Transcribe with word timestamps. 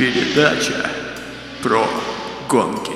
Передача 0.00 0.88
про 1.62 1.84
гонки. 2.48 2.94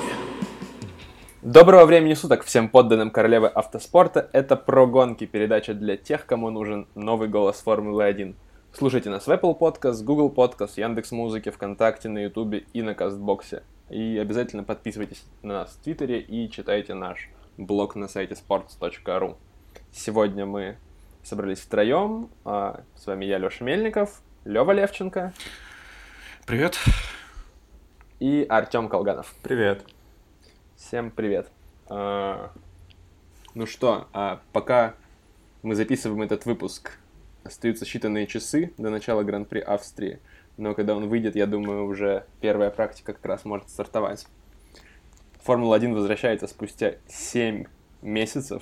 Доброго 1.43 1.85
времени 1.85 2.15
суток 2.15 2.43
всем 2.43 2.67
подданным 2.67 3.11
королевы 3.11 3.47
автоспорта. 3.47 4.27
Это 4.33 4.55
про 4.55 4.87
гонки, 4.87 5.27
передача 5.27 5.75
для 5.75 5.97
тех, 5.97 6.25
кому 6.25 6.49
нужен 6.49 6.87
новый 6.95 7.27
голос 7.27 7.57
Формулы 7.57 8.05
1. 8.05 8.35
Слушайте 8.73 9.11
нас 9.11 9.27
в 9.27 9.29
Apple 9.29 9.55
Podcast, 9.55 10.03
Google 10.03 10.33
Podcast, 10.35 10.71
Яндекс 10.77 11.11
Музыки, 11.11 11.51
ВКонтакте, 11.51 12.09
на 12.09 12.23
Ютубе 12.23 12.65
и 12.73 12.81
на 12.81 12.95
Кастбоксе. 12.95 13.61
И 13.91 14.17
обязательно 14.17 14.63
подписывайтесь 14.63 15.23
на 15.43 15.59
нас 15.59 15.77
в 15.79 15.83
Твиттере 15.83 16.19
и 16.21 16.49
читайте 16.49 16.95
наш 16.95 17.29
блог 17.57 17.95
на 17.95 18.07
сайте 18.07 18.33
sports.ru. 18.33 19.35
Сегодня 19.91 20.47
мы 20.47 20.77
собрались 21.21 21.59
втроем. 21.59 22.31
А, 22.45 22.81
с 22.95 23.05
вами 23.05 23.25
я, 23.25 23.37
Леша 23.37 23.63
Мельников, 23.63 24.23
Лева 24.43 24.71
Левченко. 24.71 25.33
Привет. 26.45 26.77
И 28.19 28.45
Артем 28.47 28.87
Колганов. 28.87 29.33
Привет. 29.41 29.83
Всем 30.75 31.09
привет. 31.09 31.49
А, 31.87 32.51
ну 33.55 33.65
что, 33.65 34.07
а 34.13 34.41
пока 34.53 34.93
мы 35.63 35.73
записываем 35.73 36.21
этот 36.21 36.45
выпуск, 36.45 36.99
остаются 37.43 37.85
считанные 37.85 38.27
часы 38.27 38.73
до 38.77 38.91
начала 38.91 39.23
Гран-при 39.23 39.57
Австрии. 39.57 40.19
Но 40.57 40.75
когда 40.75 40.95
он 40.95 41.09
выйдет, 41.09 41.35
я 41.35 41.47
думаю, 41.47 41.87
уже 41.87 42.27
первая 42.41 42.69
практика 42.69 43.13
как 43.13 43.25
раз 43.25 43.43
может 43.43 43.67
стартовать. 43.71 44.27
Формула-1 45.41 45.95
возвращается 45.95 46.45
спустя 46.45 46.93
7 47.07 47.65
месяцев. 48.03 48.61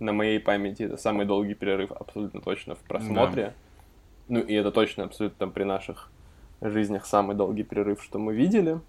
На 0.00 0.12
моей 0.12 0.38
памяти 0.38 0.82
это 0.82 0.98
самый 0.98 1.24
долгий 1.24 1.54
перерыв 1.54 1.92
абсолютно 1.92 2.42
точно 2.42 2.74
в 2.74 2.80
просмотре. 2.80 3.44
Да. 3.44 3.54
Ну 4.28 4.40
и 4.40 4.52
это 4.52 4.70
точно 4.70 5.04
абсолютно 5.04 5.38
там 5.38 5.50
при 5.50 5.64
наших 5.64 6.10
жизнях 6.70 7.06
самый 7.06 7.36
долгий 7.36 7.64
перерыв, 7.64 8.02
что 8.02 8.18
мы 8.18 8.34
видели. 8.34 8.80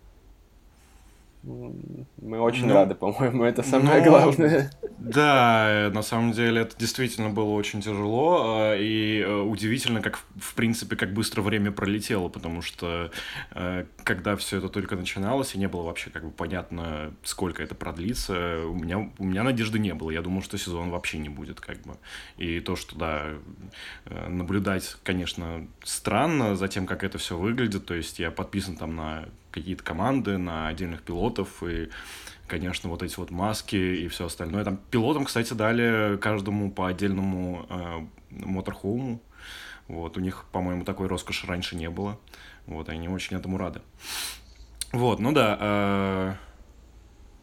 Мы 1.43 2.39
очень 2.39 2.67
ну, 2.67 2.73
рады, 2.73 2.95
по-моему, 2.95 3.43
это 3.43 3.63
самое 3.63 4.01
ну, 4.01 4.09
главное. 4.09 4.71
Да, 4.97 5.91
на 5.93 6.01
самом 6.01 6.31
деле 6.31 6.61
это 6.61 6.77
действительно 6.77 7.29
было 7.29 7.49
очень 7.49 7.81
тяжело, 7.81 8.43
а, 8.45 8.77
и 8.77 9.19
э, 9.19 9.41
удивительно, 9.41 10.01
как, 10.01 10.19
в 10.37 10.55
принципе, 10.55 10.95
как 10.95 11.13
быстро 11.13 11.41
время 11.41 11.73
пролетело, 11.73 12.29
потому 12.29 12.61
что 12.61 13.11
э, 13.51 13.83
когда 14.05 14.37
все 14.37 14.59
это 14.59 14.69
только 14.69 14.95
начиналось, 14.95 15.55
и 15.55 15.57
не 15.57 15.67
было 15.67 15.81
вообще 15.81 16.09
как 16.09 16.23
бы 16.23 16.31
понятно, 16.31 17.13
сколько 17.23 17.61
это 17.61 17.75
продлится, 17.75 18.65
у 18.65 18.75
меня, 18.75 19.11
у 19.17 19.25
меня 19.25 19.43
надежды 19.43 19.79
не 19.79 19.93
было. 19.93 20.11
Я 20.11 20.21
думал, 20.21 20.41
что 20.41 20.57
сезон 20.57 20.91
вообще 20.91 21.17
не 21.17 21.27
будет, 21.27 21.59
как 21.59 21.81
бы. 21.81 21.97
И 22.37 22.61
то, 22.61 22.77
что, 22.77 22.97
да, 22.97 23.25
э, 24.05 24.29
наблюдать, 24.29 24.95
конечно, 25.03 25.67
странно 25.83 26.55
за 26.55 26.69
тем, 26.69 26.85
как 26.85 27.03
это 27.03 27.17
все 27.17 27.37
выглядит, 27.37 27.85
то 27.85 27.93
есть 27.93 28.19
я 28.19 28.31
подписан 28.31 28.77
там 28.77 28.95
на 28.95 29.25
какие-то 29.53 29.83
команды, 29.83 30.37
на 30.37 30.67
отдельных 30.67 31.03
пилотов, 31.03 31.63
и, 31.63 31.89
конечно, 32.47 32.89
вот 32.89 33.03
эти 33.03 33.15
вот 33.17 33.31
маски 33.31 33.75
и 33.75 34.07
все 34.07 34.25
остальное. 34.25 34.65
Там 34.65 34.79
пилотам, 34.91 35.25
кстати, 35.25 35.53
дали 35.53 36.17
каждому 36.17 36.71
по 36.71 36.87
отдельному 36.87 37.65
э, 37.69 38.05
моторхоуму. 38.29 39.21
Вот, 39.87 40.17
у 40.17 40.19
них, 40.19 40.45
по-моему, 40.51 40.83
такой 40.85 41.07
роскоши 41.07 41.45
раньше 41.45 41.75
не 41.75 41.89
было. 41.89 42.17
Вот, 42.65 42.89
они 42.89 43.07
очень 43.07 43.37
этому 43.37 43.57
рады. 43.57 43.81
Вот, 44.91 45.19
ну 45.19 45.31
да, 45.31 45.57
э, 45.59 46.33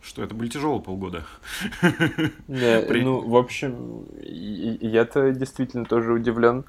что 0.02 0.22
это 0.22 0.34
были 0.34 0.48
тяжелые 0.48 0.83
полгода. 0.83 1.24
Да, 1.83 2.83
При... 2.89 3.02
ну, 3.02 3.28
в 3.28 3.36
общем, 3.36 4.06
я-то 4.20 5.33
действительно 5.33 5.84
тоже 5.84 6.12
удивлен, 6.12 6.64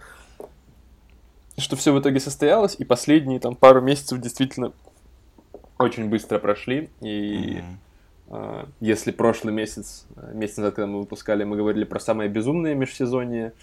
что 1.57 1.75
все 1.75 1.93
в 1.93 1.99
итоге 1.99 2.19
состоялось, 2.19 2.75
и 2.77 2.83
последние 2.83 3.39
там 3.39 3.55
пару 3.55 3.81
месяцев 3.81 4.19
действительно 4.19 4.73
очень 5.81 6.09
быстро 6.09 6.39
прошли, 6.39 6.89
и 7.01 7.59
mm-hmm. 7.59 7.63
э, 8.29 8.65
если 8.79 9.11
прошлый 9.11 9.53
месяц, 9.53 10.07
месяц 10.33 10.57
назад, 10.57 10.75
когда 10.75 10.87
мы 10.87 10.99
выпускали, 10.99 11.43
мы 11.43 11.57
говорили 11.57 11.83
про 11.83 11.99
самое 11.99 12.29
безумное 12.29 12.75
межсезонье, 12.75 13.53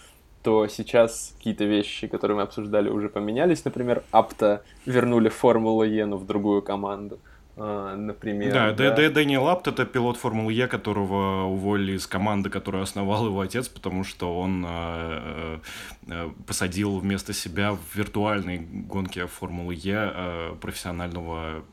то 0.43 0.69
сейчас 0.69 1.35
какие-то 1.37 1.65
вещи, 1.65 2.07
которые 2.07 2.37
мы 2.37 2.43
обсуждали, 2.43 2.89
уже 2.89 3.09
поменялись. 3.09 3.65
Например, 3.65 4.03
Апта 4.11 4.63
вернули 4.87 5.29
Формулу 5.29 5.83
Е, 5.83 6.07
но 6.07 6.17
в 6.17 6.27
другую 6.27 6.63
команду. 6.63 7.19
Э, 7.59 7.97
например. 7.97 8.53
Да, 8.53 8.73
да. 8.73 8.93
Д- 8.93 9.11
Дэниел 9.11 9.49
Апт 9.49 9.67
это 9.67 9.85
пилот 9.85 10.17
Формулы 10.17 10.53
Е, 10.53 10.69
которого 10.69 11.43
уволили 11.47 11.97
из 11.97 12.07
команды, 12.07 12.51
которую 12.51 12.85
основал 12.85 13.27
его 13.27 13.41
отец, 13.41 13.69
потому 13.69 14.05
что 14.05 14.39
он 14.39 14.65
э, 14.65 15.59
э, 16.07 16.31
посадил 16.47 17.01
вместо 17.01 17.33
себя 17.33 17.73
в 17.73 17.97
виртуальной 17.97 18.59
гонке 18.59 19.27
Формулы 19.27 19.75
Е 19.75 20.13
э, 20.15 20.55
профессионального 20.61 21.65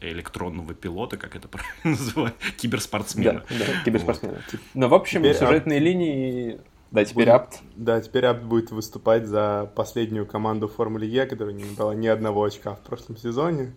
электронного 0.00 0.74
пилота, 0.74 1.16
как 1.16 1.36
это 1.36 1.48
правильно 1.48 1.74
называют, 1.84 2.36
киберспортсмена. 2.56 3.44
Да, 3.48 3.56
да, 3.58 3.84
киберспортсмена. 3.84 4.34
Вот. 4.34 4.60
Но, 4.74 4.88
в 4.88 4.94
общем, 4.94 5.20
теперь 5.20 5.36
сюжетные 5.36 5.78
ап... 5.78 5.84
линии... 5.84 6.60
Да, 6.90 7.04
теперь 7.04 7.26
будет, 7.26 7.34
Апт. 7.34 7.58
Да, 7.76 8.00
теперь 8.00 8.26
Апт 8.26 8.42
будет 8.42 8.70
выступать 8.72 9.26
за 9.26 9.70
последнюю 9.76 10.26
команду 10.26 10.66
в 10.66 10.74
Формуле 10.74 11.06
Е, 11.08 11.26
которая 11.26 11.54
не 11.54 11.64
набрала 11.64 11.94
ни 11.94 12.08
одного 12.08 12.42
очка 12.42 12.74
в 12.74 12.80
прошлом 12.80 13.16
сезоне. 13.16 13.74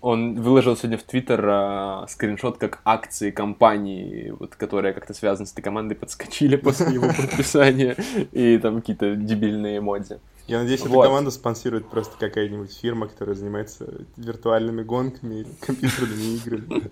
Он 0.00 0.40
выложил 0.40 0.76
сегодня 0.76 0.98
в 0.98 1.02
Твиттер 1.02 1.44
а, 1.48 2.06
скриншот, 2.08 2.58
как 2.58 2.80
акции 2.84 3.30
компании, 3.30 4.34
вот, 4.38 4.56
которая 4.56 4.92
как-то 4.92 5.14
связана 5.14 5.46
с 5.46 5.52
этой 5.52 5.62
командой, 5.62 5.94
подскочили 5.94 6.56
после 6.62 6.94
его 6.94 7.08
подписания, 7.16 7.96
и 8.32 8.58
там 8.58 8.80
какие-то 8.80 9.16
дебильные 9.16 9.78
эмодзи. 9.78 10.20
Я 10.48 10.60
надеюсь, 10.60 10.80
вот. 10.80 10.90
эту 10.90 11.02
команду 11.02 11.30
спонсирует 11.30 11.86
просто 11.88 12.16
какая-нибудь 12.18 12.76
фирма, 12.76 13.06
которая 13.06 13.36
занимается 13.36 13.86
виртуальными 14.16 14.82
гонками 14.82 15.36
или 15.36 15.48
компьютерными 15.60 16.36
играми. 16.36 16.82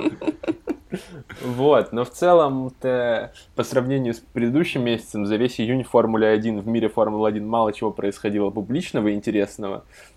Вот, 1.45 1.93
но 1.93 2.05
в 2.05 2.11
целом 2.11 2.73
по 2.81 3.63
сравнению 3.63 4.15
с 4.15 4.19
предыдущим 4.19 4.85
месяцем 4.85 5.25
за 5.25 5.37
весь 5.37 5.61
июнь 5.61 5.85
Формуле 5.85 6.29
1 6.29 6.61
в 6.61 6.67
мире 6.67 6.89
Формулы 6.89 7.29
1 7.29 7.47
мало 7.47 7.73
чего 7.73 7.93
происходило 7.93 8.51
публичного 8.51 9.09
и 9.09 9.15
интересного, 9.15 9.85
э, 9.85 10.10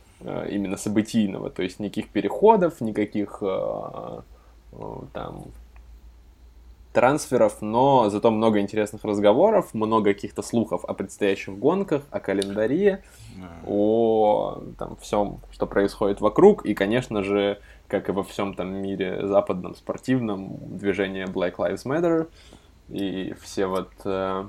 именно 0.50 0.78
событийного, 0.78 1.50
то 1.50 1.63
есть 1.63 1.79
никаких 1.79 2.09
переходов, 2.09 2.81
никаких 2.81 3.39
э, 3.41 4.22
э, 4.72 4.95
там 5.13 5.45
трансферов, 6.94 7.61
но 7.61 8.09
зато 8.09 8.29
много 8.31 8.59
интересных 8.59 9.03
разговоров, 9.03 9.73
много 9.73 10.13
каких-то 10.13 10.44
слухов 10.44 10.85
о 10.85 10.94
предстоящих 10.94 11.57
гонках, 11.57 12.03
о 12.12 12.19
календаре, 12.19 13.03
о 13.66 14.62
там, 14.78 14.95
всем, 14.97 15.39
что 15.51 15.66
происходит 15.66 16.22
вокруг, 16.22 16.66
и, 16.66 16.75
конечно 16.75 17.23
же, 17.23 17.59
как 17.88 18.09
и 18.09 18.12
во 18.12 18.23
всем 18.23 18.53
там 18.53 18.75
мире 18.75 19.28
западном 19.28 19.75
спортивном, 19.75 20.57
движение 20.78 21.25
Black 21.25 21.56
Lives 21.56 21.85
Matter 21.85 22.28
и 22.89 23.33
все 23.41 23.66
вот 23.66 23.89
э, 24.06 24.45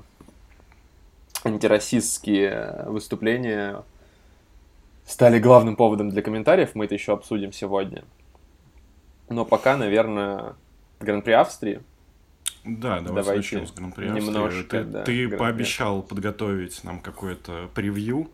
антироссийские 1.43 2.85
выступления 2.87 3.83
стали 5.05 5.39
главным 5.39 5.75
поводом 5.75 6.09
для 6.09 6.21
комментариев, 6.21 6.75
мы 6.75 6.85
это 6.85 6.95
еще 6.95 7.13
обсудим 7.13 7.51
сегодня. 7.51 8.03
Но 9.29 9.45
пока, 9.45 9.77
наверное, 9.77 10.55
Гран-при 10.99 11.31
Австрии– 11.31 11.81
да, 12.65 12.99
давай 12.99 13.23
Давайте 13.23 13.57
начнем 13.57 13.67
с 13.67 13.71
Гран-при 13.73 14.07
Немножко, 14.07 14.79
ты, 14.79 14.83
да, 14.83 15.03
ты 15.03 15.29
пообещал 15.29 16.01
подготовить 16.01 16.83
нам 16.83 16.99
какое-то 16.99 17.69
превью. 17.75 18.31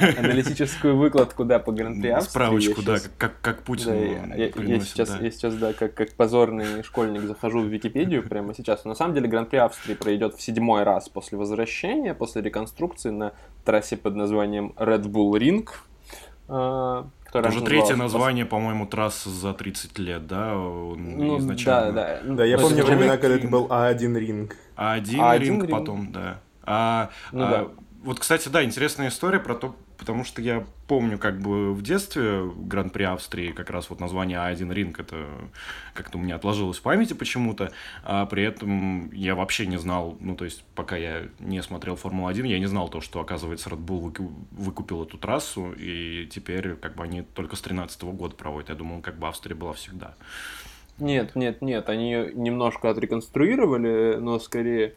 Аналитическую 0.00 0.96
выкладку, 0.96 1.44
да, 1.44 1.58
по 1.58 1.70
Гран-при 1.70 2.08
Австрии. 2.08 2.30
Справочку, 2.30 2.82
да, 2.82 2.96
как, 3.18 3.38
как 3.42 3.62
Путин 3.64 4.30
да, 4.30 4.34
я, 4.36 4.48
приносит, 4.48 4.96
я, 4.96 5.04
сейчас, 5.04 5.10
да. 5.10 5.18
я 5.18 5.30
сейчас, 5.30 5.54
да, 5.56 5.72
как, 5.74 5.92
как 5.92 6.14
позорный 6.14 6.82
школьник 6.82 7.22
захожу 7.24 7.60
в 7.60 7.66
Википедию 7.66 8.26
прямо 8.26 8.54
сейчас. 8.54 8.86
На 8.86 8.94
самом 8.94 9.14
деле 9.14 9.28
Гран-при 9.28 9.58
Австрии 9.58 9.94
пройдет 9.94 10.34
в 10.34 10.40
седьмой 10.40 10.84
раз 10.84 11.10
после 11.10 11.36
возвращения, 11.36 12.14
после 12.14 12.40
реконструкции 12.40 13.10
на 13.10 13.34
трассе 13.66 13.98
под 13.98 14.14
названием 14.14 14.72
Red 14.78 15.02
Bull 15.02 15.38
Ring 15.38 15.68
а, 16.48 17.06
уже 17.34 17.60
третье 17.62 17.96
название, 17.96 18.46
по-моему, 18.46 18.86
трассы 18.86 19.30
за 19.30 19.52
30 19.52 19.98
лет, 19.98 20.26
да? 20.26 20.52
Ну, 20.54 21.38
изначально. 21.38 21.92
Да, 21.92 22.20
да. 22.24 22.34
Да, 22.34 22.44
я 22.44 22.58
помню 22.58 22.84
времена, 22.84 23.16
когда 23.16 23.36
это 23.36 23.48
был 23.48 23.66
А1 23.66 24.18
ринг. 24.18 24.56
А1, 24.76 25.04
А1 25.04 25.38
ринг, 25.38 25.64
ринг 25.64 25.70
потом, 25.70 26.12
да. 26.12 26.40
А, 26.62 27.10
ну, 27.32 27.44
а, 27.44 27.50
да. 27.50 27.68
Вот, 28.02 28.20
кстати, 28.20 28.48
да, 28.48 28.64
интересная 28.64 29.08
история 29.08 29.40
про 29.40 29.54
то, 29.54 29.76
потому 29.98 30.24
что 30.24 30.40
я 30.40 30.64
помню 30.86 31.18
как 31.18 31.40
бы 31.40 31.74
в 31.74 31.82
детстве 31.82 32.50
Гран-при 32.56 33.02
Австрии, 33.02 33.52
как 33.52 33.68
раз 33.68 33.90
вот 33.90 34.00
название 34.00 34.38
А1 34.38 34.72
Ринг, 34.72 35.00
это 35.00 35.26
как-то 35.92 36.18
у 36.18 36.20
меня 36.20 36.36
отложилось 36.36 36.78
в 36.78 36.82
памяти 36.82 37.12
почему-то, 37.12 37.72
а 38.04 38.24
при 38.26 38.44
этом 38.44 39.10
я 39.12 39.34
вообще 39.34 39.66
не 39.66 39.76
знал, 39.76 40.16
ну, 40.20 40.36
то 40.36 40.44
есть, 40.44 40.64
пока 40.74 40.96
я 40.96 41.24
не 41.40 41.62
смотрел 41.62 41.96
Формулу-1, 41.96 42.46
я 42.46 42.58
не 42.58 42.66
знал 42.66 42.88
то, 42.88 43.00
что, 43.00 43.20
оказывается, 43.20 43.68
Red 43.68 43.84
Bull 43.84 44.32
выкупил 44.52 45.02
эту 45.02 45.18
трассу, 45.18 45.74
и 45.76 46.26
теперь, 46.30 46.76
как 46.76 46.94
бы, 46.94 47.02
они 47.02 47.22
только 47.22 47.56
с 47.56 47.60
13 47.60 48.02
года 48.04 48.34
проводят. 48.36 48.70
Я 48.70 48.76
думал, 48.76 49.02
как 49.02 49.18
бы 49.18 49.26
Австрия 49.26 49.54
была 49.54 49.72
всегда. 49.72 50.14
Нет, 50.98 51.36
нет, 51.36 51.62
нет, 51.62 51.88
они 51.88 52.12
немножко 52.34 52.90
отреконструировали, 52.90 54.16
но 54.16 54.38
скорее 54.38 54.94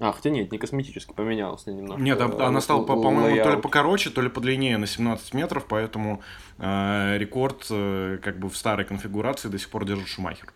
А, 0.00 0.12
хотя 0.12 0.30
нет, 0.30 0.52
не 0.52 0.58
косметически, 0.58 1.12
поменялась 1.12 1.66
немного. 1.66 2.00
Нет, 2.00 2.20
а- 2.20 2.46
она 2.46 2.60
стала, 2.60 2.84
по- 2.84 2.94
по-моему, 2.94 3.42
то 3.42 3.50
ли 3.50 3.60
покороче, 3.60 4.10
то 4.10 4.20
ли 4.20 4.28
подлиннее 4.28 4.78
на 4.78 4.86
17 4.86 5.34
метров, 5.34 5.66
поэтому 5.66 6.22
э, 6.58 7.16
рекорд 7.18 7.66
э, 7.70 8.18
как 8.22 8.38
бы 8.38 8.48
в 8.48 8.56
старой 8.56 8.84
конфигурации 8.84 9.48
до 9.48 9.58
сих 9.58 9.70
пор 9.70 9.84
держит 9.84 10.06
Шумахер. 10.06 10.52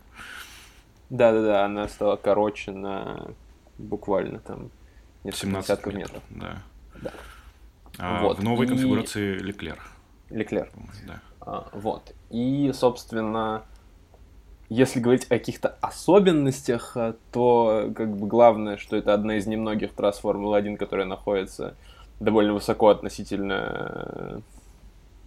Да-да-да, 1.10 1.64
она 1.64 1.88
стала 1.88 2.16
короче 2.16 2.70
на 2.70 3.32
буквально 3.78 4.38
там 4.38 4.70
несколько 5.24 5.46
17 5.46 5.66
десятков 5.68 5.94
метров. 5.94 6.22
метров. 6.30 6.62
Да. 6.94 7.00
Да. 7.02 7.12
А 7.98 8.22
Вот, 8.22 8.38
в 8.38 8.44
новой 8.44 8.66
и- 8.66 8.68
конфигурации 8.68 9.38
Леклер. 9.38 9.78
Леклер. 10.30 10.70
Да. 11.06 11.20
А, 11.40 11.68
вот. 11.72 12.14
И, 12.30 12.70
собственно, 12.72 13.64
если 14.72 15.00
говорить 15.00 15.24
о 15.26 15.28
каких-то 15.28 15.76
особенностях, 15.80 16.92
а, 16.96 17.14
то 17.30 17.90
как 17.94 18.16
бы 18.16 18.26
главное, 18.26 18.76
что 18.78 18.96
это 18.96 19.12
одна 19.12 19.36
из 19.36 19.46
немногих 19.46 19.92
трасс 19.92 20.18
Формулы-1, 20.22 20.76
которая 20.76 21.06
находится 21.06 21.74
довольно 22.20 22.54
высоко 22.54 22.88
относительно 22.88 23.54
э, 23.64 24.38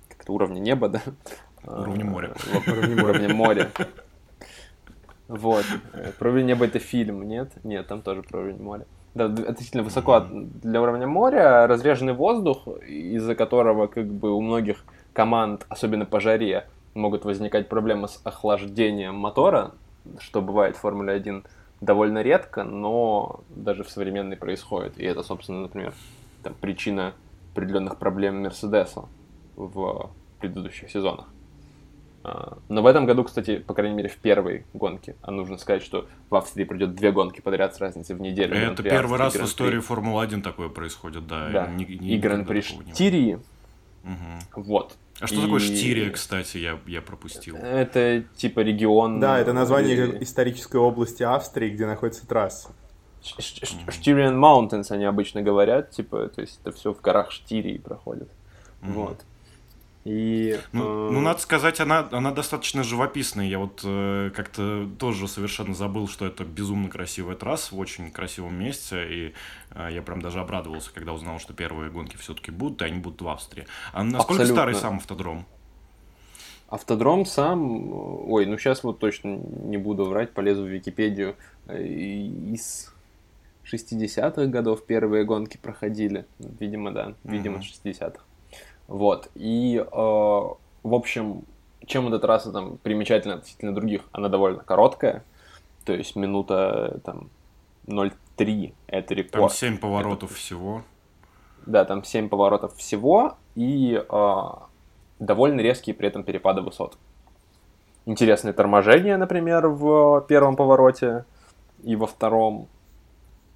как-то 0.09 0.33
уровня 0.33 0.59
неба, 0.59 0.89
да? 0.89 1.01
Уровня 1.68 2.06
моря. 2.06 2.33
Уровня 3.03 3.33
моря. 3.33 3.69
Вот. 5.27 5.65
Э, 5.94 6.12
Про 6.18 6.30
уровень 6.30 6.45
неба 6.47 6.65
это 6.65 6.80
фильм, 6.80 7.27
нет? 7.27 7.51
Нет, 7.63 7.88
там 7.88 8.01
тоже 8.01 8.21
про 8.24 8.39
уровень 8.39 8.62
моря. 8.63 8.86
Да, 9.13 9.25
относительно 9.25 9.83
высоко 9.83 10.13
от- 10.13 10.59
для 10.62 10.81
уровня 10.81 11.07
моря, 11.07 11.68
разреженный 11.68 12.13
воздух, 12.13 12.68
из-за 12.88 13.36
которого 13.36 13.88
как 13.88 14.07
бы 14.07 14.31
у 14.31 14.42
многих 14.42 14.83
команд, 15.13 15.65
особенно 15.69 16.06
по 16.06 16.19
жаре, 16.19 16.65
могут 16.95 17.25
возникать 17.25 17.69
проблемы 17.69 18.07
с 18.07 18.19
охлаждением 18.24 19.15
мотора, 19.15 19.74
что 20.19 20.42
бывает 20.42 20.75
в 20.77 20.80
Формуле 20.80 21.13
1 21.13 21.44
довольно 21.81 22.21
редко, 22.24 22.63
но 22.63 23.42
даже 23.50 23.83
в 23.83 23.89
современной 23.89 24.38
происходит. 24.38 24.97
И 24.97 25.03
это, 25.03 25.21
собственно, 25.21 25.62
например, 25.62 25.94
там, 26.42 26.53
причина 26.59 27.13
определенных 27.53 27.97
проблем 27.97 28.42
Мерседеса 28.42 29.03
в 29.56 30.09
предыдущих 30.39 30.89
сезонах. 30.89 31.27
А, 32.24 32.57
Но 32.69 32.81
в 32.81 32.86
этом 32.88 33.06
году, 33.06 33.24
кстати, 33.24 33.57
по 33.59 33.74
крайней 33.74 33.95
мере, 33.95 34.09
в 34.09 34.18
первой 34.18 34.65
гонке, 34.74 35.15
а 35.21 35.31
нужно 35.31 35.57
сказать, 35.57 35.83
что 35.83 36.07
в 36.30 36.36
Австрии 36.36 36.63
пройдет 36.63 36.95
две 36.95 37.12
гонки 37.12 37.42
подряд 37.42 37.75
с 37.75 37.80
разницей 37.80 38.15
в 38.15 38.21
неделю. 38.21 38.56
Это 38.56 38.83
первый 38.83 39.19
раз 39.19 39.36
в 39.36 39.44
истории 39.44 39.80
Формулы-1 39.80 40.42
такое 40.42 40.69
происходит, 40.69 41.27
да. 41.27 41.50
Да, 41.50 41.68
ни- 41.68 41.83
и 41.83 42.15
никогда 42.18 42.38
Гран-при. 42.38 42.62
Штирии. 42.62 43.39
Мгм. 44.03 44.39
Вот. 44.56 44.95
А 45.19 45.27
что 45.27 45.41
такое 45.41 45.62
И- 45.62 45.63
Штирия, 45.63 46.12
кстати, 46.12 46.57
я, 46.57 46.77
я 46.88 47.01
пропустил? 47.01 47.56
Это 47.56 48.23
типа 48.35 48.59
регион... 48.59 49.19
Да, 49.19 49.39
это 49.39 49.53
название 49.53 49.95
э, 49.95 50.12
как 50.12 50.21
исторической 50.21 50.77
области 50.77 51.23
Австрии, 51.23 51.69
где 51.69 51.85
находится 51.85 52.27
трасса. 52.27 52.69
Штириан 53.21 54.44
Mountains 54.44 54.91
они 54.91 55.06
обычно 55.06 55.41
говорят, 55.41 55.91
типа, 55.91 56.27
то 56.27 56.41
есть 56.41 56.59
это 56.62 56.71
все 56.75 56.94
в 56.94 57.01
горах 57.01 57.31
Штирии 57.31 57.77
проходит. 57.77 58.29
Мгм. 58.81 58.94
Вот. 58.94 59.21
И... 60.06 60.60
Ну, 60.72 61.10
э, 61.10 61.12
ну, 61.12 61.19
надо 61.19 61.40
сказать, 61.40 61.80
она, 61.80 62.07
она 62.12 62.31
достаточно 62.31 62.84
живописная. 62.84 63.48
Я 63.48 63.57
вот 63.57 63.81
э, 63.84 64.30
как-то 64.36 64.88
тоже 65.00 65.28
совершенно 65.28 65.74
забыл, 65.74 66.07
что 66.07 66.28
это 66.28 66.46
безумно 66.46 66.90
красивая 66.90 67.36
трасса 67.36 67.75
в 67.75 67.80
очень 67.80 68.12
красивом 68.12 68.54
месте. 68.54 69.07
И 69.10 69.34
э, 69.72 69.90
я 69.92 70.04
прям 70.04 70.22
даже 70.22 70.40
обрадовался, 70.40 70.92
когда 70.94 71.12
узнал, 71.12 71.40
что 71.40 71.54
первые 71.54 71.90
гонки 71.90 72.18
все-таки 72.18 72.52
будут, 72.52 72.84
и 72.84 72.86
они 72.86 73.00
будут 73.00 73.24
в 73.24 73.28
Австрии. 73.28 73.66
А 73.94 74.04
насколько 74.04 74.44
Абсолютно. 74.44 74.56
старый 74.56 74.75
сам 74.75 74.98
автодром? 74.98 75.46
Автодром 76.68 77.25
сам, 77.25 77.92
ой, 78.30 78.46
ну 78.46 78.60
сейчас 78.60 78.84
вот 78.84 79.00
точно 79.00 79.38
не 79.38 79.78
буду 79.78 80.06
врать, 80.06 80.34
полезу 80.34 80.63
в 80.63 80.68
Википедию. 80.68 81.36
Э, 81.66 81.84
Из 81.84 82.94
60-х 83.63 84.46
годов 84.46 84.86
первые 84.86 85.25
гонки 85.25 85.57
проходили. 85.57 86.25
Видимо, 86.60 86.92
да, 86.92 87.16
видимо, 87.24 87.63
с 87.63 87.66
60-х. 87.66 88.19
Вот. 88.87 89.29
И, 89.35 89.77
э, 89.77 89.85
в 89.91 90.57
общем, 90.83 91.43
чем 91.85 92.07
эта 92.07 92.19
трасса 92.19 92.51
там 92.51 92.77
примечательна 92.77 93.35
относительно 93.35 93.73
других? 93.73 94.01
Она 94.11 94.29
довольно 94.29 94.59
короткая, 94.59 95.23
то 95.83 95.93
есть 95.93 96.15
минута 96.15 96.99
там 97.03 97.29
0,3 97.87 98.73
это 98.87 99.13
рекорд. 99.13 99.41
Там 99.41 99.49
7 99.49 99.77
поворотов 99.77 100.33
всего. 100.33 100.83
Да, 101.65 101.85
там 101.85 102.03
7 102.03 102.29
поворотов 102.29 102.75
всего 102.75 103.35
и 103.55 104.03
а, 104.09 104.67
довольно 105.19 105.61
резкие 105.61 105.95
при 105.95 106.07
этом 106.07 106.23
перепады 106.23 106.61
высот. 106.61 106.97
Интересное 108.05 108.53
торможение, 108.53 109.17
например, 109.17 109.67
в 109.67 110.21
первом 110.27 110.55
повороте 110.55 111.25
и 111.83 111.95
во 111.95 112.05
втором. 112.05 112.67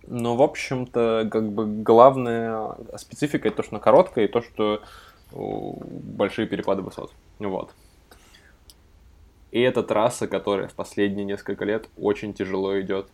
Но, 0.07 0.35
в 0.35 0.41
общем-то, 0.41 1.29
как 1.31 1.51
бы 1.51 1.67
главная 1.67 2.75
специфика 2.97 3.47
это 3.47 3.57
то, 3.57 3.63
что 3.63 3.75
она 3.75 3.83
короткая, 3.83 4.25
и 4.25 4.27
то, 4.27 4.41
что 4.41 4.81
большие 5.31 6.47
перепады 6.47 6.81
высот. 6.81 7.13
Вот. 7.39 7.73
И 9.51 9.59
это 9.59 9.83
трасса, 9.83 10.27
которая 10.27 10.67
в 10.67 10.73
последние 10.73 11.25
несколько 11.25 11.65
лет 11.65 11.89
очень 11.97 12.33
тяжело 12.33 12.79
идет 12.79 13.07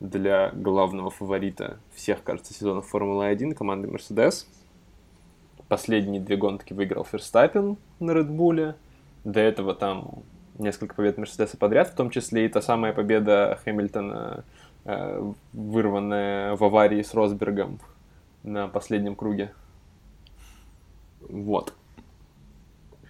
для 0.00 0.50
главного 0.50 1.10
фаворита 1.10 1.78
всех, 1.94 2.22
кажется, 2.22 2.54
сезонов 2.54 2.86
Формулы-1, 2.88 3.54
команды 3.54 3.88
Mercedes. 3.88 4.46
Последние 5.68 6.20
две 6.20 6.36
гонки 6.36 6.72
выиграл 6.72 7.04
Ферстаппин 7.04 7.76
на 8.00 8.12
Редбуле. 8.12 8.76
До 9.24 9.40
этого 9.40 9.74
там 9.74 10.22
несколько 10.58 10.94
побед 10.94 11.18
Мерседеса 11.18 11.56
подряд, 11.56 11.88
в 11.88 11.94
том 11.94 12.10
числе 12.10 12.46
и 12.46 12.48
та 12.48 12.60
самая 12.60 12.92
победа 12.92 13.58
Хэмилтона, 13.64 14.44
э, 14.84 15.32
вырванная 15.52 16.56
в 16.56 16.64
аварии 16.64 17.02
с 17.02 17.14
Росбергом 17.14 17.80
на 18.42 18.68
последнем 18.68 19.14
круге. 19.14 19.52
Вот. 21.28 21.74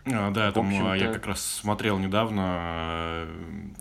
А, 0.06 0.31
да, 0.31 0.53
там, 0.53 0.70
а, 0.87 0.97
я 0.97 1.12
как 1.12 1.26
раз 1.26 1.43
смотрел 1.43 1.99
недавно, 1.99 3.26
э, 3.26 3.29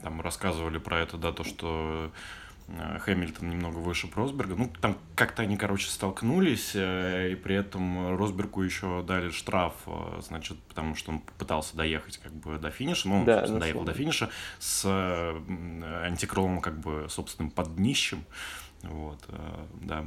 там 0.03 0.21
рассказывали 0.21 0.77
про 0.77 0.99
это, 0.99 1.17
да, 1.17 1.31
то, 1.31 1.43
что 1.45 2.11
э, 2.67 2.99
Хэмилтон 2.99 3.49
немного 3.49 3.77
выше 3.77 4.09
Росберга. 4.13 4.55
Ну, 4.55 4.69
там 4.81 4.97
как-то 5.15 5.43
они, 5.43 5.55
короче, 5.55 5.89
столкнулись, 5.89 6.71
э, 6.75 7.31
и 7.31 7.35
при 7.35 7.55
этом 7.55 8.17
Росбергу 8.17 8.61
еще 8.61 9.03
дали 9.07 9.29
штраф, 9.29 9.73
значит, 10.19 10.57
потому 10.63 10.95
что 10.95 11.11
он 11.11 11.19
пытался 11.37 11.77
доехать 11.77 12.17
как 12.17 12.33
бы 12.33 12.57
до 12.57 12.71
финиша, 12.71 13.07
ну, 13.07 13.19
он, 13.19 13.25
Да, 13.25 13.35
собственно, 13.37 13.59
на 13.59 13.61
доехал 13.61 13.83
до 13.83 13.93
финиша 13.93 14.29
с 14.59 14.85
антикрылом 16.03 16.59
как 16.59 16.77
бы 16.79 17.07
собственным 17.09 17.51
подднищем, 17.51 18.25
вот, 18.83 19.19
э, 19.29 19.65
да. 19.81 20.05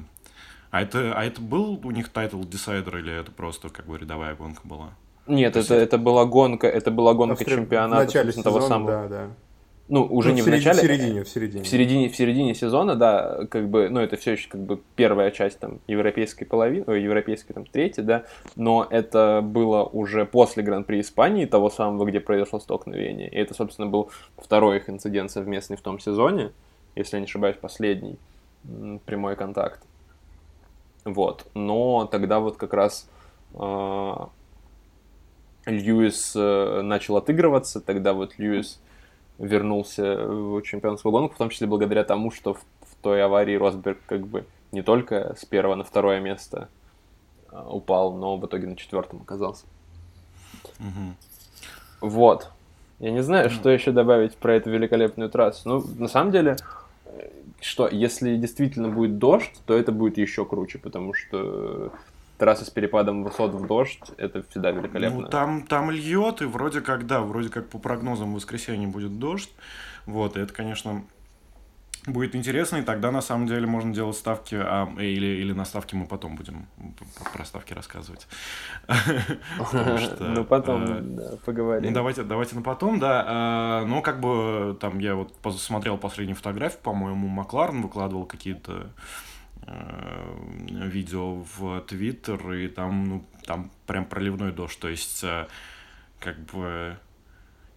А 0.70 0.82
это, 0.82 1.12
а 1.14 1.24
это 1.24 1.40
был 1.40 1.80
у 1.84 1.90
них 1.90 2.08
title 2.10 2.42
decider 2.44 2.98
или 2.98 3.12
это 3.20 3.32
просто 3.32 3.68
как 3.70 3.86
бы 3.86 3.98
рядовая 3.98 4.34
гонка 4.34 4.60
была? 4.64 4.90
Нет, 5.26 5.56
это, 5.56 5.74
это 5.74 5.98
была 5.98 6.24
гонка, 6.26 6.66
это 6.68 6.90
была 6.90 7.14
гонка 7.14 7.34
Австрия 7.34 7.56
чемпионата 7.56 8.02
В 8.02 8.06
начале 8.06 8.32
собственно, 8.32 8.44
того 8.44 8.60
сезона, 8.60 8.74
самого. 8.74 8.90
да, 8.90 9.08
да. 9.08 9.28
Ну, 9.88 10.04
уже 10.04 10.28
Ну, 10.28 10.34
не 10.36 10.42
в, 10.42 10.44
середине- 10.44 10.56
начале. 10.68 10.78
В 10.78 10.80
середине, 10.82 11.24
в 11.24 11.28
середине. 11.28 11.64
В 11.64 11.68
середине, 11.68 12.08
в 12.08 12.16
середине 12.16 12.54
сезона, 12.54 12.94
да, 12.94 13.44
как 13.50 13.68
бы, 13.68 13.88
ну, 13.88 13.98
это 13.98 14.16
все 14.16 14.32
еще 14.32 14.48
как 14.48 14.60
бы 14.60 14.80
первая 14.94 15.32
часть 15.32 15.58
там 15.58 15.80
европейской 15.88 16.44
половины, 16.44 16.84
ой, 16.86 17.02
европейской 17.02 17.52
там 17.54 17.64
третьей, 17.66 18.04
да, 18.04 18.24
но 18.54 18.86
это 18.88 19.40
было 19.42 19.82
уже 19.82 20.26
после 20.26 20.62
Гран-при 20.62 21.00
Испании, 21.00 21.44
того 21.44 21.70
самого, 21.70 22.04
где 22.04 22.20
произошло 22.20 22.60
столкновение, 22.60 23.28
и 23.28 23.36
это, 23.36 23.52
собственно, 23.54 23.88
был 23.88 24.10
второй 24.38 24.76
их 24.76 24.88
инцидент 24.88 25.32
совместный 25.32 25.76
в 25.76 25.80
том 25.80 25.98
сезоне, 25.98 26.52
если 26.94 27.16
я 27.16 27.20
не 27.20 27.26
ошибаюсь, 27.26 27.56
последний 27.60 28.16
прямой 29.06 29.34
контакт. 29.34 29.82
Вот, 31.04 31.46
но 31.54 32.06
тогда 32.10 32.40
вот 32.40 32.56
как 32.56 32.74
раз 32.74 33.08
а, 33.54 34.28
Льюис 35.64 36.34
э, 36.36 36.80
начал 36.82 37.16
отыгрываться, 37.16 37.80
тогда 37.80 38.12
вот 38.12 38.38
Льюис 38.38 38.80
вернулся 39.38 40.26
в 40.26 40.60
чемпионскую 40.62 41.12
гонку, 41.12 41.34
в 41.34 41.38
том 41.38 41.48
числе 41.48 41.66
благодаря 41.66 42.04
тому, 42.04 42.30
что 42.30 42.54
в, 42.54 42.58
в 42.58 42.94
той 43.02 43.22
аварии 43.22 43.56
Росберг 43.56 43.98
как 44.06 44.26
бы 44.26 44.44
не 44.72 44.82
только 44.82 45.34
с 45.38 45.44
первого 45.44 45.74
на 45.74 45.84
второе 45.84 46.20
место 46.20 46.68
а, 47.50 47.68
упал, 47.68 48.12
но 48.12 48.36
в 48.36 48.46
итоге 48.46 48.66
на 48.66 48.76
четвертом 48.76 49.22
оказался. 49.22 49.64
Мгм. 50.78 51.16
Вот. 52.00 52.50
Я 52.98 53.10
не 53.12 53.22
знаю, 53.22 53.48
что 53.50 53.70
еще 53.70 53.92
добавить 53.92 54.36
про 54.36 54.54
эту 54.54 54.70
великолепную 54.70 55.30
трассу. 55.30 55.68
Ну, 55.68 55.84
на 55.98 56.08
самом 56.08 56.32
деле, 56.32 56.52
э, 56.52 56.54
что, 57.60 57.88
если 57.88 58.36
действительно 58.36 58.88
будет 58.88 59.18
дождь, 59.18 59.52
то 59.66 59.76
это 59.76 59.92
будет 59.92 60.18
еще 60.18 60.44
круче, 60.44 60.78
потому 60.78 61.14
что 61.14 61.92
трасса 62.38 62.64
с 62.64 62.70
перепадом 62.70 63.22
высот 63.22 63.52
в 63.52 63.66
дождь, 63.66 64.00
это 64.16 64.42
всегда 64.48 64.70
великолепно. 64.70 65.20
Ну, 65.20 65.28
там, 65.28 65.62
там 65.62 65.90
льет, 65.90 66.40
и 66.40 66.46
вроде 66.46 66.80
как, 66.80 67.06
да, 67.06 67.20
вроде 67.20 67.50
как 67.50 67.68
по 67.68 67.78
прогнозам 67.78 68.32
в 68.32 68.36
воскресенье 68.36 68.88
будет 68.88 69.18
дождь. 69.18 69.52
Вот, 70.06 70.36
и 70.36 70.40
это, 70.40 70.52
конечно, 70.52 71.04
будет 72.06 72.34
интересно, 72.34 72.78
и 72.78 72.82
тогда 72.82 73.10
на 73.10 73.20
самом 73.20 73.46
деле 73.46 73.66
можно 73.66 73.92
делать 73.92 74.16
ставки, 74.16 74.54
а, 74.54 74.92
или, 74.98 75.26
или 75.26 75.52
на 75.52 75.64
ставки 75.64 75.94
мы 75.94 76.06
потом 76.06 76.36
будем 76.36 76.66
про 77.32 77.44
ставки 77.44 77.72
рассказывать. 77.74 78.26
Ну, 80.20 80.44
потом 80.44 81.18
э, 81.18 81.36
поговорим. 81.44 81.90
Ну, 81.90 81.94
давайте, 81.94 82.22
давайте 82.22 82.56
на 82.56 82.62
потом, 82.62 82.98
да. 82.98 83.24
А, 83.26 83.84
Ну, 83.84 84.02
как 84.02 84.20
бы, 84.20 84.76
там, 84.80 84.98
я 84.98 85.14
вот 85.14 85.36
посмотрел 85.38 85.98
последнюю 85.98 86.36
фотографию, 86.36 86.80
по-моему, 86.82 87.28
Макларен 87.28 87.82
выкладывал 87.82 88.24
какие-то 88.24 88.90
э, 89.66 90.36
видео 90.58 91.44
в 91.56 91.80
Твиттер, 91.82 92.52
и 92.52 92.68
там, 92.68 93.08
ну, 93.08 93.24
там 93.44 93.70
прям 93.86 94.04
проливной 94.04 94.52
дождь, 94.52 94.78
то 94.78 94.88
есть 94.88 95.22
э, 95.24 95.46
как 96.18 96.38
бы 96.46 96.96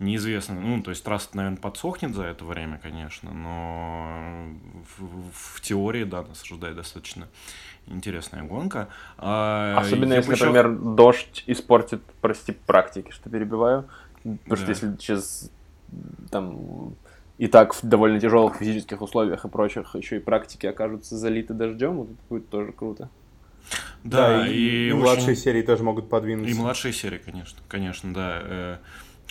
неизвестно, 0.03 0.55
ну, 0.55 0.81
то 0.81 0.91
есть 0.91 1.03
трасса, 1.03 1.29
наверное, 1.33 1.57
подсохнет 1.57 2.13
за 2.13 2.23
это 2.23 2.45
время, 2.45 2.79
конечно, 2.81 3.31
но 3.31 4.49
в, 4.97 5.55
в 5.55 5.61
теории, 5.61 6.03
да, 6.03 6.23
нас 6.23 6.43
ожидает 6.43 6.75
достаточно 6.75 7.27
интересная 7.87 8.43
гонка. 8.43 8.89
А, 9.17 9.77
Особенно 9.77 10.13
если, 10.13 10.31
еще... 10.31 10.45
например, 10.45 10.71
дождь 10.71 11.43
испортит, 11.47 12.01
прости, 12.21 12.51
практики, 12.51 13.11
что 13.11 13.29
перебиваю, 13.29 13.87
потому 14.23 14.39
да. 14.47 14.55
что 14.55 14.69
если 14.69 14.95
сейчас 14.97 15.51
там 16.31 16.95
и 17.37 17.47
так 17.47 17.73
в 17.73 17.85
довольно 17.85 18.19
тяжелых 18.19 18.55
физических 18.57 19.01
условиях 19.01 19.43
и 19.43 19.49
прочих 19.49 19.95
еще 19.95 20.17
и 20.17 20.19
практики 20.19 20.65
окажутся 20.65 21.17
залиты 21.17 21.53
дождем, 21.53 21.97
вот 21.97 22.09
это 22.09 22.19
будет 22.29 22.49
тоже 22.49 22.71
круто. 22.71 23.09
Да, 24.03 24.39
да 24.39 24.47
и, 24.47 24.53
и, 24.53 24.89
и 24.89 24.93
младшие 24.93 25.31
очень... 25.31 25.41
серии 25.41 25.61
тоже 25.61 25.83
могут 25.83 26.09
подвинуться. 26.09 26.53
И 26.53 26.57
младшие 26.57 26.93
серии, 26.93 27.17
конечно, 27.17 27.59
конечно, 27.67 28.13
да. 28.13 28.79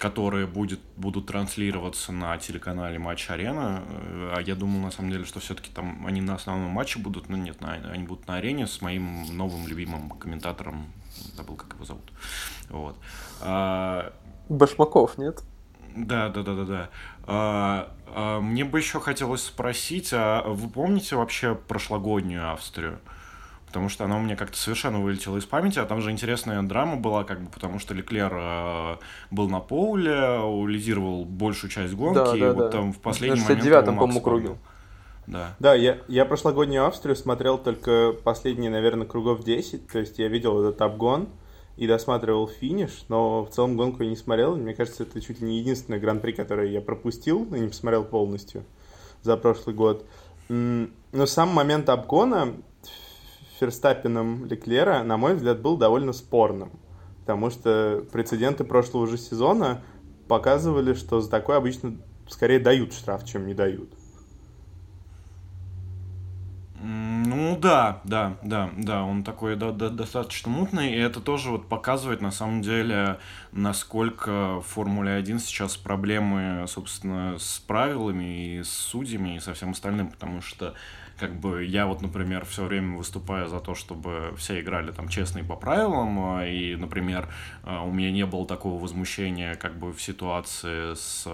Которые 0.03 0.49
будет, 0.49 0.81
будут 0.97 1.27
транслироваться 1.27 2.11
на 2.11 2.37
телеканале 2.37 2.99
Матч 2.99 3.31
Арена. 3.31 3.85
Э, 3.87 4.35
а 4.37 4.41
я 4.41 4.57
думал, 4.57 4.81
на 4.81 4.91
самом 4.91 5.13
деле, 5.13 5.25
что 5.25 5.39
все-таки 5.39 5.71
там 5.71 6.05
они 6.05 6.21
на 6.21 6.35
основном 6.35 6.71
матче 6.71 6.99
будут, 6.99 7.29
но 7.29 7.37
нет, 7.37 7.61
на, 7.61 7.75
они 7.75 8.03
будут 8.03 8.27
на 8.27 8.35
арене 8.35 8.67
с 8.67 8.81
моим 8.81 9.25
новым 9.37 9.69
любимым 9.69 10.11
комментатором. 10.11 10.93
Забыл, 11.37 11.55
как 11.55 11.75
его 11.75 11.85
зовут. 11.85 12.13
Вот. 12.69 12.97
А... 13.43 14.13
Башмаков, 14.49 15.19
нет? 15.19 15.45
Да, 15.95 16.31
да, 16.31 16.43
да, 16.43 16.55
да, 16.57 16.65
да. 16.65 16.91
А, 17.25 17.95
а, 18.09 18.41
мне 18.41 18.65
бы 18.65 18.81
еще 18.81 18.99
хотелось 18.99 19.45
спросить, 19.45 20.11
а 20.13 20.43
вы 20.43 20.69
помните 20.69 21.15
вообще 21.15 21.55
прошлогоднюю 21.55 22.51
Австрию? 22.51 22.99
Потому 23.73 23.89
что 23.89 24.05
она 24.05 24.19
у 24.19 24.21
меня 24.21 24.37
как-то 24.37 24.59
совершенно 24.59 25.01
вылетела 25.01 25.39
из 25.39 25.47
памяти, 25.47 25.79
а 25.79 25.87
там 25.87 26.03
же 26.03 26.11
интересная 26.11 26.61
драма 26.63 26.97
была, 26.97 27.25
как 27.25 27.41
бы, 27.41 27.51
потому 27.51 27.79
что 27.79 27.95
Леклер 27.95 28.31
э, 28.31 28.97
был 29.31 29.49
на 29.49 29.61
поле, 29.61 30.39
лидировал 30.67 31.25
большую 31.25 31.71
часть 31.71 31.95
гонки, 31.95 32.17
да, 32.17 32.33
да, 32.33 32.37
и 32.37 32.43
вот 32.53 32.57
да. 32.59 32.69
там 32.69 32.93
в 32.93 32.99
последний 32.99 33.41
на 33.41 33.49
момент... 33.49 33.65
69-м, 33.65 33.97
по-моему, 33.97 34.21
кругил. 34.21 34.59
Да. 35.27 35.55
Да, 35.59 35.75
я, 35.75 36.01
я 36.07 36.27
прошлогоднюю 36.27 36.85
Австрию 36.85 37.17
смотрел 37.17 37.57
только 37.57 38.13
последние, 38.13 38.71
наверное, 38.71 39.07
кругов 39.07 39.43
10, 39.43 39.89
то 39.89 40.01
есть 40.01 40.19
я 40.19 40.29
видел 40.29 40.61
этот 40.61 40.83
обгон 40.83 41.31
и 41.79 41.87
досматривал 41.87 42.49
финиш, 42.49 43.07
но 43.09 43.47
в 43.47 43.49
целом 43.49 43.79
гонку 43.79 44.03
я 44.03 44.11
не 44.11 44.17
смотрел. 44.17 44.55
Мне 44.55 44.75
кажется, 44.75 45.05
это 45.05 45.19
чуть 45.23 45.41
ли 45.41 45.47
не 45.47 45.61
единственный 45.61 45.99
гран-при, 45.99 46.33
который 46.33 46.71
я 46.73 46.83
пропустил 46.83 47.55
и 47.55 47.61
не 47.61 47.69
посмотрел 47.69 48.05
полностью 48.05 48.65
за 49.23 49.39
прошлый 49.39 49.75
год. 49.75 50.05
Но 50.49 51.27
сам 51.27 51.49
момент 51.49 51.89
обгона, 51.89 52.55
Ферстаппином 53.63 54.47
Леклера, 54.47 55.05
на 55.05 55.17
мой 55.17 55.37
взгляд, 55.37 55.61
был 55.61 55.77
довольно 55.77 56.13
спорным. 56.13 56.73
Потому 57.21 57.49
что 57.51 58.05
прецеденты 58.11 58.65
прошлого 58.65 59.07
же 59.07 59.17
сезона 59.17 59.83
показывали, 60.27 60.95
что 60.95 61.21
за 61.21 61.31
такое 61.31 61.59
обычно 61.59 61.97
скорее 62.27 62.59
дают 62.59 62.93
штраф, 62.93 63.25
чем 63.25 63.47
не 63.47 63.55
дают. 63.55 63.89
Ну 66.81 67.57
да, 67.57 68.01
да, 68.03 68.37
да, 68.43 68.71
да, 68.77 69.05
он 69.05 69.23
такой 69.23 69.55
да, 69.55 69.71
да, 69.71 69.91
достаточно 69.91 70.51
мутный, 70.51 70.95
и 70.95 70.99
это 70.99 71.21
тоже 71.21 71.51
вот 71.51 71.69
показывает 71.69 72.21
на 72.21 72.33
самом 72.33 72.63
деле, 72.63 73.19
насколько 73.53 74.57
в 74.57 74.63
Формуле 74.63 75.13
1 75.13 75.39
сейчас 75.39 75.77
проблемы, 75.77 76.65
собственно, 76.67 77.39
с 77.39 77.61
правилами 77.61 78.57
и 78.57 78.63
с 78.65 78.71
судьями 78.71 79.37
и 79.37 79.41
со 79.41 79.55
всем 79.55 79.71
остальным, 79.71 80.11
потому 80.11 80.41
что 80.41 80.75
как 81.23 81.39
бы 81.39 81.65
я 81.65 81.87
вот, 81.87 82.03
например, 82.03 82.45
все 82.45 82.65
время 82.65 82.97
выступаю 82.97 83.47
за 83.47 83.61
то, 83.61 83.77
чтобы 83.77 84.35
все 84.37 84.59
играли 84.59 84.91
там 84.91 85.07
честно 85.07 85.39
и 85.39 85.45
по 85.45 85.55
правилам, 85.55 86.19
а, 86.19 86.45
и, 86.45 86.75
например, 86.75 87.29
а, 87.63 87.85
у 87.85 87.93
меня 87.93 88.11
не 88.11 88.27
было 88.27 88.45
такого 88.45 88.83
возмущения 88.83 89.55
как 89.55 89.79
бы 89.79 89.93
в 89.93 90.03
ситуации 90.03 90.95
с 90.95 91.29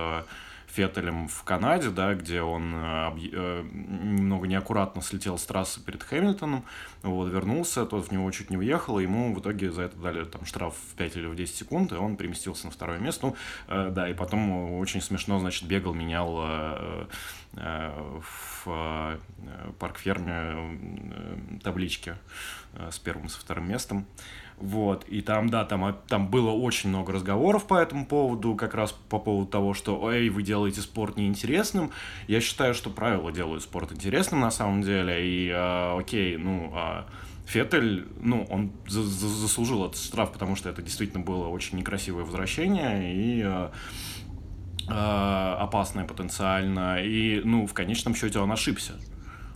Феттелем 0.66 1.28
в 1.28 1.42
Канаде, 1.44 1.88
да, 1.88 2.14
где 2.14 2.42
он 2.42 2.74
э, 2.74 3.62
немного 3.72 4.46
неаккуратно 4.46 5.00
слетел 5.00 5.38
с 5.38 5.46
трассы 5.46 5.80
перед 5.82 6.02
Хэмилтоном, 6.02 6.64
вот, 7.02 7.30
вернулся, 7.30 7.86
тот 7.86 8.08
в 8.08 8.12
него 8.12 8.30
чуть 8.30 8.50
не 8.50 8.58
уехал, 8.58 8.98
и 8.98 9.04
ему 9.04 9.34
в 9.34 9.40
итоге 9.40 9.72
за 9.72 9.82
это 9.82 9.96
дали 9.96 10.24
там 10.24 10.44
штраф 10.44 10.74
в 10.92 10.94
5 10.96 11.16
или 11.16 11.26
в 11.26 11.34
10 11.34 11.56
секунд, 11.56 11.92
и 11.92 11.94
он 11.94 12.16
переместился 12.16 12.66
на 12.66 12.70
второе 12.70 12.98
место. 12.98 13.26
Ну, 13.26 13.36
э, 13.68 13.90
да, 13.90 14.08
и 14.08 14.14
потом 14.14 14.72
очень 14.78 15.00
смешно, 15.00 15.40
значит, 15.40 15.66
бегал, 15.66 15.94
менял 15.94 16.36
э, 16.42 17.06
в 17.58 18.66
э, 18.66 19.18
парк-ферме 19.78 20.32
э, 20.32 21.58
таблички 21.62 22.14
э, 22.74 22.90
с 22.90 22.98
первым 22.98 23.26
и 23.26 23.28
со 23.28 23.40
вторым 23.40 23.68
местом. 23.68 24.06
Вот, 24.60 25.04
и 25.08 25.20
там, 25.22 25.48
да, 25.50 25.64
там, 25.64 25.96
там 26.08 26.28
было 26.28 26.50
очень 26.50 26.88
много 26.88 27.12
разговоров 27.12 27.66
по 27.66 27.74
этому 27.74 28.06
поводу, 28.06 28.56
как 28.56 28.74
раз 28.74 28.92
по 29.08 29.20
поводу 29.20 29.48
того, 29.48 29.72
что, 29.72 30.10
эй, 30.10 30.30
вы 30.30 30.42
делаете 30.42 30.80
спорт 30.80 31.16
неинтересным. 31.16 31.92
Я 32.26 32.40
считаю, 32.40 32.74
что 32.74 32.90
правила 32.90 33.30
делают 33.30 33.62
спорт 33.62 33.92
интересным 33.92 34.40
на 34.40 34.50
самом 34.50 34.82
деле, 34.82 35.26
и, 35.26 35.48
э, 35.48 35.98
окей, 35.98 36.36
ну, 36.36 36.72
э, 36.74 37.04
Феттель, 37.46 38.06
ну, 38.20 38.46
он 38.50 38.72
за 38.86 39.02
за 39.02 39.28
заслужил 39.28 39.86
этот 39.86 39.98
штраф, 39.98 40.32
потому 40.32 40.54
что 40.54 40.68
это 40.68 40.82
действительно 40.82 41.24
было 41.24 41.48
очень 41.48 41.78
некрасивое 41.78 42.24
возвращение, 42.24 43.14
и 43.14 43.42
э, 43.44 43.70
э, 44.88 45.56
опасное 45.58 46.04
потенциально, 46.04 47.02
и, 47.02 47.40
ну, 47.44 47.66
в 47.66 47.74
конечном 47.74 48.14
счете 48.14 48.38
он 48.38 48.50
ошибся. 48.52 48.94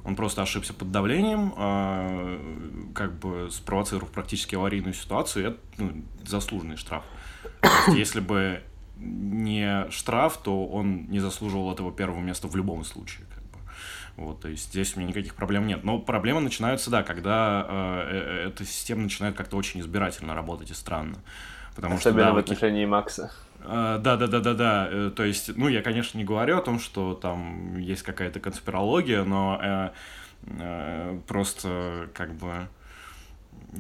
Он 0.05 0.17
просто 0.17 0.43
ошибся 0.43 0.75
под 0.75 0.91
давлением, 0.91 1.55
э, 1.57 2.93
как 2.95 3.19
бы 3.19 3.49
спровоцировав 3.51 4.11
практически 4.11 4.57
аварийную 4.57 4.95
ситуацию, 4.95 5.49
это 5.49 5.59
ну, 5.79 5.93
заслуженный 6.25 6.77
штраф. 6.77 7.05
Если 7.89 8.21
бы 8.21 8.63
не 8.97 9.91
штраф, 9.91 10.39
то 10.39 10.67
он 10.67 11.07
не 11.07 11.21
заслуживал 11.21 11.73
этого 11.73 11.93
первого 11.93 12.21
места 12.21 12.49
в 12.49 12.57
любом 12.57 12.85
случае. 12.85 13.27
Как 13.35 13.43
бы. 13.45 13.59
Вот, 14.17 14.41
то 14.41 14.49
есть 14.49 14.71
здесь 14.71 14.97
у 14.97 15.01
меня 15.01 15.11
никаких 15.11 15.35
проблем 15.35 15.67
нет. 15.67 15.85
Но 15.85 15.99
проблемы 15.99 16.41
начинаются, 16.41 16.91
да, 16.91 17.03
когда 17.03 17.67
э, 17.69 18.45
э 18.45 18.49
эта 18.49 18.65
система 18.65 19.03
начинает 19.03 19.37
как-то 19.37 19.57
очень 19.57 19.81
избирательно 19.81 20.35
работать 20.35 20.71
и 20.71 20.75
странно. 20.75 21.19
Потому 21.75 21.97
Особенно 21.97 22.21
что, 22.21 22.29
да, 22.29 22.35
в 22.35 22.39
отношении 22.39 22.85
Макса. 22.85 23.33
Да, 23.65 23.99
да, 23.99 24.27
да, 24.27 24.41
да, 24.41 24.55
да. 24.55 25.11
То 25.11 25.25
есть, 25.25 25.57
ну, 25.57 25.69
я, 25.69 25.83
конечно, 25.83 26.19
не 26.19 26.25
говорю 26.25 26.59
о 26.59 26.63
том, 26.63 26.79
что 26.79 27.15
там 27.15 27.79
есть 27.79 28.03
какая-то 28.03 28.41
конспирология, 28.41 29.25
но 29.25 29.61
э, 29.63 29.91
э, 30.47 31.21
просто 31.27 32.09
как 32.15 32.35
бы 32.35 32.69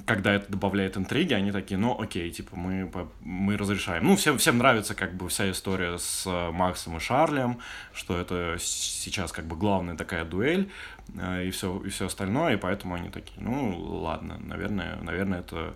когда 0.06 0.32
это 0.32 0.50
добавляет 0.50 0.96
интриги, 0.96 1.34
они 1.34 1.52
такие, 1.52 1.78
ну 1.78 2.00
окей, 2.00 2.30
типа 2.30 2.56
мы, 2.56 2.90
мы 3.20 3.58
разрешаем. 3.58 4.04
Ну, 4.04 4.16
всем, 4.16 4.38
всем 4.38 4.56
нравится 4.56 4.94
как 4.94 5.14
бы 5.14 5.28
вся 5.28 5.50
история 5.50 5.98
с 5.98 6.26
Максом 6.52 6.96
и 6.96 7.00
Шарлем, 7.00 7.58
что 7.92 8.16
это 8.16 8.56
сейчас 8.58 9.32
как 9.32 9.44
бы 9.44 9.54
главная 9.54 9.96
такая 9.96 10.24
дуэль 10.24 10.70
э, 11.14 11.46
и 11.46 11.50
все, 11.50 11.82
и 11.84 11.90
все 11.90 12.06
остальное, 12.06 12.54
и 12.54 12.56
поэтому 12.56 12.94
они 12.94 13.10
такие, 13.10 13.40
ну 13.40 13.78
ладно, 13.78 14.38
наверное, 14.38 14.96
наверное 15.02 15.40
это 15.40 15.56
Э, 15.56 15.72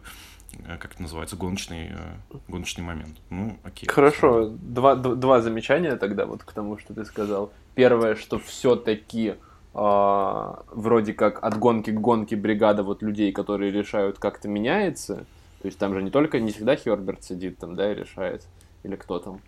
как 0.80 0.92
это 0.94 1.02
называется, 1.02 1.36
гоночный, 1.36 1.90
э, 1.90 2.36
гоночный 2.48 2.84
момент. 2.84 3.16
Ну, 3.30 3.56
окей. 3.62 3.88
Хорошо, 3.88 4.48
два, 4.48 4.94
два 4.94 5.40
замечания 5.40 5.96
тогда 5.96 6.26
вот 6.26 6.42
к 6.42 6.52
тому, 6.52 6.78
что 6.78 6.94
ты 6.94 7.04
сказал. 7.04 7.52
Первое, 7.74 8.14
что 8.14 8.38
все-таки 8.38 9.28
э, 9.28 9.36
а, 9.78 10.62
вроде 10.70 11.12
как 11.12 11.44
от 11.44 11.58
гонки 11.58 11.90
к 11.90 12.00
гонке 12.00 12.34
бригада 12.34 12.82
вот 12.82 13.02
людей, 13.02 13.30
которые 13.30 13.70
решают, 13.70 14.18
как-то 14.18 14.48
меняется. 14.48 15.26
То 15.60 15.66
есть 15.66 15.78
там 15.78 15.92
же 15.92 16.02
не 16.02 16.10
только, 16.10 16.40
не 16.40 16.50
всегда 16.50 16.76
Херберт 16.76 17.22
сидит 17.22 17.58
там, 17.58 17.76
да, 17.76 17.92
и 17.92 17.94
решает, 17.94 18.46
или 18.84 18.96
кто 18.96 19.18
там. 19.18 19.40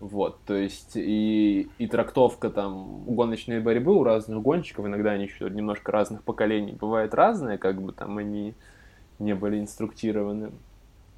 Вот, 0.00 0.38
то 0.46 0.54
есть 0.54 0.92
и, 0.94 1.68
и 1.76 1.86
трактовка 1.86 2.48
там 2.48 3.02
гоночной 3.04 3.60
борьбы 3.60 3.94
у 3.94 4.04
разных 4.04 4.40
гонщиков, 4.40 4.86
иногда 4.86 5.10
они 5.10 5.24
еще 5.24 5.50
немножко 5.50 5.92
разных 5.92 6.22
поколений, 6.22 6.72
бывает 6.72 7.12
разные, 7.12 7.58
как 7.58 7.82
бы 7.82 7.92
там 7.92 8.16
они 8.16 8.40
не 8.40 8.54
были 9.18 9.60
инструктированы. 9.60 10.50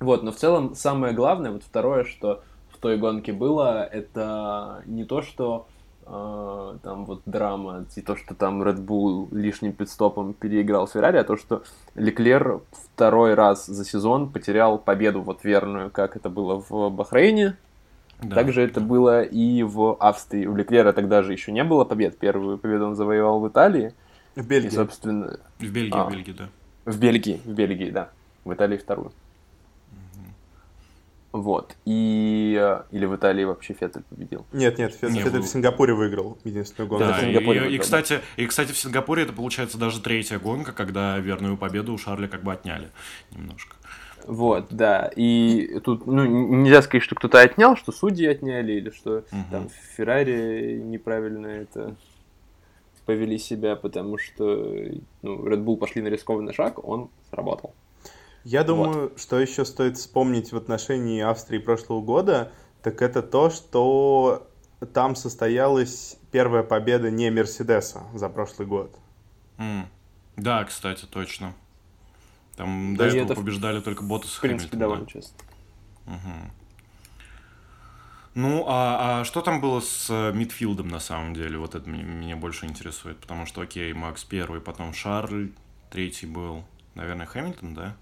Вот, 0.01 0.23
но 0.23 0.33
в 0.33 0.37
целом 0.37 0.75
самое 0.75 1.13
главное, 1.13 1.53
вот 1.53 1.63
второе, 1.63 2.05
что 2.05 2.43
в 2.71 2.79
той 2.79 2.97
гонке 2.97 3.33
было, 3.33 3.85
это 3.85 4.83
не 4.87 5.05
то, 5.05 5.21
что 5.21 5.67
э, 6.07 6.79
там 6.83 7.05
вот 7.05 7.23
драма, 7.27 7.85
и 7.95 8.01
то, 8.01 8.17
что 8.17 8.35
там 8.35 8.63
Red 8.63 8.85
Bull 8.85 9.29
лишним 9.33 9.73
пидстопом 9.73 10.33
переиграл 10.33 10.87
Феррари, 10.87 11.19
а 11.19 11.25
то, 11.25 11.37
что 11.37 11.63
Леклер 11.95 12.61
второй 12.73 13.35
раз 13.35 13.67
за 13.67 13.85
сезон 13.85 14.31
потерял 14.31 14.79
победу 14.79 15.21
вот 15.21 15.45
верную, 15.45 15.91
как 15.91 16.17
это 16.17 16.31
было 16.31 16.65
в 16.67 16.89
Бахрейне, 16.89 17.57
да. 18.23 18.37
Также 18.37 18.63
это 18.63 18.81
было 18.81 19.23
и 19.23 19.63
в 19.63 19.97
Австрии. 19.99 20.47
У 20.47 20.55
Леклера 20.55 20.93
тогда 20.93 21.23
же 21.23 21.33
еще 21.33 21.53
не 21.53 21.65
было 21.65 21.85
побед. 21.85 22.19
Первую 22.19 22.59
победу 22.59 22.87
он 22.87 22.95
завоевал 22.95 23.41
в 23.41 23.49
Италии. 23.49 23.95
В 24.37 24.47
Бельгии. 24.47 24.69
И, 24.69 24.71
собственно... 24.71 25.41
В 25.59 25.71
Бельгии, 25.71 25.97
а, 25.97 26.05
в 26.05 26.13
Бельгии, 26.13 26.33
да. 26.33 26.49
В 26.85 26.99
Бельгии, 26.99 27.41
в 27.45 27.51
Бельгии, 27.53 27.91
да. 27.91 28.11
В 28.45 28.53
Италии 28.53 28.77
вторую. 28.79 29.13
Вот. 31.33 31.77
И... 31.85 32.59
э, 32.61 32.83
Или 32.91 33.05
в 33.07 33.15
Италии 33.15 33.45
вообще 33.45 33.73
Феттель 33.75 34.03
победил. 34.03 34.45
Нет, 34.53 34.79
нет, 34.79 34.93
Фет- 35.01 35.11
Не, 35.13 35.21
Феттель 35.21 35.39
был- 35.39 35.43
в 35.47 35.49
Сингапуре 35.49 35.95
выиграл 35.95 36.37
единственную 36.43 36.89
гонку. 36.89 37.05
Да, 37.07 37.13
в 37.13 37.19
и, 37.19 37.21
Сингапуре 37.27 37.59
и- 37.61 37.63
и, 37.63 37.67
выиграл, 37.67 37.83
кстати, 37.83 38.21
и, 38.37 38.47
кстати, 38.47 38.73
в 38.73 38.77
Сингапуре 38.79 39.23
это 39.23 39.33
получается 39.33 39.79
даже 39.79 40.01
третья 40.03 40.41
гонка, 40.41 40.73
когда 40.73 41.17
верную 41.19 41.57
победу 41.57 41.93
у 41.95 41.99
Шарля 41.99 42.27
как 42.27 42.43
бы 42.43 42.53
отняли 42.53 42.89
немножко. 43.31 43.77
Вот, 44.27 44.67
да. 44.71 45.09
И 45.15 45.79
тут, 45.85 46.05
ну, 46.07 46.25
нельзя 46.25 46.83
сказать, 46.83 47.05
что 47.05 47.15
кто-то 47.15 47.41
отнял, 47.41 47.77
что 47.77 47.93
судьи 47.93 48.27
отняли, 48.27 48.73
или 48.73 48.91
что 48.91 49.25
Мгм. 49.31 49.45
там 49.53 49.69
Феррари 49.97 50.81
неправильно 50.85 51.47
это 51.47 51.95
повели 53.11 53.39
себя, 53.39 53.75
потому 53.75 54.19
что 54.19 54.45
ну, 55.23 55.45
Red 55.45 55.65
Bull 55.65 55.77
пошли 55.77 56.01
на 56.01 56.07
рискованный 56.07 56.53
шаг, 56.53 56.79
он 56.87 57.11
сработал. 57.29 57.75
Я 58.45 58.63
думаю, 58.63 59.13
что 59.17 59.41
еще 59.41 59.65
стоит 59.65 59.97
вспомнить 59.99 60.53
в 60.53 60.57
отношении 60.57 61.21
Австрии 61.21 61.59
прошлого 61.59 62.03
года, 62.03 62.53
так 62.83 63.03
это 63.03 63.21
то, 63.23 63.51
что 63.51 64.47
там 64.95 65.17
состоялась 65.17 66.19
первая 66.31 66.63
победа 66.63 67.11
не 67.11 67.31
Мерседеса 67.31 68.05
за 68.15 68.29
прошлый 68.29 68.69
год. 68.69 68.95
М. 69.59 69.89
Да, 70.37 70.63
кстати, 70.63 71.05
точно. 71.05 71.53
Там 72.57 72.95
Да 72.97 73.09
до 73.09 73.11
и 73.11 73.19
этого 73.19 73.33
это, 73.33 73.41
побеждали 73.41 73.81
только 73.81 74.05
Ботас 74.05 74.37
и 74.37 74.39
В 74.39 74.41
принципе, 74.41 74.71
Хэмилтон, 74.71 74.79
да. 74.79 74.87
довольно 74.87 75.07
часто. 75.07 75.45
Ну, 78.35 78.65
а, 78.69 79.21
а 79.21 79.25
что 79.25 79.41
там 79.41 79.61
было 79.61 79.81
с 79.81 80.09
э, 80.09 80.33
мидфилдом 80.33 80.89
на 80.89 81.01
самом 81.01 81.35
деле? 81.35 81.59
Вот 81.59 81.75
это 81.75 81.89
меня, 81.89 82.05
меня 82.05 82.37
больше 82.37 82.67
интересует, 82.67 83.17
потому 83.19 83.45
что, 83.45 83.61
окей, 83.61 83.93
Макс 83.93 84.23
первый, 84.23 84.61
потом 84.61 84.93
Шарль, 84.93 85.51
третий 85.91 86.27
был, 86.27 86.63
наверное, 86.95 87.27
Хэмилтон, 87.27 87.75
да? 87.75 87.97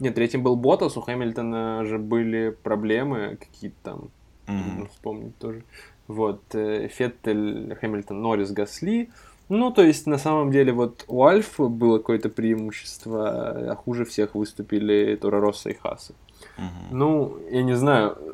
Нет, 0.00 0.14
третьим 0.14 0.42
был 0.42 0.56
Ботас, 0.56 0.96
у 0.96 1.00
Хэмилтона 1.00 1.84
же 1.84 1.98
были 1.98 2.50
проблемы 2.50 3.36
какие-то 3.36 3.76
там, 3.82 4.10
нужно 4.46 4.86
вспомнить 4.88 5.38
тоже. 5.38 5.62
Вот, 6.08 6.42
э, 6.54 6.88
Феттель, 6.88 7.76
Хэмилтон, 7.80 8.20
Норрис, 8.20 8.50
Гасли. 8.50 9.10
Ну, 9.48 9.70
то 9.70 9.82
есть, 9.82 10.06
на 10.06 10.18
самом 10.18 10.50
деле, 10.50 10.72
вот 10.72 11.04
у 11.08 11.24
Альфа 11.24 11.68
было 11.68 11.98
какое-то 11.98 12.28
преимущество, 12.28 13.70
а 13.72 13.76
хуже 13.76 14.04
всех 14.04 14.34
выступили 14.34 15.16
Торо 15.16 15.40
Росса 15.40 15.70
и 15.70 15.74
Хаса. 15.74 16.14
Мгм. 16.56 16.98
Ну, 16.98 17.38
я 17.50 17.62
не 17.62 17.74
знаю, 17.74 18.27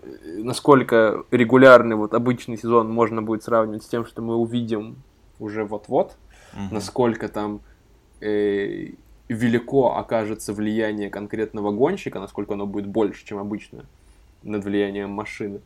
насколько 0.44 1.24
регулярный 1.30 1.96
вот 1.96 2.14
обычный 2.14 2.56
сезон 2.56 2.90
можно 2.90 3.22
будет 3.22 3.42
сравнивать 3.42 3.82
с 3.82 3.88
тем, 3.88 4.04
что 4.06 4.22
мы 4.22 4.36
увидим 4.36 4.96
уже 5.38 5.64
вот-вот, 5.64 6.16
Мгм. 6.52 6.74
насколько 6.74 7.28
там 7.28 7.60
э, 8.20 8.92
велико 9.28 9.96
окажется 9.96 10.52
влияние 10.52 11.10
конкретного 11.10 11.72
гонщика, 11.72 12.20
насколько 12.20 12.54
оно 12.54 12.66
будет 12.66 12.86
больше, 12.86 13.24
чем 13.26 13.38
обычно, 13.38 13.86
над 14.42 14.64
влиянием 14.64 15.10
машины. 15.10 15.60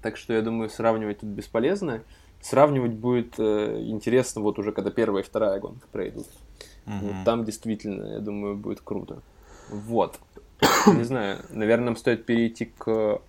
Так 0.00 0.16
что 0.16 0.32
я 0.32 0.42
думаю, 0.42 0.70
сравнивать 0.70 1.20
тут 1.20 1.30
бесполезно. 1.30 2.02
Сравнивать 2.40 2.92
будет 2.92 3.34
э, 3.38 3.82
интересно 3.86 4.42
вот 4.42 4.58
уже, 4.58 4.72
когда 4.72 4.90
первая 4.90 5.22
и 5.22 5.26
вторая 5.26 5.58
гонка 5.60 5.86
пройдут. 5.90 6.26
Мгм. 6.86 6.98
Вот 7.00 7.14
там 7.24 7.44
действительно, 7.44 8.14
я 8.14 8.18
думаю, 8.20 8.56
будет 8.56 8.80
круто. 8.80 9.20
Вот. 9.70 10.18
Не 10.86 11.04
знаю, 11.04 11.38
наверное, 11.50 11.86
нам 11.86 11.96
стоит 11.96 12.26
перейти 12.26 12.66
к 12.66 13.20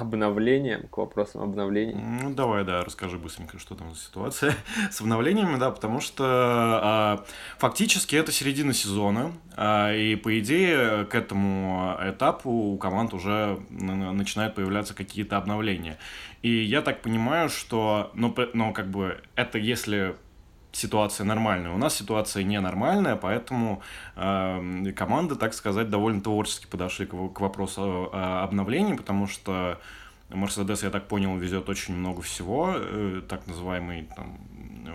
обновлениям, 0.00 0.88
к 0.88 0.96
вопросам 0.98 1.42
обновлений. 1.42 1.94
Ну, 1.94 2.34
давай, 2.34 2.64
да, 2.64 2.82
расскажи 2.84 3.18
быстренько, 3.18 3.58
что 3.58 3.74
там 3.74 3.94
за 3.94 4.00
ситуация 4.00 4.54
с 4.90 5.00
обновлениями, 5.00 5.58
да, 5.58 5.70
потому 5.70 6.00
что 6.00 6.24
а, 6.24 7.24
фактически 7.58 8.16
это 8.16 8.32
середина 8.32 8.72
сезона, 8.72 9.32
а, 9.56 9.92
и 9.92 10.14
по 10.16 10.38
идее 10.38 11.04
к 11.06 11.14
этому 11.14 11.96
этапу 12.00 12.50
у 12.50 12.78
команд 12.78 13.12
уже 13.14 13.58
начинают 13.70 14.54
появляться 14.54 14.94
какие-то 14.94 15.36
обновления. 15.36 15.98
И 16.42 16.50
я 16.50 16.82
так 16.82 17.02
понимаю, 17.02 17.48
что, 17.48 18.10
ну, 18.14 18.30
п- 18.32 18.50
но 18.54 18.72
как 18.72 18.88
бы 18.88 19.20
это 19.34 19.58
если 19.58 20.14
ситуация 20.72 21.24
нормальная. 21.24 21.72
У 21.72 21.78
нас 21.78 21.96
ситуация 21.96 22.44
ненормальная, 22.44 23.16
поэтому 23.16 23.82
э, 24.16 24.92
команды, 24.96 25.34
так 25.36 25.54
сказать, 25.54 25.90
довольно 25.90 26.20
творчески 26.20 26.66
подошли 26.66 27.06
к, 27.06 27.10
к 27.10 27.40
вопросу 27.40 28.10
э, 28.12 28.16
обновлений, 28.16 28.94
потому 28.94 29.26
что 29.26 29.78
Мерседес, 30.30 30.82
я 30.82 30.90
так 30.90 31.08
понял, 31.08 31.36
везет 31.36 31.68
очень 31.68 31.96
много 31.96 32.20
всего, 32.20 32.74
э, 32.74 33.22
так 33.28 33.46
называемый 33.46 34.08
там, 34.14 34.38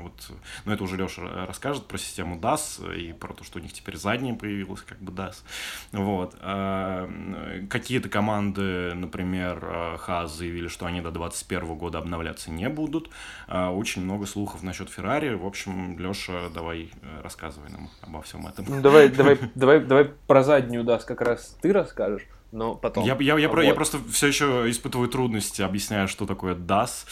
вот, 0.02 0.32
ну 0.66 0.74
это 0.74 0.84
уже 0.84 0.98
Леша 0.98 1.46
расскажет 1.46 1.88
про 1.88 1.98
систему 1.98 2.40
DAS 2.40 2.96
и 2.98 3.14
про 3.14 3.34
то, 3.34 3.44
что 3.44 3.60
у 3.60 3.62
них 3.62 3.74
теперь 3.74 3.98
задняя 3.98 4.36
появилась, 4.36 4.82
как 4.82 5.00
бы 5.00 5.12
DAS. 5.12 5.44
Вот. 5.92 6.36
М, 6.42 7.68
Какие-то 7.70 8.10
команды, 8.10 8.94
например, 8.94 9.60
э, 9.64 9.98
ХАЗ 9.98 10.32
заявили, 10.38 10.68
что 10.68 10.86
они 10.86 11.02
до 11.02 11.12
2021 11.12 11.76
года 11.76 11.98
обновляться 12.00 12.52
не 12.52 12.70
будут. 12.70 13.10
Очень 13.48 14.04
много 14.04 14.26
слухов 14.26 14.64
насчет 14.64 14.90
Феррари. 14.90 15.34
В 15.36 15.46
общем, 15.46 15.98
Леша, 16.00 16.50
давай 16.54 16.92
э, 17.02 17.22
рассказывай 17.22 17.70
нам 17.70 17.90
обо 18.02 18.22
всем 18.22 18.48
этом. 18.48 18.66
Ну, 18.68 18.82
давай, 18.82 19.10
давай, 19.10 19.38
давай, 19.56 19.80
давай 19.80 20.06
про 20.06 20.44
заднюю 20.44 20.84
даст 20.84 21.08
как 21.08 21.22
раз 21.22 21.58
ты 21.62 21.72
расскажешь, 21.74 22.24
но 22.54 22.76
потом. 22.76 23.04
Я, 23.04 23.18
я, 23.20 23.38
я, 23.40 23.50
про- 23.50 23.64
я 23.64 23.70
Вот. 23.70 23.76
просто 23.76 23.98
все 24.12 24.28
еще 24.28 24.70
испытываю 24.70 25.10
трудности, 25.10 25.64
объясняя, 25.64 26.06
что 26.06 26.26
такое 26.26 26.56
DAS. 26.56 27.06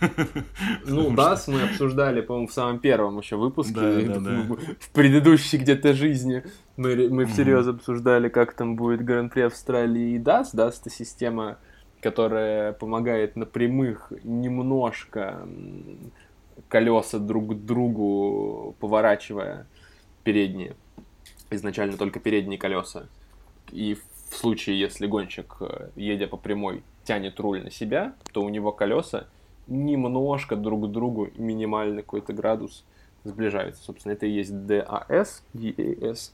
Ну, 0.86 1.10
DAS 1.12 1.44
мы 1.48 1.62
обсуждали, 1.62 2.20
по-моему, 2.20 2.46
в 2.46 2.52
самом 2.52 2.78
первом 2.78 3.18
еще 3.18 3.36
выпуске. 3.36 3.74
Да, 3.74 4.00
да, 4.14 4.20
да. 4.20 4.42
В, 4.78 4.90
предыдущей 4.92 5.58
где-то 5.58 5.92
жизни 5.92 6.44
мы, 6.76 7.08
мы 7.10 7.26
всерьез 7.26 7.66
обсуждали, 7.66 8.28
как 8.28 8.54
там 8.54 8.76
будет 8.76 9.04
Гран-при 9.04 9.42
Австралии 9.42 10.14
и 10.14 10.18
DAS. 10.18 10.54
DAS— 10.54 10.76
это 10.80 10.90
система, 10.90 11.58
которая 12.00 12.72
помогает 12.72 13.34
на 13.34 13.44
прямых 13.44 14.12
немножко 14.22 15.48
колеса 16.68 17.18
друг 17.18 17.50
к 17.50 17.54
другу 17.54 18.76
поворачивая 18.78 19.66
передние. 20.22 20.76
Изначально 21.50 21.96
только 21.96 22.20
передние 22.20 22.58
колеса. 22.58 23.08
И 23.72 23.98
в 24.28 24.34
случае, 24.36 24.78
если 24.78 25.06
гонщик, 25.06 25.56
э, 25.60 25.90
едя 25.96 26.26
по 26.26 26.36
прямой, 26.36 26.82
тянет 27.04 27.38
руль 27.40 27.62
на 27.62 27.70
себя, 27.70 28.14
то 28.32 28.42
у 28.42 28.48
него 28.48 28.72
колеса 28.72 29.26
немножко 29.66 30.56
друг 30.56 30.88
к 30.88 30.90
другу, 30.92 31.28
минимальный 31.36 32.02
какой-то 32.02 32.32
градус 32.32 32.84
сближаются. 33.24 33.82
Собственно, 33.82 34.12
это 34.12 34.26
и 34.26 34.30
есть 34.30 34.52
DAS, 34.52 35.42
DAS 35.54 36.30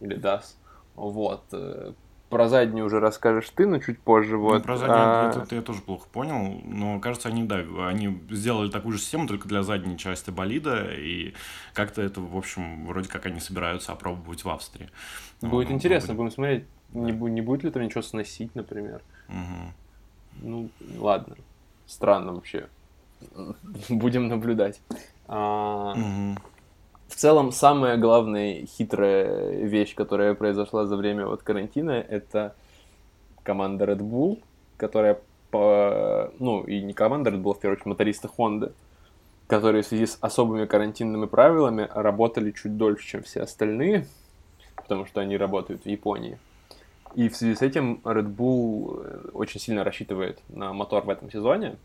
или 0.00 0.16
DAS. 0.16 0.54
Вот. 0.94 1.42
э, 1.52 1.92
Про 2.28 2.48
заднюю 2.48 2.86
уже 2.86 2.98
расскажешь 2.98 3.48
ты, 3.50 3.66
но 3.66 3.78
чуть 3.78 4.00
позже. 4.00 4.36
Ну, 4.36 4.40
Вот. 4.42 4.62
про 4.64 4.76
заднюю 4.76 4.98
А, 4.98 5.42
это 5.44 5.54
я 5.54 5.62
тоже 5.62 5.80
плохо 5.80 6.08
понял, 6.10 6.60
но 6.64 6.98
кажется, 6.98 7.28
они, 7.28 7.44
да, 7.44 7.64
они 7.86 8.18
сделали 8.30 8.70
такую 8.70 8.94
же 8.94 8.98
систему, 8.98 9.28
только 9.28 9.46
для 9.46 9.62
задней 9.62 9.96
части 9.96 10.30
болида, 10.30 10.90
и 10.92 11.34
как-то 11.72 12.02
это, 12.02 12.20
в 12.20 12.36
общем, 12.36 12.86
вроде 12.86 13.08
как 13.08 13.26
они 13.26 13.38
собираются 13.40 13.92
опробовать 13.92 14.44
в 14.44 14.48
Австрии. 14.50 14.88
Будет 15.40 15.68
Ну, 15.68 15.74
интересно, 15.76 16.14
будем- 16.14 16.24
будем 16.24 16.34
смотреть, 16.34 16.64
не, 16.92 17.12
не 17.12 17.40
будет 17.40 17.64
ли 17.64 17.70
там 17.70 17.82
ничего 17.82 18.02
сносить, 18.02 18.54
например. 18.54 19.02
Мгм. 19.28 19.72
Ну, 20.42 20.68
ладно. 20.98 21.36
Странно 21.86 22.32
вообще. 22.32 22.68
Будем 23.88 24.28
наблюдать. 24.28 24.80
А, 25.28 25.94
Мгм. 25.94 26.38
В 27.08 27.14
целом, 27.14 27.52
самая 27.52 27.96
главная 27.96 28.66
хитрая 28.66 29.64
вещь, 29.64 29.94
которая 29.94 30.34
произошла 30.34 30.86
за 30.86 30.96
время 30.96 31.26
вот 31.26 31.42
карантина, 31.42 31.92
это 31.92 32.54
команда 33.42 33.84
Red 33.84 34.00
Bull, 34.00 34.42
которая 34.76 35.20
по... 35.50 36.32
Ну, 36.40 36.64
и 36.64 36.82
не 36.82 36.92
команда 36.92 37.30
Red 37.30 37.40
Bull, 37.42 37.52
а 37.52 37.54
в 37.54 37.60
первую 37.60 37.76
очередь, 37.76 37.86
мотористы 37.86 38.28
Honda, 38.36 38.72
которые 39.46 39.82
в 39.82 39.86
связи 39.86 40.06
с 40.06 40.18
особыми 40.20 40.66
карантинными 40.66 41.26
правилами 41.26 41.88
работали 41.94 42.50
чуть 42.50 42.76
дольше, 42.76 43.06
чем 43.06 43.22
все 43.22 43.42
остальные, 43.42 44.06
потому 44.74 45.06
что 45.06 45.20
они 45.20 45.36
работают 45.36 45.84
в 45.84 45.86
Японии. 45.86 46.38
И 47.14 47.28
в 47.28 47.36
связи 47.36 47.54
с 47.54 47.62
этим 47.62 48.00
Red 48.04 48.34
Bull 48.34 49.02
э, 49.04 49.28
очень 49.32 49.60
сильно 49.60 49.84
рассчитывает 49.84 50.42
на 50.48 50.72
мотор 50.72 51.04
в 51.04 51.10
этом 51.10 51.30
сезоне. 51.30 51.76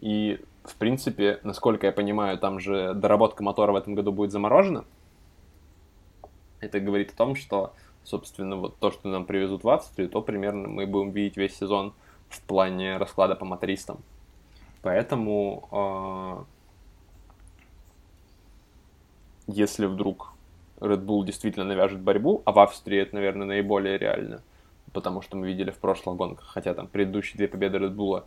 И, 0.00 0.40
в 0.64 0.76
принципе, 0.76 1.40
насколько 1.42 1.86
я 1.86 1.92
понимаю, 1.92 2.38
там 2.38 2.60
же 2.60 2.94
доработка 2.94 3.42
мотора 3.42 3.72
в 3.72 3.76
этом 3.76 3.94
году 3.94 4.12
будет 4.12 4.32
заморожена. 4.32 4.84
Это 6.60 6.80
говорит 6.80 7.12
о 7.12 7.16
том, 7.16 7.36
что, 7.36 7.72
собственно, 8.04 8.56
вот 8.56 8.76
то, 8.78 8.90
что 8.90 9.08
нам 9.08 9.24
привезут 9.24 9.64
в 9.64 9.68
Австрию, 9.68 10.08
то 10.08 10.20
примерно 10.20 10.68
мы 10.68 10.86
будем 10.86 11.10
видеть 11.10 11.36
весь 11.36 11.56
сезон 11.56 11.94
в 12.28 12.42
плане 12.42 12.96
расклада 12.98 13.34
по 13.34 13.44
мотористам. 13.44 13.98
Поэтому, 14.82 15.68
э, 15.72 16.44
если 19.46 19.86
вдруг 19.86 20.32
Red 20.80 21.04
Bull 21.04 21.24
действительно 21.24 21.64
навяжет 21.64 22.00
борьбу, 22.00 22.42
а 22.44 22.52
в 22.52 22.58
Австрии 22.58 22.98
это, 22.98 23.14
наверное, 23.14 23.46
наиболее 23.46 23.98
реально, 23.98 24.42
потому 24.92 25.22
что 25.22 25.36
мы 25.36 25.46
видели 25.46 25.70
в 25.70 25.78
прошлых 25.78 26.16
гонках, 26.16 26.46
хотя 26.46 26.74
там 26.74 26.86
предыдущие 26.86 27.36
две 27.36 27.48
победы 27.48 27.78
Red 27.78 27.94
Bull 27.94 28.24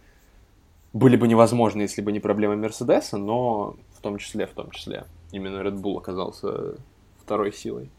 были 0.93 1.15
бы 1.15 1.27
невозможны, 1.27 1.81
если 1.81 2.01
бы 2.01 2.11
не 2.11 2.19
проблема 2.19 2.55
Мерседеса, 2.55 3.17
но 3.17 3.75
в 3.93 4.01
том 4.01 4.17
числе, 4.17 4.45
в 4.45 4.51
том 4.51 4.71
числе, 4.71 5.05
именно 5.31 5.57
Red 5.61 5.79
Bull 5.81 5.97
оказался 5.97 6.75
второй 7.21 7.53
силой. 7.53 7.89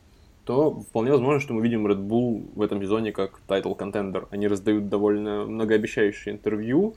то 0.45 0.73
вполне 0.73 1.13
возможно, 1.13 1.41
что 1.41 1.55
мы 1.55 1.63
видим 1.63 1.87
Red 1.87 2.07
Bull 2.07 2.51
в 2.55 2.63
этом 2.63 2.83
сезоне 2.83 3.13
как 3.13 3.41
title 3.47 3.77
contender. 3.79 4.27
Они 4.31 4.49
раздают 4.49 4.89
довольно 4.89 5.45
многообещающие 5.47 6.35
интервью. 6.35 6.97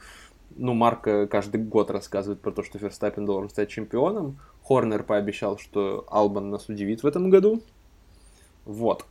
Ну, 0.55 0.73
Марка 0.73 1.27
каждый 1.27 1.61
год 1.61 1.91
рассказывает 1.91 2.41
про 2.41 2.51
то, 2.51 2.63
что 2.63 2.79
Ферстаппин 2.79 3.25
должен 3.25 3.49
стать 3.49 3.69
чемпионом. 3.69 4.39
Хорнер 4.67 5.04
пообещал, 5.04 5.60
что 5.60 6.06
Албан 6.10 6.49
нас 6.49 6.69
удивит 6.69 7.04
в 7.04 7.08
этом 7.08 7.30
году. 7.30 7.62
Вот. 8.65 9.06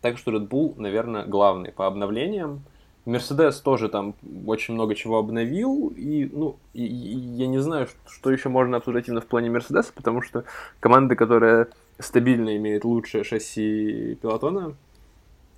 Так 0.00 0.16
что 0.16 0.32
Red 0.32 0.48
Bull, 0.48 0.74
наверное, 0.78 1.26
главный 1.26 1.70
по 1.70 1.86
обновлениям. 1.86 2.62
Мерседес 3.04 3.60
тоже 3.60 3.90
там 3.90 4.14
очень 4.46 4.72
много 4.72 4.94
чего 4.94 5.18
обновил, 5.18 5.92
и, 5.94 6.24
ну, 6.32 6.56
и, 6.72 6.86
и 6.86 7.16
я 7.16 7.46
не 7.46 7.58
знаю, 7.58 7.88
что 8.08 8.30
еще 8.30 8.48
можно 8.48 8.78
обсуждать 8.78 9.08
именно 9.08 9.20
в 9.20 9.26
плане 9.26 9.50
Мерседеса, 9.50 9.92
потому 9.94 10.22
что 10.22 10.44
команда, 10.80 11.14
которая 11.14 11.68
стабильно 11.98 12.56
имеет 12.56 12.84
лучшее 12.84 13.22
шасси 13.22 14.18
пилотона, 14.22 14.74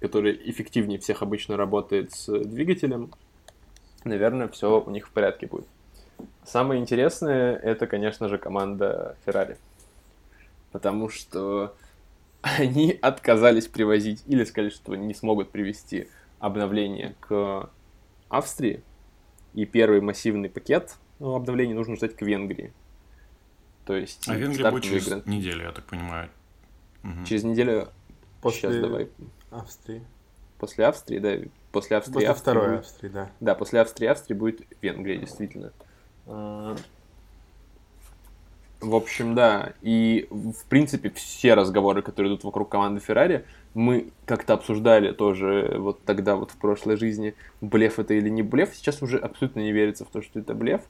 который 0.00 0.40
эффективнее 0.50 0.98
всех 0.98 1.22
обычно 1.22 1.56
работает 1.56 2.10
с 2.12 2.26
двигателем, 2.26 3.12
наверное, 4.02 4.48
все 4.48 4.80
у 4.80 4.90
них 4.90 5.06
в 5.06 5.12
порядке 5.12 5.46
будет. 5.46 5.66
Самое 6.44 6.80
интересное 6.80 7.56
это, 7.56 7.86
конечно 7.86 8.28
же, 8.28 8.38
команда 8.38 9.16
Ferrari. 9.26 9.56
Потому 10.72 11.08
что 11.08 11.74
они 12.42 12.96
отказались 13.02 13.66
привозить 13.66 14.22
или 14.26 14.44
сказали, 14.44 14.70
что 14.70 14.94
не 14.94 15.14
смогут 15.14 15.50
привезти 15.50 16.08
обновление 16.38 17.14
к 17.20 17.70
Австрии. 18.28 18.82
И 19.54 19.64
первый 19.64 20.00
массивный 20.00 20.50
пакет 20.50 20.96
ну, 21.18 21.34
обновлений 21.34 21.74
нужно 21.74 21.96
ждать 21.96 22.14
к 22.14 22.22
Венгрии. 22.22 22.72
То 23.84 23.96
есть... 23.96 24.28
А 24.28 24.34
Венгрия 24.34 24.70
будет 24.70 24.84
через 24.84 25.08
гранд... 25.08 25.26
неделю, 25.26 25.64
я 25.64 25.72
так 25.72 25.84
понимаю. 25.84 26.28
Угу. 27.04 27.24
Через 27.24 27.44
неделю... 27.44 27.88
После 28.42 28.70
Сейчас 28.70 28.76
давай. 28.76 29.08
Австрии. 29.50 30.04
После 30.58 30.86
Австрии, 30.86 31.18
да. 31.18 31.36
После 31.72 31.96
Австрии. 31.96 32.14
После 32.14 32.28
Австрии 32.28 32.42
второй 32.42 32.68
будет... 32.68 32.80
Австрии, 32.80 33.08
да. 33.08 33.30
Да, 33.40 33.54
после 33.54 33.80
Австрии 33.80 34.06
Австрии 34.08 34.34
будет 34.34 34.60
Венгрия, 34.82 35.16
действительно. 35.16 35.72
А, 35.78 35.85
в 36.26 36.76
общем, 38.80 39.34
да. 39.34 39.72
И, 39.82 40.28
в 40.30 40.64
принципе, 40.68 41.10
все 41.10 41.54
разговоры, 41.54 42.02
которые 42.02 42.32
идут 42.32 42.44
вокруг 42.44 42.68
команды 42.68 43.00
Феррари, 43.00 43.44
мы 43.74 44.10
как-то 44.24 44.54
обсуждали 44.54 45.12
тоже 45.12 45.76
вот 45.78 46.02
тогда 46.04 46.36
вот 46.36 46.50
в 46.50 46.56
прошлой 46.56 46.96
жизни, 46.96 47.34
блеф 47.60 47.98
это 47.98 48.14
или 48.14 48.28
не 48.28 48.42
блеф. 48.42 48.74
Сейчас 48.74 49.02
уже 49.02 49.18
абсолютно 49.18 49.60
не 49.60 49.72
верится 49.72 50.04
в 50.04 50.08
то, 50.08 50.22
что 50.22 50.40
это 50.40 50.54
блеф 50.54 50.82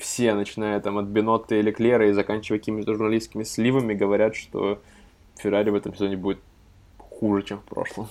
все, 0.00 0.34
начиная 0.34 0.80
там 0.80 0.98
от 0.98 1.06
Бенотта 1.06 1.54
и 1.54 1.62
Леклера 1.62 2.08
и 2.08 2.12
заканчивая 2.12 2.58
какими-то 2.58 2.94
журналистскими 2.94 3.44
сливами, 3.44 3.94
говорят, 3.94 4.34
что 4.34 4.80
Феррари 5.36 5.70
в 5.70 5.74
этом 5.74 5.94
сезоне 5.94 6.16
будет 6.16 6.40
хуже, 6.98 7.42
чем 7.42 7.58
в 7.58 7.64
прошлом. 7.64 8.08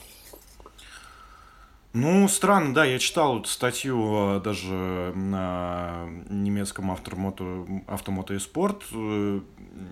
Ну, 1.91 2.27
странно, 2.27 2.75
да, 2.75 2.85
я 2.85 2.99
читал 2.99 3.43
статью 3.45 4.37
э, 4.37 4.41
даже 4.41 5.11
на 5.15 6.07
немецком 6.29 6.91
автомото, 6.91 7.65
автомото 7.87 8.35
и 8.35 8.39
спорт. 8.39 8.83
Э, 8.93 9.39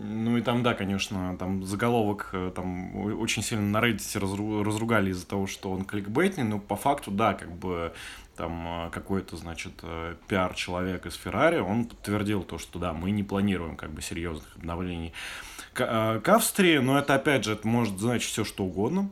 ну 0.04 0.38
и 0.38 0.42
там, 0.42 0.62
да, 0.62 0.76
конечно, 0.76 1.36
там 1.40 1.64
заголовок 1.64 2.30
э, 2.34 2.52
там 2.56 2.96
очень 3.20 3.42
сильно 3.42 3.66
на 3.66 3.84
Reddit 3.84 4.64
разругали 4.64 5.10
из-за 5.10 5.26
того, 5.26 5.48
что 5.48 5.72
он 5.72 5.86
кликбейтный, 5.86 6.44
но 6.44 6.60
по 6.60 6.76
факту, 6.76 7.10
да, 7.10 7.34
как 7.34 7.52
бы 7.52 7.92
там 8.36 8.92
какой-то, 8.92 9.36
значит, 9.36 9.82
пиар-человек 10.28 11.08
из 11.08 11.16
Феррари, 11.16 11.58
он 11.58 11.86
подтвердил 11.86 12.44
то, 12.44 12.60
что 12.60 12.78
да, 12.78 12.94
мы 12.94 13.10
не 13.10 13.24
планируем 13.24 13.76
как 13.76 13.90
бы 13.90 14.04
серьезных 14.04 14.56
обновлений 14.56 15.14
к, 15.74 16.22
к 16.24 16.30
Австрии, 16.30 16.78
но 16.78 17.00
это, 17.00 17.16
опять 17.16 17.46
же, 17.46 17.54
это 17.54 17.68
может 17.68 17.98
значить 17.98 18.30
все, 18.30 18.44
что 18.44 18.66
угодно. 18.66 19.10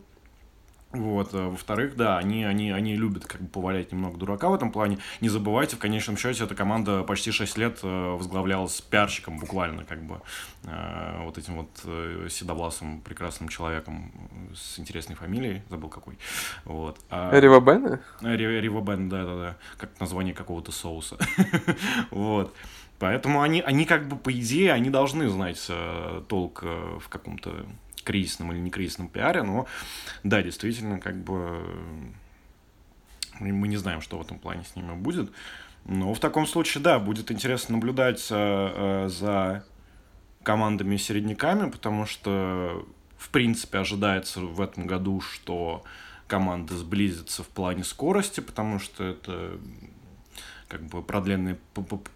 Вот, 0.95 1.29
а 1.34 1.49
во-вторых, 1.49 1.95
да, 1.95 2.17
они, 2.17 2.43
они, 2.43 2.71
они 2.71 2.95
любят 2.95 3.25
как 3.25 3.41
бы 3.41 3.47
повалять 3.47 3.91
немного 3.91 4.17
дурака 4.17 4.49
в 4.49 4.53
этом 4.53 4.71
плане. 4.71 4.99
Не 5.21 5.29
забывайте, 5.29 5.75
в 5.75 5.79
конечном 5.79 6.17
счете, 6.17 6.45
эта 6.45 6.55
команда 6.55 7.03
почти 7.03 7.31
6 7.31 7.58
лет 7.58 7.79
э, 7.84 8.15
возглавлялась 8.15 8.79
пиарщиком 8.81 9.38
буквально, 9.38 9.84
как 9.84 10.01
бы, 10.03 10.21
э, 10.63 11.23
вот 11.23 11.38
этим 11.38 11.58
вот 11.58 11.69
э, 11.84 12.27
седовласым 12.29 13.01
прекрасным 13.01 13.49
человеком 13.49 14.12
с 14.55 14.79
интересной 14.79 15.15
фамилией, 15.15 15.63
забыл 15.69 15.89
какой. 15.89 16.17
Вот. 16.63 16.99
А... 17.10 17.38
Ривабена? 17.38 17.99
Ривабен, 18.21 19.10
да-да-да, 19.10 19.58
как 19.77 19.99
название 19.99 20.34
какого-то 20.34 20.71
соуса. 20.71 21.17
вот. 22.12 22.53
Поэтому 22.99 23.41
они, 23.41 23.62
они 23.62 23.86
как 23.86 24.08
бы, 24.08 24.15
по 24.15 24.31
идее, 24.31 24.71
они 24.71 24.89
должны 24.89 25.27
знать 25.29 25.69
толк 26.27 26.63
в 26.63 27.10
каком-то 27.10 27.65
кризисном 28.05 28.53
или 28.53 28.60
не 28.60 28.69
кризисном 28.69 29.10
пиаре, 29.10 29.43
но 29.43 29.65
да, 30.23 30.41
действительно, 30.41 30.99
как 30.99 31.21
бы 31.21 31.62
мы 33.39 33.67
не 33.67 33.77
знаем, 33.77 34.01
что 34.01 34.17
в 34.17 34.21
этом 34.21 34.39
плане 34.39 34.63
с 34.63 34.75
ними 34.75 34.93
будет. 34.93 35.31
Но 35.86 36.13
в 36.13 36.19
таком 36.19 36.47
случае, 36.47 36.84
да, 36.84 36.99
будет 36.99 37.31
интересно 37.31 37.75
наблюдать 37.75 38.25
э, 38.31 39.08
за 39.10 39.65
командами-середняками, 40.43 41.69
потому 41.69 42.05
что, 42.05 42.86
в 43.17 43.29
принципе, 43.29 43.79
ожидается 43.79 44.39
в 44.41 44.62
этом 44.62 44.88
году, 44.88 45.21
что 45.21 45.84
команды 46.27 46.75
сблизятся 46.75 47.43
в 47.43 47.49
плане 47.49 47.84
скорости, 47.84 48.39
потому 48.39 48.79
что 48.79 49.03
это 49.03 49.60
как 50.67 50.82
бы 50.82 51.01
продленные, 51.01 51.58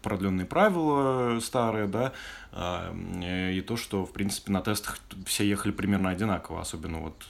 продленные 0.01 0.45
правила 0.45 1.39
старые, 1.39 1.87
да, 1.87 2.13
а, 2.51 2.93
и 3.21 3.61
то, 3.61 3.77
что, 3.77 4.05
в 4.05 4.11
принципе, 4.11 4.51
на 4.51 4.61
тестах 4.61 4.99
все 5.25 5.47
ехали 5.47 5.71
примерно 5.71 6.09
одинаково, 6.09 6.61
особенно 6.61 6.99
вот 6.99 7.25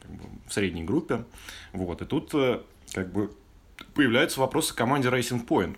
как 0.00 0.10
бы, 0.10 0.24
в 0.48 0.52
средней 0.52 0.84
группе, 0.84 1.24
вот, 1.72 2.02
и 2.02 2.04
тут 2.04 2.34
э, 2.34 2.60
как 2.92 3.12
бы 3.12 3.32
появляются 3.94 4.40
вопросы 4.40 4.74
команде 4.74 5.08
Racing 5.08 5.46
Point, 5.46 5.76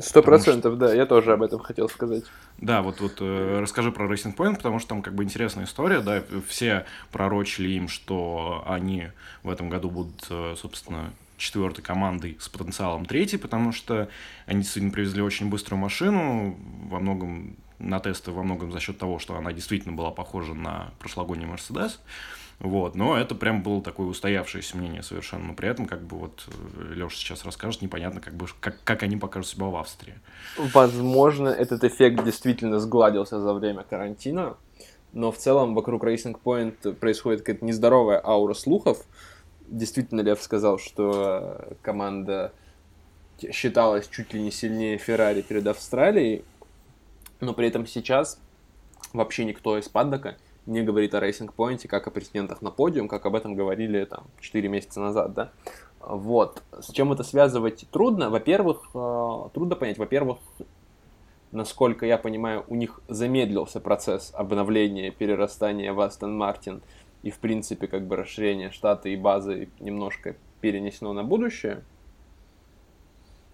Сто 0.00 0.22
процентов, 0.22 0.78
да, 0.78 0.94
я 0.94 1.06
тоже 1.06 1.32
об 1.32 1.42
этом 1.42 1.58
хотел 1.58 1.88
сказать. 1.88 2.24
Да, 2.58 2.82
вот, 2.82 3.00
вот 3.00 3.16
э, 3.20 3.58
расскажи 3.60 3.90
про 3.90 4.06
Racing 4.06 4.36
Point, 4.36 4.56
потому 4.56 4.78
что 4.78 4.90
там 4.90 5.02
как 5.02 5.14
бы 5.14 5.24
интересная 5.24 5.64
история, 5.64 6.00
да, 6.00 6.22
все 6.46 6.86
пророчили 7.10 7.70
им, 7.70 7.88
что 7.88 8.62
они 8.66 9.08
в 9.42 9.50
этом 9.50 9.68
году 9.68 9.90
будут, 9.90 10.26
э, 10.30 10.54
собственно, 10.56 11.12
четвертой 11.38 11.82
командой 11.82 12.36
с 12.40 12.48
потенциалом 12.48 13.06
третьей, 13.06 13.38
потому 13.38 13.72
что 13.72 14.08
они 14.46 14.60
действительно 14.60 14.92
привезли 14.92 15.22
очень 15.22 15.48
быструю 15.48 15.80
машину, 15.80 16.56
во 16.90 16.98
многом 16.98 17.56
на 17.78 18.00
тесты, 18.00 18.32
во 18.32 18.42
многом 18.42 18.72
за 18.72 18.80
счет 18.80 18.98
того, 18.98 19.18
что 19.18 19.36
она 19.36 19.52
действительно 19.52 19.96
была 19.96 20.10
похожа 20.10 20.54
на 20.54 20.92
прошлогодний 20.98 21.46
Мерседес. 21.46 22.00
Вот, 22.60 22.96
но 22.96 23.16
это 23.16 23.36
прям 23.36 23.62
было 23.62 23.80
такое 23.80 24.08
устоявшееся 24.08 24.76
мнение 24.76 25.04
совершенно. 25.04 25.44
Но 25.44 25.54
при 25.54 25.68
этом, 25.68 25.86
как 25.86 26.02
бы 26.02 26.18
вот 26.18 26.48
э, 26.48 26.94
Леша 26.94 27.16
сейчас 27.16 27.44
расскажет, 27.44 27.82
непонятно, 27.82 28.20
как 28.20 28.34
бы 28.34 28.46
как, 28.58 28.82
как 28.82 29.04
они 29.04 29.16
покажут 29.16 29.48
себя 29.48 29.66
в 29.66 29.76
Австрии. 29.76 30.14
Возможно, 30.56 31.48
этот 31.48 31.84
эффект 31.84 32.24
действительно 32.24 32.80
сгладился 32.80 33.38
за 33.38 33.54
время 33.54 33.84
карантина, 33.88 34.56
но 35.12 35.30
в 35.30 35.38
целом 35.38 35.76
вокруг 35.76 36.02
Racing 36.02 36.36
Point 36.42 36.94
происходит 36.94 37.42
какая-то 37.42 37.64
нездоровая 37.64 38.20
аура 38.24 38.54
слухов, 38.54 39.06
действительно 39.68 40.20
Лев 40.20 40.42
сказал, 40.42 40.78
что 40.78 41.66
э, 41.70 41.74
команда 41.82 42.52
считалась 43.52 44.08
чуть 44.08 44.32
ли 44.32 44.42
не 44.42 44.50
сильнее 44.50 44.98
Феррари 44.98 45.42
перед 45.42 45.66
Австралией, 45.66 46.44
но 47.40 47.54
при 47.54 47.68
этом 47.68 47.86
сейчас 47.86 48.40
вообще 49.12 49.44
никто 49.44 49.78
из 49.78 49.88
паддока 49.88 50.36
не 50.66 50.82
говорит 50.82 51.14
о 51.14 51.20
Racing 51.20 51.50
Point 51.54 51.86
как 51.86 52.06
о 52.08 52.10
претендентах 52.10 52.62
на 52.62 52.70
подиум, 52.70 53.08
как 53.08 53.24
об 53.26 53.36
этом 53.36 53.54
говорили 53.54 54.04
там 54.04 54.26
4 54.40 54.68
месяца 54.68 55.00
назад, 55.00 55.34
да. 55.34 55.50
Вот. 56.00 56.62
С 56.80 56.90
чем 56.92 57.12
это 57.12 57.22
связывать 57.22 57.86
трудно? 57.90 58.30
Во-первых, 58.30 58.90
э, 58.94 59.48
трудно 59.54 59.76
понять. 59.76 59.98
Во-первых, 59.98 60.38
насколько 61.52 62.06
я 62.06 62.18
понимаю, 62.18 62.64
у 62.68 62.74
них 62.74 63.00
замедлился 63.08 63.80
процесс 63.80 64.32
обновления, 64.34 65.10
перерастания 65.10 65.92
в 65.92 66.00
Астон 66.00 66.36
Мартин– 66.36 66.82
и, 67.22 67.30
в 67.30 67.38
принципе, 67.38 67.86
как 67.86 68.06
бы 68.06 68.16
расширение 68.16 68.70
штата 68.70 69.08
и 69.08 69.16
базы 69.16 69.68
немножко 69.80 70.36
перенесено 70.60 71.12
на 71.12 71.24
будущее. 71.24 71.82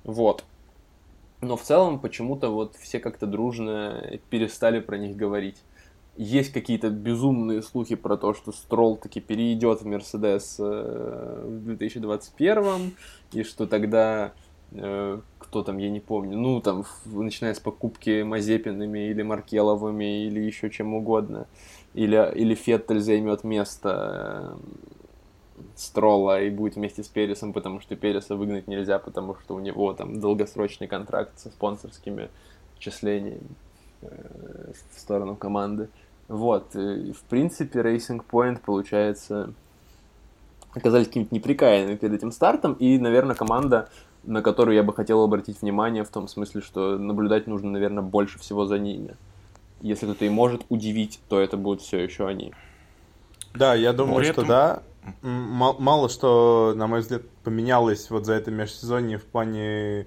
Вот. 0.05 0.45
Но 1.41 1.57
в 1.57 1.63
целом 1.63 2.01
почему-то 2.01 2.51
вот 2.51 2.77
все 2.77 3.01
как-то 3.01 3.27
дружно 3.27 4.19
перестали 4.31 4.81
про 4.81 4.97
них 4.97 5.17
говорить. 5.17 5.63
Есть 6.17 6.53
какие-то 6.53 6.91
безумные 6.91 7.61
слухи 7.63 7.97
про 7.97 8.17
то, 8.17 8.35
что 8.35 8.53
Строл 8.53 8.97
таки 8.97 9.21
перейдет 9.21 9.83
в 9.83 9.87
Мерседес 9.87 10.57
э, 10.61 11.43
в 11.45 11.65
2021, 11.65 12.95
и 13.33 13.43
что 13.43 13.67
тогда 13.67 14.33
э, 14.71 15.21
кто 15.39 15.63
там, 15.63 15.79
я 15.79 15.91
не 15.91 16.01
помню, 16.01 16.39
ну 16.39 16.61
там, 16.61 16.85
начиная 17.05 17.53
с 17.53 17.61
покупки 17.61 18.23
Мазепинами 18.23 19.11
или 19.11 19.23
Маркеловыми 19.23 20.27
или 20.27 20.41
еще 20.41 20.71
чем 20.71 20.95
угодно, 20.95 21.47
или, 21.95 22.33
или 22.35 22.55
Феттель 22.55 23.01
займет 23.01 23.45
место 23.45 24.57
э, 25.57 25.63
Строла 25.77 26.43
и 26.43 26.51
будет 26.51 26.75
вместе 26.75 27.03
с 27.03 27.09
Пересом, 27.09 27.53
потому 27.53 27.81
что 27.81 27.97
Переса 27.97 28.37
выгнать 28.37 28.67
нельзя, 28.67 28.99
потому 28.99 29.37
что 29.37 29.55
у 29.55 29.61
него 29.61 29.93
там 29.93 30.21
долгосрочный 30.21 30.89
контракт 30.89 31.39
со 31.39 31.51
спонсорскими 31.51 32.29
числениями 32.79 33.49
э, 34.03 34.73
в 34.93 34.99
сторону 34.99 35.37
команды. 35.37 35.89
Вот, 36.27 36.75
и, 36.75 37.13
в 37.13 37.23
принципе, 37.29 37.81
Racing 37.81 38.23
Point, 38.29 38.61
получается, 38.65 39.53
оказались 40.73 41.07
какими-то 41.07 41.35
неприкаянными 41.35 41.97
перед 41.97 42.15
этим 42.15 42.33
стартом, 42.33 42.73
и, 42.75 42.99
наверное, 42.99 43.37
команда, 43.37 43.89
на 44.25 44.43
которую 44.43 44.75
я 44.75 44.83
бы 44.83 44.93
хотел 44.93 45.23
обратить 45.23 45.63
внимание, 45.63 46.03
в 46.03 46.09
том 46.09 46.27
смысле, 46.27 46.61
что 46.61 46.99
наблюдать 46.99 47.47
нужно, 47.47 47.71
наверное, 47.71 48.03
больше 48.03 48.39
всего 48.39 48.67
за 48.67 48.79
ними. 48.79 49.17
Если 49.85 50.07
кто-то 50.07 50.25
и 50.25 50.31
может 50.31 50.65
удивить, 50.71 51.21
то 51.29 51.39
это 51.39 51.59
будут 51.59 51.83
все 51.83 51.99
еще 51.99 52.27
они. 52.27 52.55
Да, 53.53 53.75
я 53.75 53.93
думаю, 53.93 54.25
этом... 54.25 54.33
что 54.33 54.45
да. 54.47 54.83
Мало 55.21 56.09
что, 56.09 56.73
на 56.75 56.87
мой 56.87 57.01
взгляд, 57.01 57.29
поменялось 57.45 58.09
вот 58.09 58.25
за 58.25 58.33
это 58.33 58.51
межсезонье 58.51 59.19
в 59.19 59.25
плане 59.27 60.07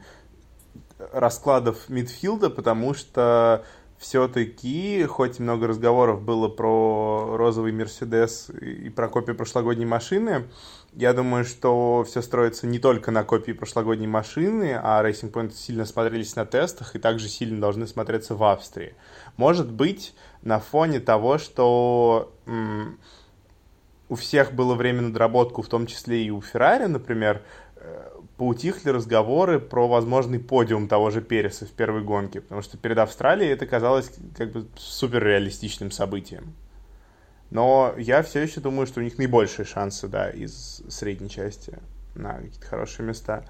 раскладов 1.13 1.89
мидфилда, 1.89 2.49
потому 2.49 2.95
что 2.95 3.63
все-таки, 3.99 5.03
хоть 5.03 5.37
много 5.37 5.67
разговоров 5.67 6.23
было 6.23 6.47
про 6.47 7.37
розовый 7.37 7.71
Мерседес 7.71 8.49
и 8.49 8.89
про 8.89 9.09
копию 9.09 9.35
прошлогодней 9.35 9.85
машины, 9.85 10.47
я 10.93 11.13
думаю, 11.13 11.45
что 11.45 12.03
все 12.07 12.21
строится 12.21 12.65
не 12.67 12.79
только 12.79 13.11
на 13.11 13.23
копии 13.23 13.51
прошлогодней 13.51 14.07
машины, 14.07 14.79
а 14.81 15.03
Racing 15.03 15.31
Point 15.31 15.53
сильно 15.53 15.85
смотрелись 15.85 16.35
на 16.35 16.45
тестах 16.45 16.95
и 16.95 16.99
также 16.99 17.29
сильно 17.29 17.61
должны 17.61 17.87
смотреться 17.87 18.35
в 18.35 18.43
Австрии. 18.43 18.95
Может 19.35 19.71
быть, 19.71 20.15
на 20.41 20.59
фоне 20.59 20.99
того, 20.99 21.37
что 21.37 22.33
м- 22.45 22.99
у 24.09 24.15
всех 24.15 24.53
было 24.53 24.75
время 24.75 25.01
на 25.01 25.13
доработку, 25.13 25.61
в 25.61 25.67
том 25.67 25.85
числе 25.85 26.23
и 26.23 26.31
у 26.31 26.41
Феррари, 26.41 26.85
например, 26.85 27.43
э, 27.75 28.09
поутихли 28.37 28.89
разговоры 28.89 29.59
про 29.59 29.87
возможный 29.87 30.39
подиум 30.39 30.87
того 30.87 31.09
же 31.09 31.21
Переса 31.21 31.65
в 31.65 31.71
первой 31.71 32.03
гонке, 32.03 32.41
потому 32.41 32.61
что 32.61 32.77
перед 32.77 32.97
Австралией 32.97 33.51
это 33.51 33.65
казалось 33.65 34.11
как 34.37 34.51
бы 34.51 34.67
супер 34.77 35.23
реалистичным 35.23 35.91
событием. 35.91 36.55
Но 37.49 37.93
я 37.97 38.23
все 38.23 38.41
еще 38.41 38.59
думаю, 38.59 38.87
что 38.87 38.99
у 38.99 39.03
них 39.03 39.17
наибольшие 39.17 39.65
шансы, 39.65 40.07
да, 40.07 40.29
из 40.29 40.83
средней 40.89 41.29
части 41.29 41.77
на 42.15 42.33
какие-то 42.33 42.65
хорошие 42.65 43.05
места. 43.05 43.45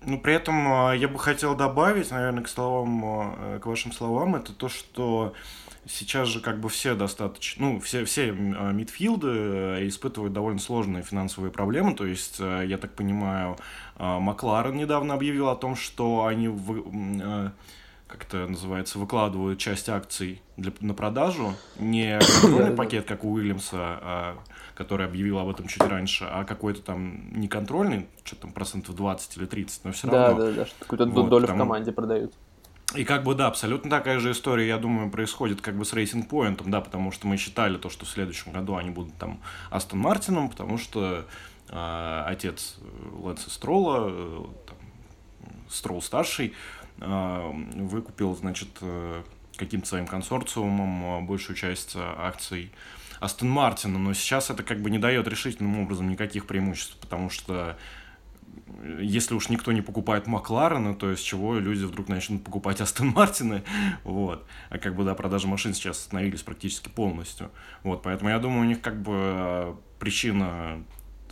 Ну, 0.00 0.20
при 0.20 0.34
этом 0.34 0.90
э, 0.92 0.98
я 0.98 1.08
бы 1.08 1.18
хотел 1.18 1.56
добавить, 1.56 2.10
наверное, 2.10 2.44
к 2.44 2.48
словам, 2.48 3.34
э, 3.36 3.58
к 3.60 3.66
вашим 3.66 3.92
словам, 3.92 4.36
это 4.36 4.52
то, 4.52 4.68
что 4.68 5.34
сейчас 5.88 6.28
же 6.28 6.40
как 6.40 6.60
бы 6.60 6.68
все 6.68 6.94
достаточно, 6.94 7.66
ну, 7.66 7.80
все, 7.80 8.04
все 8.04 8.30
а, 8.30 8.72
мидфилды 8.72 9.28
э, 9.28 9.88
испытывают 9.88 10.32
довольно 10.32 10.60
сложные 10.60 11.02
финансовые 11.02 11.50
проблемы, 11.50 11.94
то 11.94 12.06
есть, 12.06 12.36
э, 12.38 12.64
я 12.66 12.78
так 12.78 12.94
понимаю, 12.94 13.56
а, 13.96 14.20
Макларен 14.20 14.76
недавно 14.76 15.14
объявил 15.14 15.48
о 15.48 15.56
том, 15.56 15.76
что 15.76 16.26
они 16.26 16.48
как 18.08 18.24
это 18.24 18.48
называется, 18.48 18.98
выкладывают 18.98 19.58
часть 19.58 19.88
акций 19.88 20.40
для, 20.56 20.72
на 20.80 20.94
продажу, 20.94 21.54
не 21.78 22.18
контрольный 22.42 22.74
пакет, 22.74 23.06
как 23.06 23.22
у 23.22 23.32
Уильямса, 23.32 23.76
а, 23.78 24.38
который 24.74 25.06
объявил 25.06 25.38
об 25.38 25.48
этом 25.48 25.68
чуть 25.68 25.82
раньше, 25.82 26.24
а 26.28 26.44
какой-то 26.44 26.80
там 26.82 27.30
не 27.32 27.48
контрольный, 27.48 28.08
что 28.24 28.36
там 28.36 28.52
процентов 28.52 28.96
20 28.96 29.36
или 29.36 29.44
30, 29.46 29.84
но 29.84 29.92
все 29.92 30.08
равно. 30.08 30.38
Да, 30.38 30.46
да, 30.46 30.52
да, 30.52 30.66
что 30.66 30.74
какую-то 30.80 31.06
вот, 31.06 31.28
долю 31.28 31.46
там, 31.46 31.56
в 31.56 31.58
команде 31.58 31.92
продают. 31.92 32.32
И 32.94 33.04
как 33.04 33.22
бы, 33.24 33.34
да, 33.34 33.48
абсолютно 33.48 33.90
такая 33.90 34.18
же 34.18 34.30
история, 34.30 34.66
я 34.66 34.78
думаю, 34.78 35.10
происходит 35.10 35.60
как 35.60 35.76
бы 35.76 35.84
с 35.84 35.92
Racing 35.92 36.26
Point, 36.26 36.62
да, 36.64 36.80
потому 36.80 37.12
что 37.12 37.26
мы 37.26 37.36
считали 37.36 37.76
то, 37.76 37.90
что 37.90 38.06
в 38.06 38.08
следующем 38.08 38.52
году 38.52 38.76
они 38.76 38.88
будут 38.88 39.14
там 39.16 39.40
Астон 39.68 40.00
Мартином, 40.00 40.48
потому 40.48 40.78
что 40.78 41.26
э, 41.68 42.22
отец 42.26 42.78
Лэнса 43.12 43.50
Строла, 43.50 44.08
э, 44.10 44.44
там, 44.66 44.78
Строл 45.68 46.00
старший, 46.00 46.54
выкупил, 47.00 48.34
значит, 48.34 48.68
э, 48.80 49.22
каким-то 49.56 49.86
своим 49.86 50.06
консорциумом 50.06 51.26
большую 51.26 51.56
часть 51.56 51.96
акций 51.96 52.72
Астон 53.20 53.50
Мартина, 53.50 53.98
но 53.98 54.14
сейчас 54.14 54.50
это 54.50 54.62
как 54.62 54.80
бы 54.80 54.90
не 54.90 54.98
дает 54.98 55.26
решительным 55.26 55.80
образом 55.80 56.08
никаких 56.08 56.46
преимуществ, 56.46 56.96
потому 57.00 57.30
что 57.30 57.76
если 59.00 59.34
уж 59.34 59.48
никто 59.48 59.72
не 59.72 59.82
покупает 59.82 60.26
Макларена, 60.26 60.94
то 60.94 61.10
есть 61.10 61.24
чего 61.24 61.58
люди 61.58 61.84
вдруг 61.84 62.08
начнут 62.08 62.44
покупать 62.44 62.80
Астон 62.80 63.08
Мартины, 63.08 63.62
вот. 64.04 64.46
А 64.70 64.78
как 64.78 64.94
бы, 64.94 65.04
да, 65.04 65.14
продажи 65.14 65.48
машин 65.48 65.74
сейчас 65.74 65.98
остановились 65.98 66.42
практически 66.42 66.88
полностью. 66.88 67.50
Вот, 67.82 68.02
поэтому 68.02 68.30
я 68.30 68.38
думаю, 68.38 68.62
у 68.62 68.64
них 68.64 68.80
как 68.80 69.00
бы 69.00 69.12
э, 69.14 69.74
причина 69.98 70.44
э, 70.50 70.82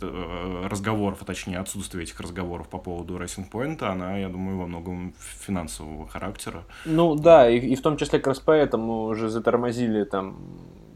разговоров, 0.01 1.19
а 1.21 1.25
точнее 1.25 1.59
отсутствие 1.59 2.03
этих 2.03 2.19
разговоров 2.19 2.67
по 2.67 2.77
поводу 2.77 3.17
Racing 3.17 3.49
Point, 3.51 3.83
она, 3.83 4.17
я 4.17 4.29
думаю, 4.29 4.57
во 4.57 4.67
многом 4.67 5.13
финансового 5.19 6.07
характера. 6.07 6.63
Ну 6.85 7.15
да, 7.15 7.49
и, 7.49 7.59
и 7.59 7.75
в 7.75 7.81
том 7.81 7.97
числе 7.97 8.19
как 8.19 8.27
раз 8.27 8.39
поэтому 8.39 9.03
уже 9.03 9.29
затормозили 9.29 10.03
там 10.03 10.37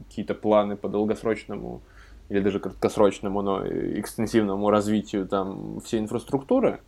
какие-то 0.07 0.35
планы 0.35 0.75
по 0.75 0.89
долгосрочному 0.89 1.81
или 2.29 2.39
даже 2.39 2.59
краткосрочному, 2.59 3.41
но 3.41 3.67
экстенсивному 3.67 4.69
развитию 4.69 5.27
там 5.27 5.81
всей 5.81 5.99
инфраструктуры. 5.99 6.79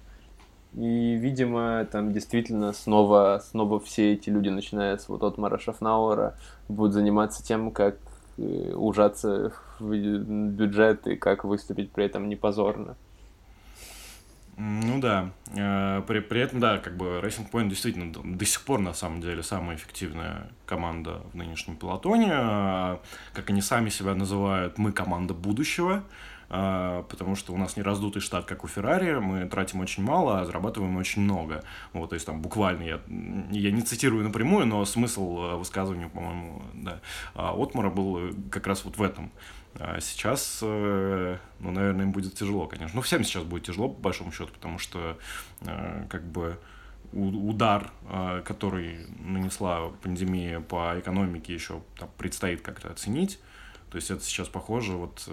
И, 0.76 1.16
видимо, 1.16 1.86
там 1.92 2.14
действительно 2.14 2.74
снова, 2.74 3.42
снова 3.52 3.80
все 3.80 4.14
эти 4.14 4.30
люди, 4.30 4.50
начиная 4.50 4.98
с 4.98 5.08
вот 5.08 5.22
от 5.24 5.38
Мара 5.38 5.60
Шафнауэра, 5.60 6.36
будут 6.68 6.94
заниматься 6.94 7.44
тем, 7.44 7.72
как 7.72 7.98
э, 8.38 8.74
ужаться 8.74 9.52
в 9.73 9.73
бюджет 9.80 11.08
и 11.08 11.16
как 11.16 11.44
выступить 11.44 11.92
при 11.92 12.06
этом 12.06 12.30
непозорно. 12.30 12.96
Ну 14.56 15.00
да, 15.00 15.32
э, 15.56 16.04
при, 16.08 16.20
при 16.20 16.42
этом, 16.42 16.60
да, 16.60 16.78
как 16.78 16.96
бы 16.96 17.20
Racing 17.24 17.50
Point 17.50 17.70
действительно 17.70 18.14
до 18.14 18.46
сих 18.46 18.62
пор, 18.62 18.80
на 18.80 18.94
самом 18.94 19.20
деле, 19.20 19.42
самая 19.42 19.78
эффективная 19.78 20.48
команда 20.68 21.22
в 21.32 21.36
нынешнем 21.36 21.76
пелотоне. 21.76 22.30
А, 22.32 23.02
как 23.34 23.50
они 23.50 23.62
сами 23.62 23.90
себя 23.90 24.14
называют, 24.14 24.78
мы 24.78 24.92
команда 24.92 25.34
будущего, 25.34 26.04
а, 26.50 27.02
потому 27.10 27.36
что 27.36 27.52
у 27.52 27.58
нас 27.58 27.78
не 27.78 27.82
раздутый 27.82 28.22
штат, 28.22 28.46
как 28.46 28.64
у 28.64 28.68
Феррари, 28.68 29.16
мы 29.16 29.48
тратим 29.50 29.80
очень 29.80 30.04
мало, 30.04 30.42
а 30.42 30.46
зарабатываем 30.46 30.98
очень 30.98 31.24
много. 31.24 31.64
Вот, 31.92 32.12
то 32.12 32.14
есть 32.14 32.28
там 32.28 32.40
буквально, 32.40 32.84
я, 32.84 33.00
я 33.50 33.72
не 33.72 33.82
цитирую 33.82 34.24
напрямую, 34.24 34.68
но 34.68 34.86
смысл 34.86 35.40
э, 35.40 35.56
высказывания, 35.56 36.10
по-моему, 36.10 36.62
да, 36.76 37.02
Отмара 37.34 37.90
был 37.90 38.36
как 38.52 38.68
раз 38.68 38.86
вот 38.86 38.98
в 38.98 39.02
этом. 39.02 39.32
А 39.80 40.00
сейчас, 40.00 40.60
э, 40.62 41.38
ну, 41.60 41.72
наверное, 41.72 42.06
им 42.06 42.12
будет 42.12 42.36
тяжело, 42.36 42.68
конечно. 42.68 42.96
Ну, 42.96 43.02
всем 43.02 43.24
сейчас 43.24 43.44
будет 43.44 43.64
тяжело, 43.64 43.90
по 43.90 44.02
большому 44.02 44.32
счету, 44.32 44.52
потому 44.54 44.78
что, 44.78 45.18
э, 45.62 46.06
как 46.10 46.24
бы, 46.24 46.60
удар, 47.12 47.92
э, 48.10 48.42
который 48.46 49.06
нанесла 49.20 49.90
пандемия 50.02 50.60
по 50.60 51.00
экономике, 51.00 51.54
еще 51.54 51.82
там, 51.98 52.10
предстоит 52.18 52.62
как-то 52.62 52.90
оценить. 52.90 53.40
То 53.92 53.98
есть 53.98 54.10
это 54.10 54.24
сейчас 54.24 54.48
похоже, 54.48 54.94
вот 54.94 55.30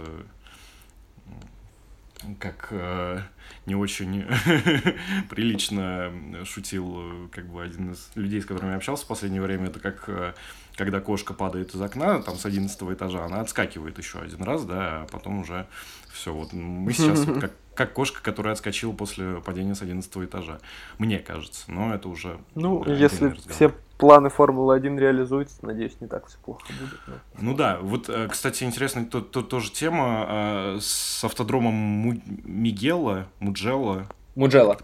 как 2.39 2.69
э, 2.71 3.21
не 3.67 3.75
очень 3.75 4.25
прилично 5.31 6.13
шутил 6.45 7.29
как 7.33 7.47
бы 7.47 7.63
один 7.63 7.93
из 7.93 8.11
людей, 8.15 8.41
с 8.41 8.47
которыми 8.47 8.71
я 8.71 8.77
общался 8.77 9.05
в 9.05 9.09
последнее 9.09 9.43
время, 9.43 9.69
это 9.69 9.81
как 9.81 10.05
э, 10.09 10.35
когда 10.77 11.01
кошка 11.01 11.35
падает 11.35 11.75
из 11.75 11.81
окна, 11.81 12.23
там 12.23 12.37
с 12.37 12.45
11 12.45 12.81
этажа, 12.83 13.25
она 13.25 13.41
отскакивает 13.41 13.99
еще 13.99 14.19
один 14.19 14.43
раз, 14.43 14.65
да, 14.65 15.03
а 15.03 15.07
потом 15.07 15.41
уже 15.41 15.67
все, 16.13 16.33
вот 16.33 16.53
мы 16.53 16.93
сейчас 16.93 17.25
вот 17.25 17.41
как, 17.41 17.53
как 17.75 17.93
кошка, 17.93 18.23
которая 18.23 18.53
отскочила 18.53 18.93
после 18.93 19.41
падения 19.41 19.75
с 19.75 19.83
11 19.83 20.11
этажа, 20.17 20.61
мне 20.99 21.19
кажется, 21.19 21.71
но 21.71 21.95
это 21.95 22.09
уже... 22.09 22.39
Ну, 22.55 22.85
если 22.87 23.35
все 23.49 23.75
планы 24.01 24.31
Формулы-1 24.31 24.99
реализуются, 24.99 25.65
надеюсь, 25.65 26.01
не 26.01 26.09
так 26.09 26.27
все 26.27 26.39
плохо 26.39 26.63
будет. 26.81 26.99
Но... 27.07 27.15
Ну 27.41 27.55
да, 27.55 27.79
вот, 27.81 28.09
э, 28.09 28.29
кстати, 28.29 28.65
интересная 28.65 29.05
то, 29.05 29.21
то, 29.21 29.43
тоже 29.43 29.71
тема 29.71 30.27
э, 30.29 30.79
с 30.81 31.23
автодромом 31.23 31.75
Му... 31.75 32.21
Мигелла, 32.45 33.27
Муджелла. 33.39 34.07
Муджелла. 34.35 34.77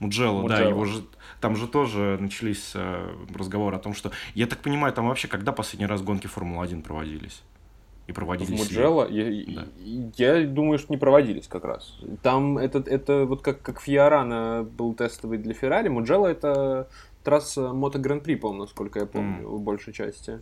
Муджелла, 0.00 0.48
да, 0.48 0.60
его 0.60 0.86
же 0.86 1.04
там 1.40 1.54
же 1.54 1.68
тоже 1.68 2.16
начались 2.18 2.72
э, 2.74 3.14
разговоры 3.34 3.76
о 3.76 3.78
том, 3.78 3.94
что... 3.94 4.10
Я 4.34 4.46
так 4.46 4.60
понимаю, 4.60 4.94
там 4.94 5.06
вообще 5.06 5.28
когда 5.28 5.52
последний 5.52 5.86
раз 5.86 6.00
гонки 6.02 6.26
Формулы-1 6.26 6.82
проводились? 6.82 7.42
И 8.06 8.12
проводились 8.12 8.58
в 8.58 8.62
Муджелло? 8.62 9.06
Я, 9.08 9.44
да. 9.54 9.66
я 10.16 10.46
думаю, 10.46 10.78
что 10.78 10.92
не 10.92 10.96
проводились 10.96 11.46
как 11.46 11.64
раз. 11.64 11.98
Там 12.22 12.56
это, 12.56 12.78
это 12.78 13.26
вот 13.26 13.42
как, 13.42 13.60
как 13.60 13.80
Фиорана 13.80 14.62
был 14.62 14.94
тестовый 14.94 15.38
для 15.38 15.52
Феррари, 15.52 15.88
Муджелло 15.88 16.26
это 16.26 16.88
трасса 17.26 17.72
Мото 17.72 17.98
Гран-при, 17.98 18.36
по-моему, 18.36 18.62
насколько 18.62 19.00
я 19.00 19.06
помню, 19.06 19.42
mm. 19.42 19.56
в 19.56 19.60
большей 19.60 19.92
части. 19.92 20.40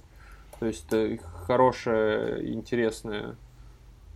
То 0.60 0.66
есть 0.66 0.84
это 0.92 1.16
хорошая, 1.46 2.44
интересная 2.46 3.36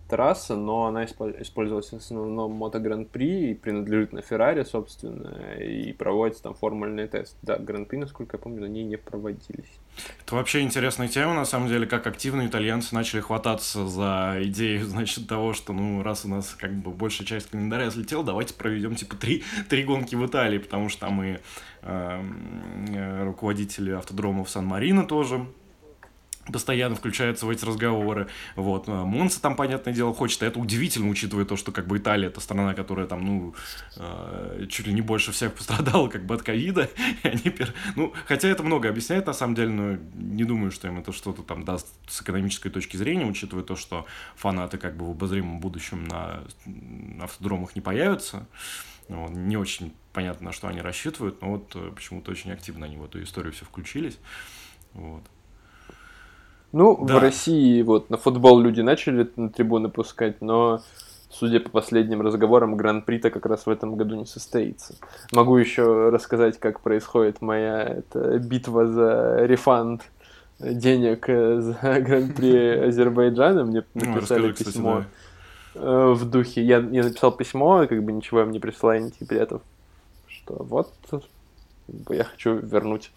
трасса, 0.09 0.55
но 0.55 0.85
она 0.85 1.07
использовалась 1.07 1.91
в 1.91 1.97
основном 1.97 2.53
Мото 2.53 2.79
Гран-при 2.79 3.53
и 3.53 3.55
принадлежит 3.55 4.13
на 4.13 4.21
Феррари, 4.21 4.65
собственно, 4.65 5.55
и 5.59 5.95
проводится 5.95 6.43
там 6.43 6.55
формульный 6.55 7.09
тест. 7.09 7.39
Да, 7.41 7.57
Гран-при, 7.57 7.97
насколько 7.97 8.37
я 8.37 8.43
помню, 8.43 8.61
на 8.61 8.67
ней 8.67 8.85
не 8.85 8.97
проводились. 8.97 9.79
Это 10.25 10.35
вообще 10.35 10.61
интересная 10.61 11.09
тема, 11.09 11.35
на 11.35 11.45
самом 11.45 11.69
деле, 11.69 11.87
как 11.87 12.07
активно 12.07 12.47
итальянцы 12.47 12.95
начали 12.95 13.21
хвататься 13.21 13.87
за 13.87 14.39
идею, 14.43 14.85
значит, 14.87 15.27
того, 15.27 15.55
что, 15.55 15.73
ну, 15.73 16.03
раз 16.03 16.25
у 16.25 16.29
нас 16.29 16.55
как 16.59 16.75
бы 16.75 16.91
большая 16.91 17.27
часть 17.27 17.51
календаря 17.51 17.91
слетела, 17.91 18.25
давайте 18.25 18.55
проведем, 18.55 18.95
типа, 18.95 19.17
три, 19.17 19.43
три 19.69 19.85
гонки 19.85 20.15
в 20.15 20.27
Италии, 20.27 20.59
потому 20.59 20.89
что 20.89 21.01
там 21.01 21.23
и 21.23 21.39
э, 21.83 23.25
руководители 23.25 23.93
автодромов 23.93 24.51
Сан-Марино 24.51 25.05
тоже 25.05 25.47
постоянно 26.53 26.97
включается 26.97 27.47
в 27.47 27.51
эти 27.51 27.65
разговоры. 27.65 28.29
Вот. 28.57 28.89
А 28.89 29.05
Монса 29.05 29.41
там, 29.41 29.57
понятное 29.57 29.93
дело, 29.93 30.15
хочет. 30.15 30.43
И 30.43 30.47
это 30.47 30.59
удивительно, 30.59 31.09
учитывая 31.09 31.45
то, 31.45 31.57
что 31.57 31.73
как 31.73 31.87
бы 31.87 31.99
Италия 31.99 32.29
это 32.29 32.41
страна, 32.41 32.75
которая 32.75 33.07
там, 33.07 33.25
ну, 33.25 33.55
э, 33.97 34.67
чуть 34.69 34.87
ли 34.87 34.93
не 34.93 35.01
больше 35.01 35.33
всех 35.33 35.55
пострадала 35.55 36.09
как 36.09 36.25
бы 36.25 36.35
от 36.35 36.43
ковида. 36.43 36.91
Они 37.23 37.51
пер... 37.51 37.75
Ну, 37.97 38.13
хотя 38.27 38.49
это 38.49 38.63
много 38.63 38.89
объясняет, 38.89 39.27
на 39.27 39.33
самом 39.33 39.55
деле, 39.55 39.71
но 39.71 39.99
не 40.15 40.45
думаю, 40.45 40.71
что 40.71 40.89
им 40.89 40.99
это 40.99 41.13
что-то 41.13 41.43
там 41.43 41.65
даст 41.65 41.89
с 42.09 42.23
экономической 42.23 42.71
точки 42.71 42.97
зрения, 42.97 43.27
учитывая 43.27 43.65
то, 43.65 43.77
что 43.77 44.07
фанаты 44.37 44.79
как 44.79 44.97
бы 44.97 45.07
в 45.07 45.11
обозримом 45.11 45.61
будущем 45.61 46.05
на 46.05 46.45
автодромах 47.23 47.75
не 47.75 47.81
появятся. 47.81 48.47
Ну, 49.09 49.29
не 49.29 49.57
очень 49.57 49.95
понятно, 50.13 50.47
на 50.47 50.53
что 50.53 50.69
они 50.69 50.81
рассчитывают, 50.81 51.41
но 51.41 51.53
вот 51.53 51.73
э, 51.75 51.93
почему-то 51.95 52.31
очень 52.31 52.53
активно 52.53 52.87
они 52.87 52.97
в 52.97 53.05
эту 53.05 53.23
историю 53.23 53.53
все 53.53 53.65
включились. 53.65 54.19
Вот. 54.93 55.23
Ну, 56.73 57.05
да. 57.05 57.19
в 57.19 57.19
России 57.23 57.83
вот 57.83 58.11
на 58.11 58.17
футбол 58.17 58.61
люди 58.61 58.81
начали 58.81 59.29
на 59.37 59.49
трибуны 59.49 59.89
пускать, 59.89 60.41
но 60.43 60.83
судя 61.31 61.61
по 61.61 61.71
последним 61.71 62.21
разговорам, 62.21 62.77
Гран-при-то 62.77 63.31
как 63.31 63.47
раз 63.47 63.67
в 63.67 63.71
этом 63.71 63.97
году 63.97 64.17
не 64.17 64.27
состоится. 64.27 64.95
Могу 65.33 65.57
еще 65.57 66.11
рассказать, 66.11 66.59
как 66.59 66.81
происходит 66.81 67.41
моя 67.41 67.83
это, 67.83 68.39
битва 68.39 68.87
за 68.87 69.47
рефанд 69.47 70.03
денег 70.59 71.29
э, 71.29 71.61
за 71.61 71.75
Гран-при 72.01 72.89
Азербайджана. 72.89 73.65
Мне 73.65 73.85
ну, 73.95 74.15
написали 74.15 74.53
письмо 74.53 75.05
да. 75.75 75.81
в 76.13 76.29
духе. 76.29 76.63
Я, 76.63 76.79
я 76.79 77.05
написал 77.05 77.33
письмо, 77.33 77.87
как 77.89 78.03
бы 78.03 78.13
ничего 78.13 78.43
им 78.43 78.51
не 78.51 78.59
прислали, 78.59 79.01
не 79.01 79.11
типа, 79.11 79.61
что 80.27 80.55
вот 80.65 80.93
я 82.11 82.25
хочу 82.25 82.57
вернуть 82.57 83.11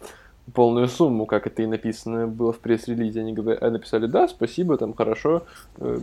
полную 0.53 0.87
сумму, 0.87 1.25
как 1.25 1.47
это 1.47 1.63
и 1.63 1.67
написано 1.67 2.27
было 2.27 2.51
в 2.51 2.59
пресс-релизе. 2.59 3.21
Они 3.21 3.33
говорят, 3.33 3.61
написали, 3.61 4.07
да, 4.07 4.27
спасибо, 4.27 4.77
там 4.77 4.93
хорошо. 4.93 5.43
Э, 5.77 5.99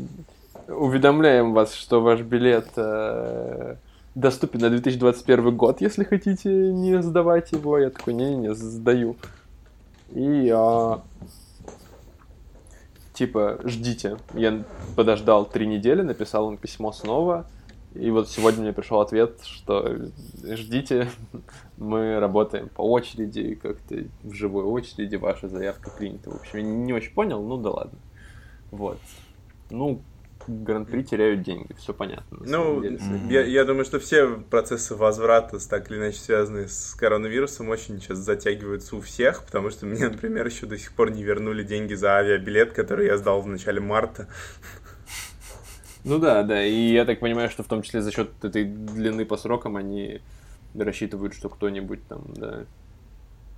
уведомляем 0.68 1.52
вас, 1.52 1.74
что 1.74 2.00
ваш 2.00 2.20
билет 2.20 2.68
э, 2.76 3.76
доступен 4.14 4.60
на 4.60 4.70
2021 4.70 5.56
год, 5.56 5.80
если 5.80 6.04
хотите 6.04 6.50
не 6.50 7.02
сдавать 7.02 7.52
его. 7.52 7.78
Я 7.78 7.90
такой, 7.90 8.14
не-не-не, 8.14 8.54
сдаю. 8.54 9.16
И 10.10 10.50
а, 10.54 11.02
типа, 13.12 13.58
ждите. 13.64 14.16
Я 14.34 14.62
подождал 14.96 15.44
три 15.44 15.66
недели, 15.66 16.02
написал 16.02 16.50
им 16.50 16.56
письмо 16.56 16.92
снова. 16.92 17.46
И 17.98 18.10
вот 18.10 18.28
сегодня 18.28 18.62
мне 18.62 18.72
пришел 18.72 19.00
ответ, 19.00 19.40
что 19.42 19.98
ждите, 20.44 21.10
мы 21.76 22.20
работаем 22.20 22.68
по 22.68 22.82
очереди, 22.82 23.54
как-то 23.54 24.04
в 24.22 24.32
живой 24.32 24.64
очереди, 24.64 25.16
ваша 25.16 25.48
заявка 25.48 25.90
принята. 25.90 26.30
В 26.30 26.36
общем, 26.36 26.58
я 26.58 26.62
не 26.62 26.92
очень 26.92 27.12
понял, 27.12 27.42
ну 27.42 27.56
да 27.56 27.70
ладно. 27.70 27.98
Вот. 28.70 28.98
Ну, 29.70 30.00
гран-при 30.46 31.02
теряют 31.02 31.42
деньги, 31.42 31.72
все 31.74 31.92
понятно. 31.92 32.38
Ну, 32.40 32.80
деле, 32.80 33.00
я, 33.28 33.44
я 33.44 33.64
думаю, 33.64 33.84
что 33.84 33.98
все 33.98 34.28
процессы 34.50 34.94
возврата, 34.94 35.58
так 35.68 35.90
или 35.90 35.98
иначе 35.98 36.18
связанные 36.18 36.68
с 36.68 36.94
коронавирусом, 36.94 37.68
очень 37.68 38.00
сейчас 38.00 38.18
затягиваются 38.18 38.96
у 38.96 39.00
всех, 39.00 39.44
потому 39.44 39.70
что 39.70 39.86
мне, 39.86 40.08
например, 40.08 40.46
еще 40.46 40.66
до 40.66 40.78
сих 40.78 40.92
пор 40.92 41.10
не 41.10 41.22
вернули 41.22 41.62
деньги 41.62 41.94
за 41.94 42.16
авиабилет, 42.16 42.72
который 42.72 43.06
я 43.06 43.16
сдал 43.18 43.40
в 43.40 43.46
начале 43.46 43.80
марта. 43.80 44.28
Ну 46.08 46.18
да, 46.18 46.42
да, 46.42 46.64
и 46.64 46.92
я 46.92 47.04
так 47.04 47.20
понимаю, 47.20 47.50
что 47.50 47.62
в 47.62 47.66
том 47.66 47.82
числе 47.82 48.00
за 48.00 48.10
счет 48.10 48.30
этой 48.42 48.64
длины 48.64 49.26
по 49.26 49.36
срокам 49.36 49.76
они 49.76 50.22
рассчитывают, 50.74 51.34
что 51.34 51.50
кто-нибудь 51.50 52.06
там, 52.08 52.22
да, 52.34 52.64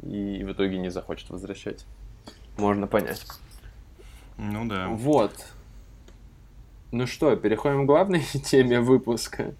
и 0.02 0.42
в 0.42 0.52
итоге 0.52 0.78
не 0.78 0.90
захочет 0.90 1.30
возвращать. 1.30 1.86
Можно 2.56 2.88
понять. 2.88 3.24
Ну 4.36 4.66
да. 4.66 4.88
Вот. 4.88 5.32
Ну 6.90 7.06
что, 7.06 7.36
переходим 7.36 7.84
к 7.84 7.86
главной 7.86 8.20
теме 8.44 8.80
выпуска. 8.80 9.54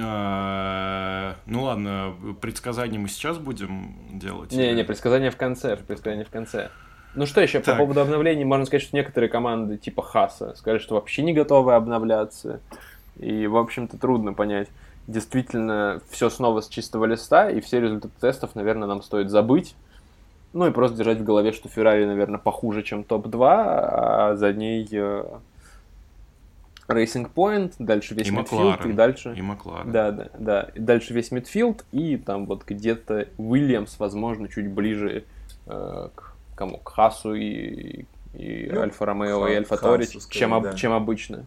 А, 0.00 1.36
ну 1.46 1.64
ладно, 1.64 2.16
предсказания 2.40 2.98
мы 2.98 3.08
сейчас 3.08 3.38
будем 3.38 3.94
делать? 4.18 4.50
Не, 4.52 4.72
не, 4.72 4.82
предсказания 4.82 5.30
в 5.30 5.36
конце, 5.36 5.76
предсказания 5.76 6.24
в 6.24 6.30
конце. 6.30 6.70
Ну 7.14 7.26
что 7.26 7.40
еще 7.40 7.60
так. 7.60 7.74
по 7.74 7.82
поводу 7.82 8.00
обновлений, 8.00 8.44
можно 8.44 8.66
сказать, 8.66 8.82
что 8.82 8.96
некоторые 8.96 9.28
команды 9.28 9.76
типа 9.76 10.02
Хаса 10.02 10.54
сказали, 10.56 10.78
что 10.78 10.94
вообще 10.94 11.22
не 11.22 11.32
готовы 11.32 11.74
обновляться. 11.74 12.60
И, 13.18 13.46
в 13.46 13.56
общем-то, 13.56 13.98
трудно 13.98 14.32
понять. 14.32 14.68
Действительно, 15.06 16.00
все 16.10 16.30
снова 16.30 16.60
с 16.60 16.68
чистого 16.68 17.04
листа, 17.04 17.50
и 17.50 17.60
все 17.60 17.80
результаты 17.80 18.14
тестов, 18.20 18.54
наверное, 18.54 18.86
нам 18.86 19.02
стоит 19.02 19.28
забыть. 19.28 19.74
Ну 20.52 20.66
и 20.66 20.70
просто 20.70 20.98
держать 20.98 21.18
в 21.18 21.24
голове, 21.24 21.52
что 21.52 21.68
Феррари, 21.68 22.04
наверное, 22.04 22.38
похуже, 22.38 22.82
чем 22.82 23.04
топ-2, 23.04 23.38
а 23.42 24.34
за 24.36 24.52
ней 24.52 24.88
э, 24.90 25.24
Racing 26.88 27.30
Point, 27.32 27.74
дальше 27.78 28.14
весь 28.14 28.28
и 28.28 28.30
мидфилд, 28.30 28.84
и 28.84 28.92
дальше... 28.92 29.34
И 29.36 29.42
Макларен. 29.42 29.92
Да, 29.92 30.10
да, 30.10 30.28
да. 30.38 30.70
И 30.74 30.80
дальше 30.80 31.14
весь 31.14 31.30
мидфилд, 31.30 31.84
и 31.92 32.16
там 32.16 32.46
вот 32.46 32.64
где-то 32.66 33.28
Уильямс, 33.36 33.98
возможно, 33.98 34.48
чуть 34.48 34.68
ближе 34.68 35.24
э, 35.66 36.08
к 36.14 36.29
кому? 36.60 36.76
К 36.76 36.90
Хасу 36.90 37.34
и, 37.34 38.04
и 38.34 38.68
ну, 38.70 38.82
Альфа 38.82 39.06
Ромео 39.06 39.48
и 39.48 39.54
Альфа 39.54 39.78
Тори, 39.78 40.06
чем, 40.06 40.62
да. 40.62 40.74
чем 40.74 40.92
обычно. 40.92 41.46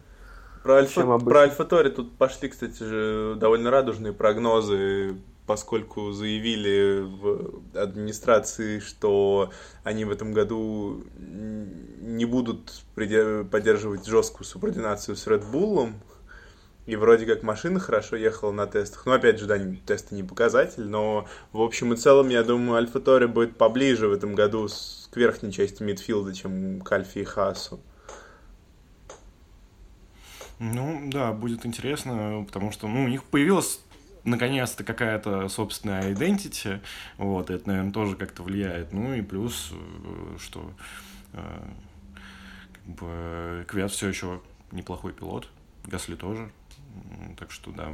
Про 0.64 0.78
Альфа, 0.78 0.94
чем 0.94 1.10
обычно. 1.12 1.30
про 1.30 1.40
Альфа 1.40 1.64
Тори 1.64 1.90
тут 1.90 2.16
пошли, 2.16 2.48
кстати 2.48 2.82
же, 2.82 3.36
довольно 3.36 3.70
радужные 3.70 4.12
прогнозы, 4.12 5.16
поскольку 5.46 6.10
заявили 6.10 7.02
в 7.02 7.62
администрации, 7.78 8.80
что 8.80 9.52
они 9.84 10.04
в 10.04 10.10
этом 10.10 10.32
году 10.32 11.04
не 11.16 12.24
будут 12.24 12.82
поддерживать 12.96 14.04
жесткую 14.04 14.46
субординацию 14.46 15.14
с 15.14 15.28
Red 15.28 15.44
Bull, 15.48 15.92
и 16.86 16.96
вроде 16.96 17.26
как 17.26 17.42
машина 17.42 17.80
хорошо 17.80 18.16
ехала 18.16 18.52
на 18.52 18.66
тестах. 18.66 19.06
Ну, 19.06 19.12
опять 19.12 19.38
же, 19.38 19.46
да, 19.46 19.58
тесты 19.86 20.14
не 20.14 20.22
показатель, 20.22 20.84
но 20.84 21.26
в 21.52 21.60
общем 21.60 21.94
и 21.94 21.96
целом, 21.96 22.28
я 22.28 22.42
думаю, 22.42 22.76
Альфа 22.76 23.00
Тори 23.00 23.26
будет 23.26 23.56
поближе 23.56 24.08
в 24.08 24.12
этом 24.12 24.34
году 24.34 24.68
с, 24.68 25.08
к 25.12 25.16
верхней 25.16 25.52
части 25.52 25.82
мидфилда, 25.82 26.34
чем 26.34 26.80
к 26.80 26.92
Альфе 26.92 27.22
и 27.22 27.24
Хасу. 27.24 27.80
Ну, 30.58 31.02
да, 31.06 31.32
будет 31.32 31.66
интересно, 31.66 32.44
потому 32.46 32.70
что, 32.70 32.86
ну, 32.86 33.04
у 33.04 33.08
них 33.08 33.24
появилась 33.24 33.80
наконец-то 34.24 34.84
какая-то 34.84 35.48
собственная 35.48 36.12
identity, 36.12 36.80
вот, 37.18 37.50
это, 37.50 37.68
наверное, 37.68 37.92
тоже 37.92 38.16
как-то 38.16 38.42
влияет. 38.42 38.92
Ну 38.92 39.14
и 39.14 39.22
плюс, 39.22 39.70
э, 39.72 40.36
что 40.38 40.70
э, 41.32 41.62
как 42.72 42.94
бы 42.94 43.64
Квят 43.68 43.90
все 43.90 44.08
еще 44.08 44.40
неплохой 44.72 45.12
пилот, 45.12 45.48
Гасли 45.84 46.14
тоже, 46.14 46.50
так 47.38 47.50
что, 47.50 47.70
да, 47.72 47.92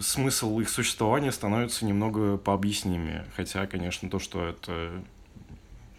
смысл 0.00 0.60
их 0.60 0.68
существования 0.68 1.32
становится 1.32 1.84
немного 1.84 2.36
пообъяснимее. 2.36 3.26
Хотя, 3.36 3.66
конечно, 3.66 4.08
то, 4.08 4.18
что 4.18 4.46
это 4.46 4.92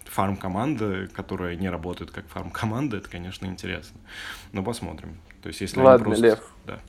фарм-команда, 0.06 1.10
которая 1.14 1.56
не 1.56 1.70
работает 1.70 2.12
как 2.12 2.28
фарм-команда, 2.28 2.98
это, 2.98 3.10
конечно, 3.10 3.46
интересно. 3.46 4.00
Но 4.52 4.64
посмотрим. 4.64 5.18
То 5.42 5.48
есть, 5.48 5.62
если 5.62 5.80
Ладно, 5.80 6.06
просто... 6.06 6.26
Лев. 6.26 6.40
Да. 6.66 6.80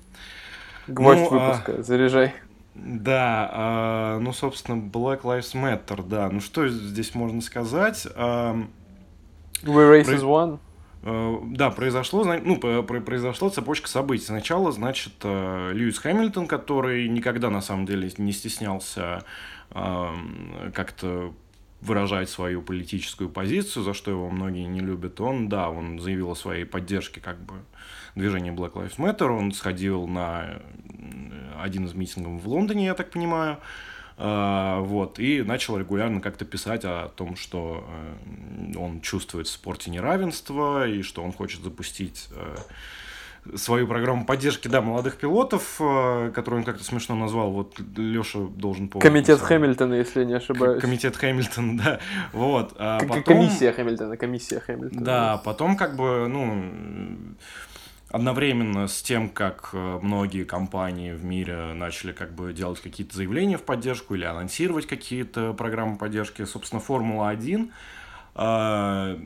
Гвоздь 0.86 1.20
ну, 1.20 1.38
а, 1.38 1.48
выпуска, 1.48 1.74
а... 1.78 1.82
заряжай. 1.82 2.34
Да, 2.74 3.50
а, 3.52 4.18
ну, 4.18 4.32
собственно, 4.32 4.76
Black 4.76 5.22
Lives 5.22 5.54
Matter, 5.54 6.06
да. 6.06 6.28
Ну, 6.28 6.40
что 6.40 6.68
здесь 6.68 7.14
можно 7.14 7.40
сказать? 7.40 8.06
А, 8.14 8.54
We 9.62 10.02
race 10.02 10.14
is 10.14 10.22
one. 10.22 10.58
Э, 11.06 11.38
да, 11.44 11.70
произошло, 11.70 12.24
ну, 12.24 12.56
произошла 12.56 13.50
цепочка 13.50 13.88
событий. 13.88 14.24
Сначала, 14.24 14.72
значит, 14.72 15.12
э, 15.22 15.70
Льюис 15.74 15.98
Хэмилтон, 15.98 16.46
который 16.46 17.08
никогда, 17.08 17.50
на 17.50 17.60
самом 17.60 17.84
деле, 17.84 18.10
не 18.16 18.32
стеснялся 18.32 19.22
эм, 19.70 20.72
как-то 20.74 21.34
выражать 21.82 22.30
свою 22.30 22.62
политическую 22.62 23.28
позицию, 23.28 23.82
за 23.82 23.92
что 23.92 24.10
его 24.10 24.30
многие 24.30 24.64
не 24.64 24.80
любят, 24.80 25.20
он, 25.20 25.50
да, 25.50 25.68
он 25.68 25.98
заявил 25.98 26.30
о 26.30 26.34
своей 26.34 26.64
поддержке 26.64 27.20
как 27.20 27.38
бы 27.38 27.56
движения 28.14 28.52
Black 28.52 28.72
Lives 28.72 28.96
Matter, 28.96 29.28
он 29.28 29.52
сходил 29.52 30.06
на 30.06 30.62
один 31.60 31.84
из 31.84 31.92
митингов 31.92 32.42
в 32.42 32.48
Лондоне, 32.48 32.86
я 32.86 32.94
так 32.94 33.10
понимаю, 33.10 33.58
вот, 34.16 35.18
и 35.18 35.42
начал 35.42 35.76
регулярно 35.76 36.20
как-то 36.20 36.44
писать 36.44 36.84
о 36.84 37.08
том, 37.08 37.36
что 37.36 37.84
э, 37.88 38.78
он 38.78 39.00
чувствует 39.00 39.48
в 39.48 39.50
спорте 39.50 39.90
неравенство, 39.90 40.86
и 40.86 41.02
что 41.02 41.22
он 41.22 41.32
хочет 41.32 41.62
запустить 41.62 42.28
э, 42.30 43.56
свою 43.56 43.86
программу 43.86 44.24
поддержки, 44.24 44.68
да, 44.68 44.80
молодых 44.80 45.16
пилотов, 45.16 45.76
э, 45.80 46.32
которую 46.34 46.60
он 46.60 46.64
как-то 46.64 46.84
смешно 46.84 47.14
назвал, 47.14 47.50
вот 47.50 47.78
Леша 47.96 48.40
должен 48.40 48.88
помнить. 48.88 49.02
Комитет 49.04 49.40
Хэмилтона, 49.40 49.94
если 49.94 50.24
не 50.24 50.34
ошибаюсь. 50.34 50.80
Комитет 50.80 51.16
Хэмилтона, 51.16 51.78
да, 51.84 52.00
вот. 52.32 52.74
А 52.78 53.00
потом... 53.00 53.22
Комиссия 53.22 53.72
Хэмилтона, 53.72 54.16
комиссия 54.16 54.60
Хэмилтона. 54.60 55.04
Да, 55.04 55.42
потом 55.44 55.76
как 55.76 55.96
бы, 55.96 56.26
ну, 56.28 56.72
одновременно 58.14 58.86
с 58.86 59.02
тем, 59.02 59.28
как 59.28 59.70
э, 59.72 59.98
многие 60.00 60.44
компании 60.44 61.12
в 61.12 61.24
мире 61.24 61.72
начали 61.74 62.12
как 62.12 62.32
бы 62.32 62.52
делать 62.52 62.80
какие-то 62.80 63.16
заявления 63.16 63.58
в 63.58 63.64
поддержку 63.64 64.14
или 64.14 64.24
анонсировать 64.24 64.86
какие-то 64.86 65.52
программы 65.52 65.98
поддержки, 65.98 66.44
собственно, 66.44 66.80
Формула-1 66.80 67.72
э, 68.36 69.18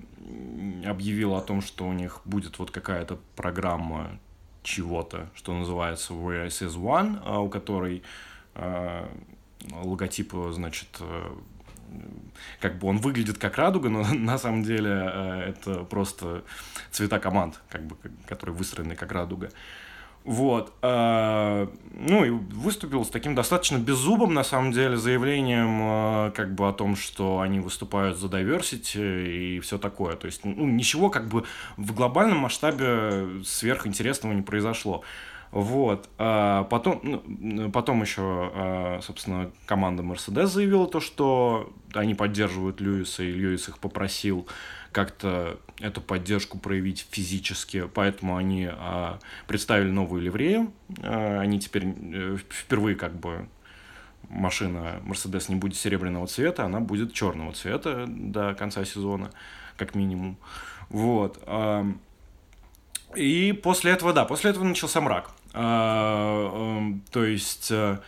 объявил 0.86 1.34
о 1.34 1.42
том, 1.42 1.60
что 1.60 1.86
у 1.86 1.92
них 1.92 2.22
будет 2.24 2.58
вот 2.58 2.70
какая-то 2.70 3.18
программа 3.36 4.18
чего-то, 4.62 5.28
что 5.34 5.52
называется 5.52 6.14
is 6.14 6.74
One, 6.74 7.22
э, 7.26 7.38
у 7.38 7.50
которой 7.50 8.02
логотип, 9.70 10.32
значит, 10.50 11.00
как 12.60 12.78
бы 12.78 12.88
он 12.88 12.98
выглядит 12.98 13.38
как 13.38 13.56
радуга, 13.58 13.88
но 13.88 14.06
на 14.14 14.38
самом 14.38 14.62
деле 14.62 14.90
э, 14.90 15.50
это 15.50 15.84
просто 15.84 16.44
цвета 16.90 17.18
команд, 17.18 17.60
как 17.68 17.84
бы, 17.84 17.96
которые 18.26 18.56
выстроены 18.56 18.96
как 18.96 19.12
радуга. 19.12 19.50
Вот. 20.24 20.74
Э, 20.82 21.68
ну 21.94 22.24
и 22.24 22.30
выступил 22.30 23.04
с 23.04 23.08
таким 23.08 23.34
достаточно 23.34 23.78
беззубым, 23.78 24.34
на 24.34 24.44
самом 24.44 24.72
деле, 24.72 24.96
заявлением 24.96 25.78
э, 26.28 26.32
как 26.32 26.54
бы 26.54 26.68
о 26.68 26.72
том, 26.72 26.96
что 26.96 27.40
они 27.40 27.60
выступают 27.60 28.18
за 28.18 28.26
diversity 28.26 29.56
и 29.56 29.60
все 29.60 29.78
такое. 29.78 30.16
То 30.16 30.26
есть, 30.26 30.44
ну, 30.44 30.66
ничего 30.66 31.08
как 31.08 31.28
бы 31.28 31.44
в 31.76 31.94
глобальном 31.94 32.38
масштабе 32.38 33.42
сверхинтересного 33.44 34.34
не 34.34 34.42
произошло. 34.42 35.02
Вот. 35.50 36.08
А 36.18 36.64
потом, 36.64 37.00
ну, 37.02 37.70
потом 37.70 38.02
еще, 38.02 38.22
а, 38.22 39.00
собственно, 39.02 39.50
команда 39.66 40.02
Mercedes 40.02 40.46
заявила 40.46 40.86
то, 40.86 41.00
что 41.00 41.72
они 41.94 42.14
поддерживают 42.14 42.80
Льюиса, 42.80 43.22
и 43.22 43.32
Льюис 43.32 43.68
их 43.68 43.78
попросил 43.78 44.46
как-то 44.92 45.58
эту 45.80 46.00
поддержку 46.00 46.58
проявить 46.58 47.06
физически, 47.10 47.88
поэтому 47.92 48.36
они 48.36 48.68
а, 48.70 49.18
представили 49.46 49.90
новую 49.90 50.22
ливрею. 50.22 50.72
Они 51.02 51.60
теперь 51.60 51.84
э, 51.86 52.36
впервые 52.48 52.96
как 52.96 53.14
бы 53.14 53.48
машина 54.28 55.00
Mercedes 55.04 55.46
не 55.48 55.56
будет 55.56 55.76
серебряного 55.76 56.26
цвета, 56.26 56.64
она 56.64 56.80
будет 56.80 57.12
черного 57.14 57.52
цвета 57.52 58.04
до 58.06 58.54
конца 58.54 58.84
сезона, 58.84 59.30
как 59.76 59.94
минимум. 59.94 60.36
Вот. 60.90 61.42
И 63.14 63.52
после 63.62 63.92
этого, 63.92 64.12
да, 64.12 64.24
после 64.24 64.50
этого 64.50 64.64
начался 64.64 65.00
мрак. 65.00 65.30
А, 65.60 66.78
эм, 66.78 67.02
то 67.10 67.24
есть 67.24 67.72
э, 67.72 67.98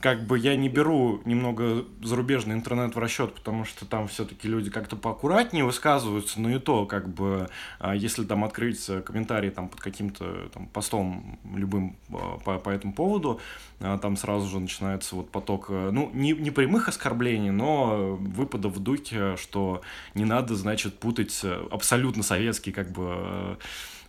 как 0.00 0.26
бы 0.26 0.36
я 0.36 0.56
не 0.56 0.68
беру 0.68 1.22
немного 1.24 1.84
зарубежный 2.02 2.56
интернет 2.56 2.96
в 2.96 2.98
расчет, 2.98 3.32
потому 3.32 3.64
что 3.64 3.86
там 3.86 4.08
все-таки 4.08 4.48
люди 4.48 4.72
как-то 4.72 4.96
поаккуратнее 4.96 5.64
высказываются, 5.64 6.40
но 6.40 6.50
и 6.50 6.58
то, 6.58 6.84
как 6.84 7.08
бы, 7.08 7.48
а, 7.78 7.94
если 7.94 8.24
там 8.24 8.42
открыть 8.42 8.90
комментарий 9.06 9.50
там 9.50 9.68
под 9.68 9.80
каким-то 9.80 10.50
там 10.52 10.66
постом 10.66 11.38
любым 11.54 11.96
а, 12.10 12.38
по, 12.38 12.58
по 12.58 12.70
этому 12.70 12.92
поводу, 12.92 13.40
там 13.78 14.16
сразу 14.16 14.48
же 14.48 14.58
начинается 14.58 15.14
вот 15.14 15.30
поток, 15.30 15.66
э, 15.68 15.90
ну, 15.92 16.10
не, 16.12 16.32
не 16.32 16.50
прямых 16.50 16.88
оскорблений, 16.88 17.50
но 17.50 18.16
выпадов 18.16 18.74
в 18.76 18.80
духе, 18.80 19.36
что 19.36 19.82
не 20.14 20.24
надо, 20.24 20.54
значит, 20.54 20.98
путать 20.98 21.40
э, 21.44 21.66
абсолютно 21.70 22.22
советский, 22.22 22.72
как 22.72 22.90
бы, 22.90 23.58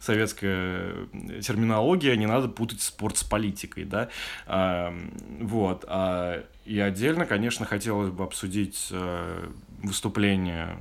советская 0.05 1.07
терминология, 1.41 2.15
не 2.15 2.27
надо 2.27 2.47
путать 2.47 2.81
спорт 2.81 3.17
с 3.17 3.23
политикой, 3.23 3.85
да, 3.85 4.09
а, 4.45 4.93
вот, 5.39 5.83
а, 5.87 6.43
и 6.65 6.79
отдельно, 6.79 7.25
конечно, 7.25 7.65
хотелось 7.65 8.11
бы 8.11 8.23
обсудить 8.23 8.89
а, 8.91 9.49
выступление 9.81 10.77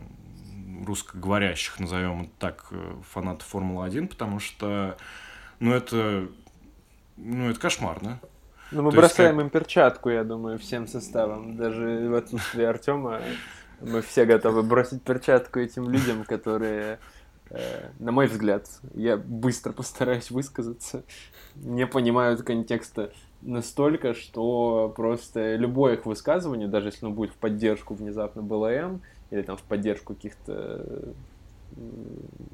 русскоговорящих, 0.87 1.81
назовем 1.81 2.31
так, 2.39 2.67
э, 2.71 2.95
фанатов 3.11 3.47
Формулы-1, 3.47 4.09
потому 4.09 4.39
что, 4.39 4.99
ну, 5.59 5.73
это, 5.73 6.29
ну, 7.17 7.49
это 7.49 7.59
кошмарно. 7.59 8.21
Ну, 8.71 8.83
мы 8.83 8.91
То 8.91 8.99
бросаем 8.99 9.37
как... 9.37 9.45
им 9.45 9.51
перчатку, 9.51 10.11
я 10.11 10.25
думаю, 10.25 10.59
всем 10.59 10.87
составом. 10.87 11.57
Даже 11.57 12.09
в 12.09 12.15
отсутствии 12.15 12.65
Артема 12.65 13.23
мы 13.81 14.03
все 14.03 14.27
готовы 14.27 14.63
бросить 14.63 15.03
перчатку 15.03 15.61
этим 15.61 15.89
людям, 15.89 16.25
которые 16.25 16.99
Э, 17.05 17.14
на 17.99 18.13
мой 18.13 18.27
взгляд, 18.27 18.69
я 18.95 19.17
быстро 19.17 19.73
постараюсь 19.73 20.31
высказаться, 20.31 21.05
не 21.57 21.87
понимают 21.87 22.43
контекста 22.43 23.13
настолько, 23.43 24.15
что 24.15 24.93
просто 24.97 25.57
любое 25.57 25.95
их 25.95 26.07
высказывание, 26.07 26.69
даже 26.69 26.89
если 26.89 27.07
оно 27.07 27.15
будет 27.15 27.31
в 27.31 27.37
поддержку 27.37 27.95
внезапно 27.95 28.43
БЛМ 28.43 29.03
или 29.31 29.43
там 29.43 29.57
в 29.57 29.63
поддержку 29.63 30.15
каких-то 30.15 31.15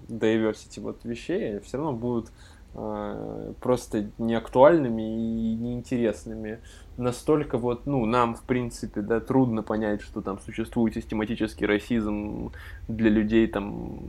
diversity 0.09 0.81
вот 0.81 1.05
вещей, 1.05 1.61
все 1.61 1.77
равно 1.77 1.93
будут 1.93 2.31
э, 2.75 3.53
просто 3.61 4.11
неактуальными 4.19 5.03
и 5.03 5.55
неинтересными. 5.55 6.61
Настолько 6.97 7.59
вот, 7.59 7.87
ну, 7.87 8.05
нам, 8.07 8.35
в 8.35 8.43
принципе, 8.43 9.03
да, 9.03 9.21
трудно 9.21 9.63
понять, 9.63 10.01
что 10.01 10.21
там 10.23 10.39
существует 10.41 10.95
систематический 10.95 11.67
расизм 11.67 12.53
для 12.89 13.11
людей 13.11 13.47
там 13.47 14.01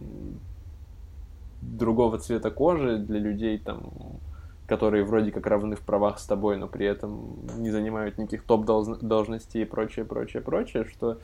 другого 1.62 2.18
цвета 2.18 2.52
кожи 2.52 2.98
для 2.98 3.20
людей, 3.20 3.58
там, 3.58 3.92
которые 4.68 5.04
вроде 5.04 5.32
как 5.32 5.46
равны 5.48 5.76
в 5.76 5.82
правах 5.82 6.20
с 6.20 6.26
тобой, 6.26 6.58
но 6.58 6.68
при 6.68 6.86
этом 6.86 7.40
не 7.58 7.72
занимают 7.72 8.18
никаких 8.18 8.44
топ-должностей 8.44 9.64
и 9.64 9.66
прочее, 9.66 10.06
прочее, 10.06 10.42
прочее, 10.42 10.86
что 10.86 11.20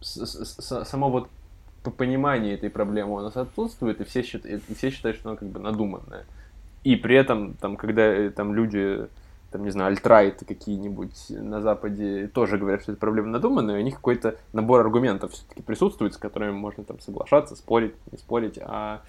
само 0.00 1.10
вот 1.10 1.28
понимание 1.96 2.54
этой 2.54 2.70
проблемы 2.70 3.14
у 3.14 3.20
нас 3.20 3.36
отсутствует, 3.36 4.00
и 4.00 4.04
все 4.04 4.22
считают, 4.22 4.62
и 4.68 4.74
все 4.74 4.90
считают, 4.90 5.18
что 5.18 5.30
она 5.30 5.38
как 5.38 5.48
бы 5.48 5.60
надуманная. 5.60 6.24
И 6.84 6.96
при 6.96 7.16
этом, 7.16 7.54
там, 7.54 7.76
когда 7.76 8.02
э, 8.02 8.30
там 8.30 8.54
люди 8.54 9.06
там, 9.50 9.64
не 9.64 9.70
знаю, 9.70 9.88
альтрайты 9.88 10.44
какие-нибудь 10.44 11.30
на 11.30 11.60
Западе 11.60 12.28
тоже 12.28 12.58
говорят, 12.58 12.82
что 12.82 12.92
это 12.92 13.00
проблема 13.00 13.28
надуманная, 13.28 13.78
у 13.78 13.82
них 13.82 13.96
какой-то 13.96 14.36
набор 14.52 14.80
аргументов 14.80 15.32
все-таки 15.32 15.62
присутствует, 15.62 16.14
с 16.14 16.16
которыми 16.16 16.52
можно 16.52 16.84
там 16.84 17.00
соглашаться, 17.00 17.56
спорить, 17.56 17.94
не 18.12 18.18
спорить. 18.18 18.58
А 18.62 19.02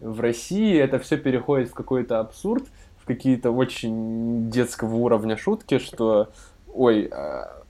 в 0.00 0.20
России 0.20 0.76
это 0.76 0.98
все 0.98 1.16
переходит 1.16 1.70
в 1.70 1.74
какой-то 1.74 2.20
абсурд, 2.20 2.64
в 2.98 3.06
какие-то 3.06 3.50
очень 3.50 4.50
детского 4.50 4.94
уровня 4.96 5.36
шутки, 5.36 5.78
что, 5.78 6.30
ой, 6.72 7.04
а 7.12 7.63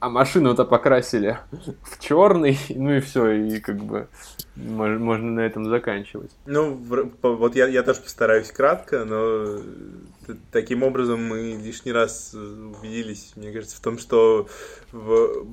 а 0.00 0.08
машину-то 0.08 0.64
покрасили 0.64 1.38
в 1.82 1.98
черный, 1.98 2.58
ну 2.68 2.94
и 2.94 3.00
все, 3.00 3.30
и 3.30 3.60
как 3.60 3.76
бы 3.76 4.08
можно, 4.54 4.98
можно 4.98 5.30
на 5.30 5.40
этом 5.40 5.68
заканчивать. 5.68 6.30
Ну, 6.46 6.74
вот 7.22 7.56
я, 7.56 7.66
я 7.66 7.82
тоже 7.82 8.00
постараюсь 8.00 8.50
кратко, 8.50 9.04
но 9.04 9.60
таким 10.52 10.82
образом 10.82 11.24
мы 11.24 11.58
лишний 11.62 11.92
раз 11.92 12.34
убедились, 12.34 13.32
мне 13.36 13.52
кажется, 13.52 13.76
в 13.76 13.80
том, 13.80 13.98
что 13.98 14.48
в 14.92 15.46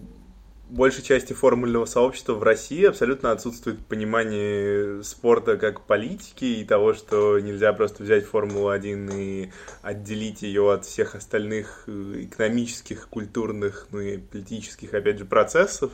большей 0.70 1.04
части 1.04 1.34
формульного 1.34 1.86
сообщества 1.86 2.34
в 2.34 2.44
России 2.44 2.86
абсолютно 2.86 3.32
отсутствует 3.32 3.86
понимание 3.86 5.04
спорта 5.04 5.58
как 5.58 5.82
политики 5.82 6.46
и 6.46 6.66
того, 6.66 6.94
что 6.94 7.40
нельзя 7.40 7.72
просто 7.74 8.04
взять 8.04 8.26
Формулу-1 8.26 9.16
и 9.16 9.52
отделить 9.82 10.42
ее 10.42 10.74
от 10.74 10.86
всех 10.86 11.16
остальных 11.16 11.84
э, 11.88 12.24
экономических, 12.24 13.08
культурных, 13.10 13.88
ну 13.92 14.00
и 14.00 14.18
политических, 14.18 14.94
опять 14.94 15.20
же, 15.20 15.26
процессов, 15.26 15.92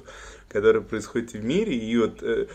которые 0.47 0.83
происходят 0.83 1.33
в 1.33 1.43
мире. 1.43 1.75
И 1.75 1.97
вот 1.97 2.23
э, 2.23 2.47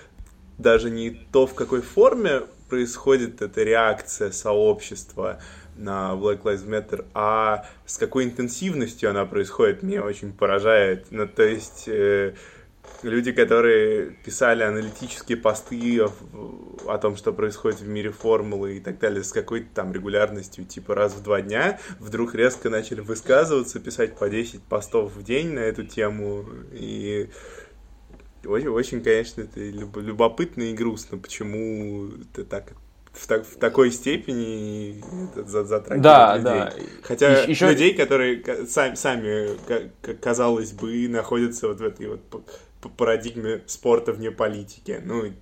даже 0.59 0.91
не 0.91 1.11
то, 1.33 1.47
в 1.47 1.55
какой 1.55 1.83
форме 1.83 2.43
происходит 2.69 3.43
эта 3.43 3.63
реакция 3.63 4.31
сообщества, 4.31 5.41
на 5.77 6.13
Black 6.15 6.43
Lives 6.43 6.67
Matter, 6.67 7.05
а 7.15 7.67
с 7.85 7.99
какой 7.99 8.25
интенсивностью 8.25 9.11
она 9.11 9.25
происходит, 9.27 9.83
меня 9.83 10.03
очень 10.03 10.33
поражает. 10.33 11.07
Ну, 11.11 11.27
то 11.27 11.43
есть 11.43 11.85
э, 11.87 12.35
люди, 13.03 13.33
которые 13.33 14.17
писали 14.25 14.63
аналитические 14.63 15.39
посты 15.39 16.03
о, 16.03 16.13
о 16.87 16.99
том, 16.99 17.17
что 17.17 17.33
происходит 17.33 17.81
в 17.81 17.89
мире 17.89 18.11
формулы 18.11 18.77
и 18.77 18.81
так 18.81 18.99
далее, 18.99 19.23
с 19.23 19.33
какой-то 19.33 19.69
там 19.75 19.93
регулярностью, 19.93 20.65
типа 20.65 20.95
раз 20.95 21.15
в 21.15 21.23
два 21.23 21.41
дня, 21.43 21.79
вдруг 21.99 22.35
резко 22.35 22.71
начали 22.71 23.01
высказываться, 23.01 23.81
писать 23.81 24.17
по 24.17 24.29
10 24.29 24.63
постов 24.63 25.15
в 25.15 25.23
день 25.23 25.53
на 25.53 25.61
эту 25.61 25.85
тему, 25.85 26.45
и 26.73 27.31
очень, 28.45 28.69
очень 28.69 29.03
конечно, 29.03 29.43
это 29.43 29.61
любопытно 29.61 30.63
и 30.63 30.75
грустно, 30.75 31.19
почему 31.19 32.09
это 32.09 32.45
так 32.45 32.73
в, 33.17 33.27
так, 33.27 33.47
в 33.47 33.59
такой 33.59 33.91
степени 33.91 35.03
затрагивает 35.47 36.03
да, 36.03 36.37
людей. 36.37 36.53
Да. 36.53 36.73
Хотя 37.03 37.43
еще... 37.43 37.69
людей, 37.69 37.95
которые 37.95 38.43
сами, 38.67 38.95
сами, 38.95 40.15
казалось 40.21 40.73
бы, 40.73 41.09
находятся 41.09 41.69
вот 41.69 41.81
в 41.81 41.85
этой 41.85 42.09
вот 42.09 42.21
парадигме 42.97 43.63
спорта 43.67 44.13
вне 44.13 44.31
политики. 44.31 45.01
Ну, 45.05 45.33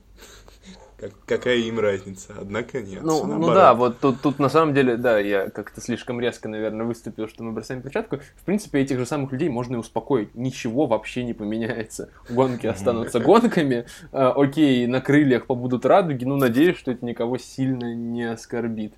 как, 0.96 1.12
какая 1.26 1.56
им 1.56 1.80
разница? 1.80 2.34
Однако 2.40 2.80
нет. 2.80 3.02
Ну, 3.02 3.26
ну 3.26 3.52
да, 3.52 3.74
вот 3.74 3.98
тут, 3.98 4.20
тут 4.20 4.38
на 4.38 4.48
самом 4.48 4.74
деле, 4.74 4.96
да, 4.96 5.18
я 5.18 5.50
как-то 5.50 5.80
слишком 5.80 6.20
резко, 6.20 6.48
наверное, 6.48 6.86
выступил, 6.86 7.28
что 7.28 7.42
мы 7.42 7.52
бросаем 7.52 7.82
перчатку. 7.82 8.18
В 8.36 8.44
принципе, 8.44 8.80
этих 8.80 8.98
же 8.98 9.06
самых 9.06 9.32
людей 9.32 9.48
можно 9.48 9.74
и 9.74 9.78
успокоить. 9.78 10.34
Ничего 10.34 10.86
вообще 10.86 11.24
не 11.24 11.34
поменяется. 11.34 12.10
Гонки 12.28 12.66
останутся 12.66 13.18
гонками. 13.18 13.86
А, 14.12 14.32
окей, 14.32 14.86
на 14.86 15.00
крыльях 15.00 15.46
побудут 15.46 15.84
радуги. 15.84 16.24
Ну, 16.24 16.36
надеюсь, 16.36 16.76
что 16.76 16.92
это 16.92 17.04
никого 17.04 17.38
сильно 17.38 17.92
не 17.94 18.22
оскорбит. 18.22 18.94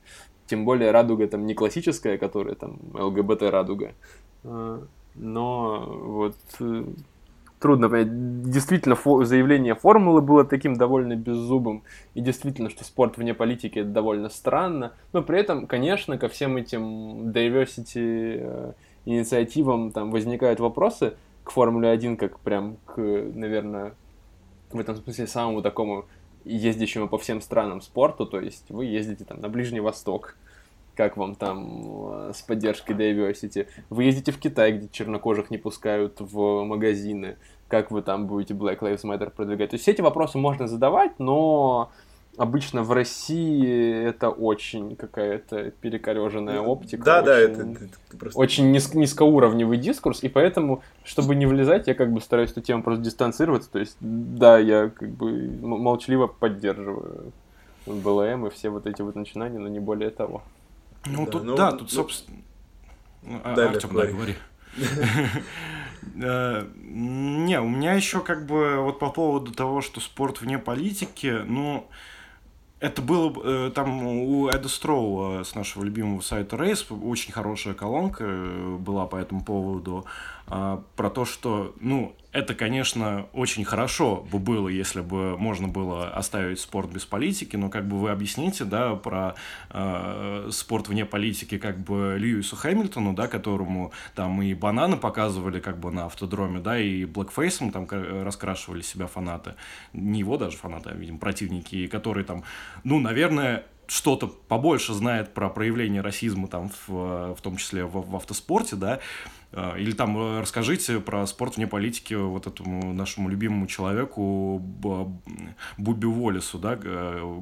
Тем 0.47 0.65
более 0.65 0.91
радуга 0.91 1.27
там 1.27 1.47
не 1.47 1.55
классическая, 1.55 2.19
которая 2.19 2.55
там 2.55 2.79
ЛГБТ 2.93 3.43
радуга. 3.43 3.95
А, 4.45 4.83
но 5.15 5.81
вот 5.87 6.37
э, 6.61 6.85
трудно 7.59 7.89
понять. 7.89 8.43
Действительно, 8.51 8.95
фо- 8.95 9.25
заявление 9.25 9.75
формулы 9.75 10.21
было 10.21 10.45
таким 10.45 10.77
довольно 10.77 11.17
беззубым, 11.17 11.83
и 12.15 12.21
действительно, 12.21 12.71
что 12.71 12.85
спорт 12.85 13.17
вне 13.17 13.35
политики 13.35 13.79
это 13.79 13.89
довольно 13.89 14.29
странно, 14.29 14.93
но 15.13 15.23
при 15.23 15.41
этом, 15.41 15.67
конечно, 15.67 16.19
ко 16.19 16.29
всем 16.29 16.57
этим 16.57 17.31
diversity 17.31 18.39
э, 18.41 18.73
инициативам 19.05 19.93
там 19.93 20.11
возникают 20.11 20.61
вопросы 20.61 21.15
к 21.45 21.51
Формуле 21.51 21.91
1, 21.91 22.17
как 22.17 22.39
прям 22.41 22.77
к, 22.87 22.97
наверное, 22.99 23.95
в 24.71 24.79
этом 24.79 24.97
смысле 24.97 25.27
самому 25.27 25.63
такому 25.63 26.07
ездящему 26.45 27.09
по 27.09 27.19
всем 27.19 27.41
странам 27.41 27.81
спорту, 27.81 28.27
то 28.27 28.41
есть 28.41 28.71
вы 28.71 28.85
ездите 28.87 29.25
там 29.25 29.41
на 29.41 29.49
Ближний 29.49 29.81
Восток, 29.81 30.37
как 30.97 31.17
вам 31.17 31.35
там 31.35 32.29
э, 32.29 32.33
с 32.35 32.43
поддержкой 32.43 32.97
diversity. 32.97 33.69
Вы 33.91 34.05
ездите 34.05 34.33
в 34.33 34.39
Китай, 34.39 34.73
где 34.73 34.89
чернокожих 34.89 35.51
не 35.51 35.59
пускают 35.59 36.17
в 36.19 36.65
магазины. 36.65 37.37
Как 37.69 37.91
вы 37.91 38.03
там 38.03 38.27
будете 38.27 38.55
Black 38.55 38.79
Lives 38.81 39.03
Matter 39.05 39.31
продвигать? 39.31 39.71
То 39.71 39.75
есть 39.75 39.83
все 39.83 39.93
эти 39.93 40.01
вопросы 40.01 40.39
можно 40.39 40.69
задавать, 40.69 41.19
но 41.19 41.91
обычно 42.37 42.83
в 42.83 42.93
России 42.93 44.05
это 44.09 44.31
очень 44.31 44.97
какая-то 44.97 45.73
перекореженная 45.73 46.61
оптика. 46.61 47.05
Да, 47.05 47.19
очень, 47.19 47.27
да, 47.27 47.39
это, 47.39 47.61
это, 47.63 47.85
это 47.85 48.19
просто... 48.19 48.39
Очень 48.39 48.71
низ, 48.71 48.95
низкоуровневый 48.95 49.79
дискурс, 49.79 50.23
и 50.23 50.29
поэтому, 50.29 50.83
чтобы 51.05 51.35
не 51.35 51.47
влезать, 51.47 51.89
я 51.89 51.95
как 51.95 52.13
бы 52.13 52.21
стараюсь 52.21 52.53
эту 52.53 52.61
тему 52.61 52.83
просто 52.83 53.05
дистанцироваться. 53.05 53.71
То 53.71 53.81
есть, 53.81 53.97
да, 54.01 54.59
я 54.59 54.89
как 54.89 55.11
бы 55.11 55.51
молчаливо 55.61 56.27
поддерживаю 56.27 57.33
БЛМ 57.87 58.47
и 58.47 58.51
все 58.51 58.71
вот 58.71 58.87
эти 58.87 59.03
вот 59.03 59.15
начинания, 59.15 59.59
но 59.59 59.69
не 59.69 59.81
более 59.81 60.11
того. 60.11 60.43
Ну, 61.07 61.25
да, 61.25 61.31
тут, 61.31 61.45
ну, 61.45 61.57
да, 61.57 61.71
тут, 61.73 61.81
ну, 61.83 61.89
собственно... 61.89 62.39
А, 63.45 63.55
да, 63.55 63.71
Артем, 63.71 63.95
да, 63.95 64.07
говори. 64.07 64.37
Э, 66.15 66.67
не, 66.77 67.61
у 67.61 67.69
меня 67.69 67.95
еще 67.95 68.21
как 68.21 68.47
бы 68.47 68.77
вот 68.77 69.01
по 69.01 69.11
поводу 69.11 69.53
того, 69.53 69.81
что 69.81 70.01
спорт 70.01 70.41
вне 70.41 70.57
политики, 70.57 71.43
ну, 71.45 71.89
это 72.79 73.03
было 73.03 73.33
э, 73.43 73.73
там 73.75 74.07
у 74.07 74.49
Эда 74.49 74.69
Строу 74.69 75.45
с 75.45 75.55
нашего 75.55 75.83
любимого 75.83 76.21
сайта 76.21 76.57
Рейс 76.57 76.87
очень 76.91 77.33
хорошая 77.33 77.75
колонка 77.75 78.25
э, 78.25 78.77
была 78.79 79.07
по 79.07 79.17
этому 79.17 79.45
поводу 79.45 80.07
а, 80.47 80.83
про 80.95 81.11
то, 81.11 81.25
что, 81.25 81.75
ну, 81.81 82.15
это, 82.37 82.55
конечно, 82.55 83.29
очень 83.33 83.65
хорошо 83.65 84.27
бы 84.31 84.39
было, 84.39 84.69
если 84.69 85.01
бы 85.01 85.39
можно 85.39 85.69
было 85.69 86.11
оставить 86.11 86.61
спорт 86.61 86.93
без 86.93 87.07
политики, 87.07 87.57
но 87.57 87.71
как 87.71 87.89
бы 87.89 87.99
вы 87.99 88.11
объясните, 88.11 88.65
да, 88.65 88.95
про 88.95 89.35
э, 89.71 90.51
спорт 90.53 90.89
вне 90.89 91.07
политики 91.07 91.57
как 91.57 91.79
бы 91.79 92.17
Льюису 92.19 92.55
Хэмилтону, 92.55 93.15
да, 93.15 93.27
которому 93.27 93.93
там 94.15 94.43
и 94.43 94.53
бананы 94.53 94.99
показывали 94.99 95.61
как 95.61 95.81
бы 95.81 95.91
на 95.91 96.05
автодроме, 96.05 96.61
да, 96.61 96.79
и 96.79 97.07
блэкфейсом 97.07 97.71
там 97.71 97.89
раскрашивали 97.91 98.83
себя 98.83 99.07
фанаты, 99.07 99.55
не 99.95 100.19
его 100.19 100.37
даже 100.37 100.59
фанаты, 100.59 100.91
а, 100.91 100.95
видимо, 100.95 101.19
противники, 101.19 101.87
которые 101.87 102.25
там, 102.25 102.45
ну, 102.85 103.01
наверное, 103.01 103.65
что-то 103.89 104.27
побольше 104.27 104.93
знает 104.93 105.35
про 105.35 105.49
проявление 105.49 106.03
расизма 106.03 106.49
там 106.49 106.71
в, 106.87 107.35
в 107.35 107.41
том 107.43 107.57
числе 107.57 107.85
в, 107.85 108.11
в 108.11 108.17
автоспорте, 108.17 108.77
да, 108.77 109.01
а, 109.53 109.77
или 109.77 109.93
там 109.93 110.17
э, 110.19 110.41
расскажите 110.41 111.01
про 111.01 111.27
спорт 111.27 111.57
вне 111.57 111.67
политики 111.67 112.15
вот 112.15 112.47
этому 112.47 112.93
нашему 112.93 113.29
любимому 113.29 113.67
человеку 113.67 114.59
Буби 115.79 116.07
Уоллесу, 116.07 116.59
да, 116.59 116.77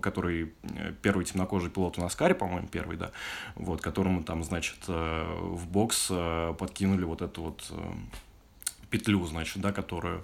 который 0.01 0.53
э, 0.62 0.92
первый 1.03 1.24
темнокожий 1.24 1.70
пилот 1.70 1.99
у 1.99 2.03
Наскаре, 2.03 2.34
по-моему, 2.34 2.68
первый, 2.68 2.97
да, 2.97 3.11
вот, 3.57 3.80
которому 3.80 4.22
там, 4.22 4.45
значит, 4.45 4.78
э, 4.86 5.38
в 5.40 5.66
бокс 5.66 6.11
подкинули 6.59 7.05
вот 7.05 7.22
эту 7.22 7.42
вот 7.42 7.72
петлю, 8.90 9.24
значит, 9.26 9.61
да, 9.61 9.72
которую 9.72 10.22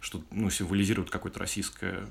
что, 0.00 0.20
ну, 0.30 0.50
символизирует 0.50 1.10
какое-то 1.10 1.38
российское 1.38 2.06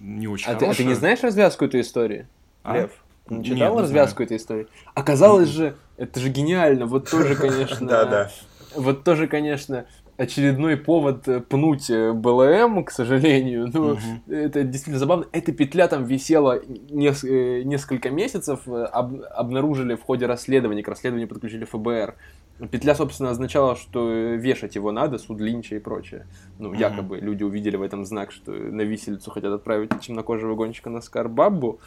не 0.00 0.26
очень 0.26 0.46
а 0.46 0.54
хорошее. 0.54 0.74
Ты, 0.74 0.82
а 0.82 0.84
ты 0.84 0.84
не 0.84 0.94
знаешь 0.94 1.20
развязку 1.20 1.64
этой 1.64 1.82
истории, 1.82 2.26
а? 2.64 2.76
Лев? 2.76 2.90
Не 3.28 3.44
читал 3.44 3.74
Нет, 3.74 3.82
развязку 3.82 4.22
этой 4.22 4.36
истории? 4.36 4.66
Оказалось 4.94 5.48
же, 5.48 5.76
это 5.96 6.20
же 6.20 6.28
гениально. 6.28 6.86
Вот 6.86 7.08
тоже, 7.08 7.36
конечно... 7.40 7.86
Да, 7.86 8.04
да. 8.04 8.30
Вот 8.74 9.04
тоже, 9.04 9.28
конечно, 9.28 9.86
очередной 10.16 10.76
повод 10.76 11.26
э, 11.28 11.40
пнуть 11.40 11.90
э, 11.90 12.12
БЛМ, 12.12 12.84
к 12.84 12.90
сожалению. 12.90 13.70
Ну, 13.72 13.92
угу. 13.92 14.32
это 14.32 14.62
действительно 14.62 14.98
забавно. 14.98 15.26
Эта 15.32 15.52
петля 15.52 15.88
там 15.88 16.04
висела 16.04 16.60
нес- 16.90 17.24
э, 17.24 17.62
несколько 17.62 18.10
месяцев, 18.10 18.66
об- 18.68 19.22
обнаружили 19.34 19.94
в 19.94 20.02
ходе 20.02 20.26
расследования, 20.26 20.82
к 20.82 20.88
расследованию 20.88 21.28
подключили 21.28 21.64
ФБР. 21.64 22.14
Петля, 22.70 22.94
собственно, 22.94 23.30
означала, 23.30 23.74
что 23.74 24.08
вешать 24.08 24.76
его 24.76 24.92
надо, 24.92 25.18
суд 25.18 25.40
Линча 25.40 25.76
и 25.76 25.80
прочее. 25.80 26.26
Ну, 26.58 26.68
угу. 26.68 26.76
якобы 26.76 27.18
люди 27.18 27.42
увидели 27.42 27.76
в 27.76 27.82
этом 27.82 28.04
знак, 28.04 28.30
что 28.30 28.52
на 28.52 28.82
виселицу 28.82 29.30
хотят 29.30 29.52
отправить 29.52 29.98
темнокожего 30.00 30.54
гонщика 30.54 30.90
на 30.90 31.00
Скарбаббу 31.00 31.80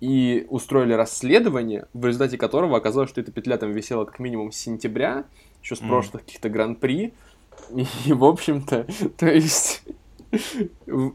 и 0.00 0.46
устроили 0.50 0.92
расследование, 0.92 1.86
в 1.94 2.04
результате 2.04 2.36
которого 2.36 2.76
оказалось, 2.76 3.08
что 3.08 3.20
эта 3.20 3.32
петля 3.32 3.56
там 3.56 3.72
висела 3.72 4.04
как 4.04 4.18
минимум 4.18 4.52
с 4.52 4.56
сентября, 4.56 5.24
еще 5.62 5.76
с 5.76 5.80
mm. 5.80 5.88
прошлых 5.88 6.24
каких-то 6.24 6.48
гран-при. 6.48 7.14
И, 7.74 7.86
и, 8.06 8.12
в 8.12 8.24
общем-то, 8.24 8.86
то 9.16 9.26
есть... 9.26 9.82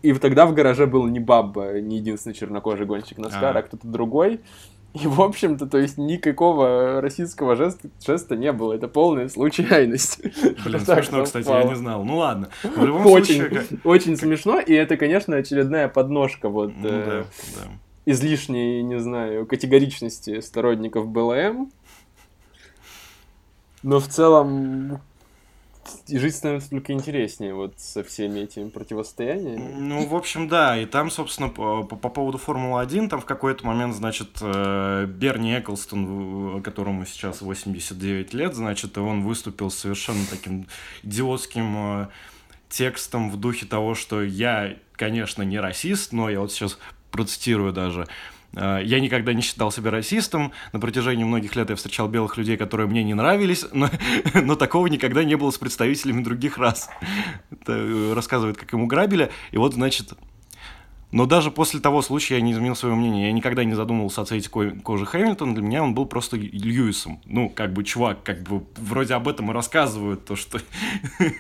И 0.02 0.14
тогда 0.14 0.46
в 0.46 0.54
гараже 0.54 0.88
был 0.88 1.06
не 1.06 1.20
Бабба, 1.20 1.80
не 1.80 1.98
единственный 1.98 2.34
чернокожий 2.34 2.86
гонщик 2.86 3.18
Наскара, 3.18 3.58
а, 3.58 3.60
а 3.60 3.64
кто-то 3.64 3.86
другой. 3.86 4.40
И, 4.94 5.08
в 5.08 5.22
общем-то, 5.22 5.68
то 5.68 5.78
есть 5.78 5.98
никакого 5.98 7.00
российского 7.02 7.56
жеста, 7.56 7.90
жеста 8.06 8.36
не 8.36 8.52
было. 8.52 8.74
Это 8.74 8.88
полная 8.88 9.30
случайность. 9.30 10.22
Блин, 10.66 10.80
смешно, 10.82 11.24
кстати, 11.24 11.48
я 11.48 11.64
не 11.64 11.76
знал. 11.76 12.04
Ну 12.04 12.18
ладно. 12.18 12.50
В 12.64 12.84
любом 12.84 13.08
очень, 13.08 13.42
случае... 13.42 13.64
Очень 13.84 14.18
смешно, 14.18 14.60
и 14.60 14.74
это, 14.74 14.98
конечно, 14.98 15.38
очередная 15.38 15.88
подножка 15.88 16.50
вот... 16.50 16.74
Ну, 16.76 16.88
э, 16.88 17.24
да, 17.56 17.64
да 17.64 17.72
излишней, 18.06 18.82
не 18.82 19.00
знаю, 19.00 19.46
категоричности 19.46 20.40
сторонников 20.42 21.08
БЛМ. 21.08 21.72
Но 23.84 24.00
в 24.00 24.08
целом 24.08 25.02
и 26.08 26.18
жить 26.18 26.36
становится 26.36 26.70
только 26.70 26.94
интереснее 26.94 27.54
вот 27.54 27.80
со 27.80 28.04
всеми 28.04 28.42
этими 28.42 28.70
противостояниями. 28.70 29.74
Ну, 29.80 30.06
в 30.06 30.16
общем, 30.16 30.48
да. 30.48 30.78
И 30.78 30.86
там, 30.86 31.10
собственно, 31.10 31.50
по, 31.50 31.84
по, 31.84 32.10
поводу 32.10 32.38
Формулы-1, 32.38 33.10
там 33.10 33.22
в 33.22 33.26
какой-то 33.26 33.66
момент, 33.66 33.96
значит, 33.96 34.38
э, 34.42 35.06
Берни 35.08 35.58
Эклстон, 35.58 36.62
которому 36.62 37.06
сейчас 37.06 37.42
89 37.42 38.34
лет, 38.34 38.56
значит, 38.56 38.98
он 38.98 39.24
выступил 39.24 39.72
совершенно 39.72 40.26
таким 40.30 40.68
идиотским 41.04 42.04
э, 42.04 42.08
текстом 42.70 43.32
в 43.32 43.38
духе 43.38 43.66
того, 43.66 43.96
что 43.96 44.22
я, 44.22 44.78
конечно, 44.94 45.44
не 45.44 45.60
расист, 45.60 46.14
но 46.14 46.30
я 46.30 46.40
вот 46.40 46.52
сейчас 46.52 46.78
процитирую 47.12 47.74
даже. 47.74 48.08
«Э, 48.54 48.80
я 48.84 49.00
никогда 49.00 49.34
не 49.34 49.42
считал 49.42 49.72
себя 49.72 49.92
расистом. 49.92 50.52
На 50.74 50.80
протяжении 50.80 51.24
многих 51.24 51.56
лет 51.56 51.70
я 51.70 51.76
встречал 51.76 52.08
белых 52.08 52.38
людей, 52.38 52.58
которые 52.58 52.88
мне 52.88 53.04
не 53.04 53.14
нравились, 53.14 53.66
но, 53.72 53.90
но 54.34 54.56
такого 54.56 54.88
никогда 54.88 55.24
не 55.24 55.36
было 55.36 55.52
с 55.52 55.58
представителями 55.58 56.24
других 56.24 56.58
рас. 56.58 56.90
Это 57.50 57.74
э, 57.74 58.14
рассказывает, 58.14 58.58
как 58.58 58.72
ему 58.74 58.88
грабили. 58.88 59.32
И 59.52 59.58
вот, 59.58 59.74
значит, 59.74 60.14
но 61.12 61.26
даже 61.26 61.52
после 61.52 61.80
того 61.80 62.02
случая 62.02 62.36
я 62.36 62.42
не 62.42 62.54
изменил 62.54 62.76
свое 62.76 62.96
мнение. 62.96 63.28
Я 63.28 63.34
никогда 63.34 63.64
не 63.64 63.74
задумывался 63.74 64.22
о 64.22 64.26
цвете 64.26 64.50
кожи 64.50 65.06
Хэмилтона. 65.06 65.54
Для 65.54 65.64
меня 65.64 65.84
он 65.84 65.94
был 65.94 66.06
просто 66.06 66.38
Льюисом. 66.38 67.22
Ну, 67.26 67.50
как 67.50 67.74
бы, 67.74 67.84
чувак, 67.84 68.24
как 68.24 68.44
бы, 68.44 68.64
вроде 68.78 69.14
об 69.16 69.28
этом 69.28 69.52
и 69.52 69.54
рассказывают, 69.54 70.26
то, 70.26 70.36
что 70.36 70.60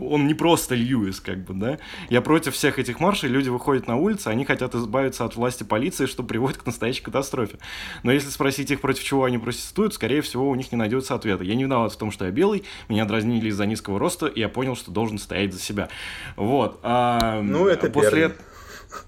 он 0.00 0.26
не 0.26 0.34
просто 0.34 0.74
Льюис, 0.74 1.20
как 1.20 1.44
бы, 1.44 1.54
да. 1.54 1.78
Я 2.10 2.20
против 2.20 2.54
всех 2.54 2.78
этих 2.78 3.00
маршей, 3.00 3.28
люди 3.28 3.48
выходят 3.48 3.88
на 3.88 3.96
улицы, 3.96 4.28
они 4.28 4.44
хотят 4.44 4.74
избавиться 4.74 5.24
от 5.24 5.34
власти 5.36 5.64
полиции, 5.64 6.06
что 6.06 6.22
приводит 6.22 6.58
к 6.58 6.66
настоящей 6.66 7.02
катастрофе. 7.02 7.58
Но 8.04 8.12
если 8.12 8.30
спросить 8.30 8.70
их, 8.70 8.80
против 8.80 9.02
чего 9.02 9.24
они 9.24 9.38
протестуют, 9.38 9.94
скорее 9.94 10.22
всего, 10.22 10.48
у 10.48 10.54
них 10.54 10.70
не 10.70 10.78
найдется 10.78 11.14
ответа. 11.14 11.42
Я 11.42 11.56
не 11.56 11.64
виноват 11.64 11.92
в 11.92 11.96
том, 11.96 12.12
что 12.12 12.24
я 12.24 12.30
белый, 12.30 12.64
меня 12.88 13.04
дразнили 13.04 13.48
из-за 13.48 13.66
низкого 13.66 13.98
роста, 13.98 14.26
и 14.26 14.40
я 14.40 14.48
понял, 14.48 14.76
что 14.76 14.92
должен 14.92 15.18
стоять 15.18 15.52
за 15.52 15.60
себя. 15.60 15.88
Вот. 16.36 16.78
А, 16.82 17.40
ну, 17.42 17.66
это 17.66 17.90
после... 17.90 18.28
Берни. 18.28 18.34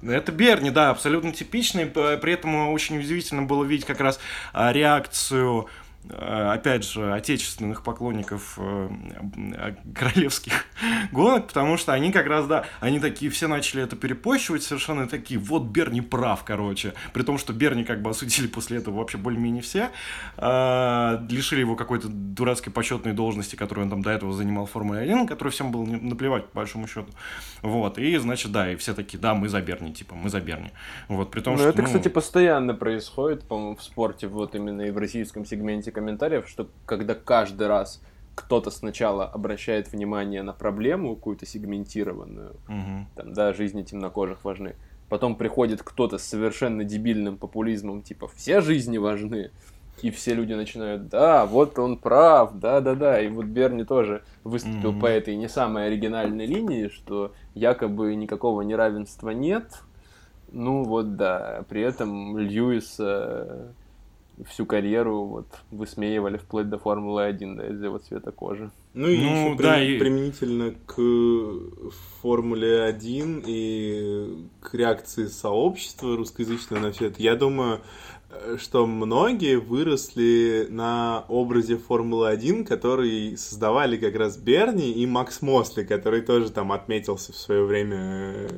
Это 0.03 0.32
Берни, 0.32 0.70
да, 0.70 0.91
абсолютно 0.91 1.32
типичный. 1.32 1.87
При 1.87 2.32
этом 2.32 2.68
очень 2.68 2.99
удивительно 2.99 3.43
было 3.43 3.64
видеть 3.64 3.87
как 3.87 4.01
раз 4.01 4.18
а, 4.53 4.72
реакцию 4.72 5.68
опять 6.11 6.84
же, 6.84 7.12
отечественных 7.12 7.82
поклонников 7.82 8.59
э, 8.59 8.90
королевских 9.94 10.66
гонок, 11.12 11.46
потому 11.46 11.78
что 11.78 11.92
они 11.92 12.12
как 12.12 12.26
раз, 12.26 12.46
да, 12.46 12.66
они 12.80 13.00
такие, 13.00 13.30
все 13.30 13.48
начали 13.48 13.82
это 13.82 13.96
перепощивать, 13.96 14.62
совершенно 14.62 15.09
такие, 15.09 15.40
вот 15.40 15.64
Берни 15.64 16.02
прав, 16.02 16.44
короче, 16.44 16.92
при 17.14 17.22
том, 17.22 17.38
что 17.38 17.55
Берни 17.55 17.84
как 17.84 18.02
бы 18.02 18.11
осудили 18.11 18.46
после 18.46 18.78
этого 18.78 18.98
вообще 18.98 19.16
более-менее 19.16 19.62
все, 19.62 19.90
э, 20.36 21.26
лишили 21.30 21.61
его 21.61 21.74
какой-то 21.74 22.09
дурацкой 22.09 22.72
почетной 22.72 23.12
должности, 23.12 23.57
которую 23.57 23.86
он 23.86 23.90
там 23.90 24.02
до 24.02 24.11
этого 24.11 24.32
занимал 24.34 24.66
в 24.66 24.70
Формуле 24.70 25.00
1, 25.00 25.26
который 25.26 25.50
всем 25.50 25.72
было 25.72 25.84
наплевать, 25.84 26.46
по 26.48 26.57
большому 26.57 26.86
счету, 26.86 27.09
вот, 27.62 27.96
и, 27.98 28.16
значит, 28.18 28.52
да, 28.52 28.70
и 28.70 28.76
все 28.76 28.92
такие, 28.92 29.18
да, 29.18 29.34
мы 29.34 29.48
за 29.48 29.62
Берни, 29.62 29.94
типа, 29.94 30.14
мы 30.14 30.28
за 30.28 30.40
Берни, 30.40 30.70
вот, 31.09 31.30
при 31.30 31.40
том, 31.40 31.55
Но 31.55 31.61
что, 31.61 31.68
это, 31.70 31.80
ну... 31.80 31.86
кстати, 31.86 32.09
постоянно 32.09 32.74
происходит, 32.74 33.44
по-моему, 33.44 33.76
в 33.76 33.82
спорте, 33.82 34.26
вот 34.26 34.55
именно 34.55 34.82
и 34.82 34.90
в 34.90 34.98
российском 34.98 35.46
сегменте 35.46 35.93
комментариев, 35.95 36.47
что 36.49 36.68
когда 36.84 37.14
каждый 37.14 37.66
раз 37.68 38.03
кто-то 38.34 38.70
сначала 38.70 39.24
обращает 39.24 39.92
внимание 39.92 40.42
на 40.42 40.53
проблему 40.53 41.14
какую-то 41.14 41.47
сегментированную, 41.47 42.57
Мгм. 42.68 43.09
там, 43.14 43.32
да, 43.32 43.53
жизни 43.55 43.82
темнокожих 43.82 44.45
важны. 44.45 44.74
Потом 45.09 45.36
приходит 45.36 45.82
кто-то 45.82 46.18
с 46.18 46.24
совершенно 46.24 46.82
дебильным 46.84 47.36
популизмом, 47.36 48.03
типа, 48.03 48.28
все 48.34 48.61
жизни 48.61 48.99
важны. 48.99 49.51
И 50.03 50.11
все 50.11 50.34
люди 50.34 50.53
начинают, 50.55 51.07
да, 51.09 51.47
вот 51.47 51.78
он 51.78 51.97
прав, 51.99 52.59
да-да-да. 52.59 53.20
И 53.20 53.28
вот 53.28 53.45
Берни 53.47 53.84
тоже 53.84 54.22
выступил 54.42 54.90
Мгм. 54.90 55.01
по 55.01 55.07
этой 55.07 55.36
не 55.36 55.49
самой 55.49 55.86
оригинальной 55.86 56.47
линии, 56.47 56.88
что 56.88 57.32
якобы 57.55 58.12
никакого 58.16 58.62
неравенства 58.62 59.30
нет. 59.30 59.70
Ну 60.51 60.82
вот 60.82 61.14
да, 61.16 61.64
при 61.68 61.82
этом 61.82 62.36
Льюис 62.36 62.99
всю 64.49 64.66
карьеру 64.66 65.24
вот 65.24 65.47
высмеивали 65.70 66.37
вплоть 66.39 66.68
до 66.68 66.78
Формулы-1, 66.78 67.55
да, 67.57 67.68
из-за 67.68 67.87
его 67.87 67.99
цвета 67.99 68.32
кожи. 68.32 68.70
Ну 68.95 69.09
и 69.09 69.16
Ну, 69.18 69.49
еще 69.51 69.62
да, 69.62 69.74
при- 69.76 69.97
и- 69.97 69.99
применительно 69.99 70.74
к 70.87 70.95
Формуле 72.22 72.82
1 72.85 73.43
и 73.47 74.47
к 74.61 74.74
реакции 74.74 75.26
сообщества 75.26 76.16
русскоязычного 76.16 76.80
на 76.80 76.93
все 76.93 77.07
это, 77.07 77.22
я 77.22 77.37
думаю, 77.37 77.80
э, 78.30 78.57
что 78.59 78.87
многие 78.87 79.59
выросли 79.59 80.66
на 80.70 81.24
образе 81.28 81.76
Формулы 81.76 82.28
1, 82.28 82.64
который 82.64 83.37
создавали 83.37 83.97
как 83.97 84.16
раз 84.16 84.37
Берни 84.37 84.91
и 84.93 85.07
Макс 85.07 85.43
Мосли, 85.43 85.85
который 85.85 86.22
тоже 86.22 86.51
там 86.51 86.72
отметился 86.72 87.32
в 87.32 87.37
свое 87.37 87.64
время 87.64 87.97
э, 87.99 88.49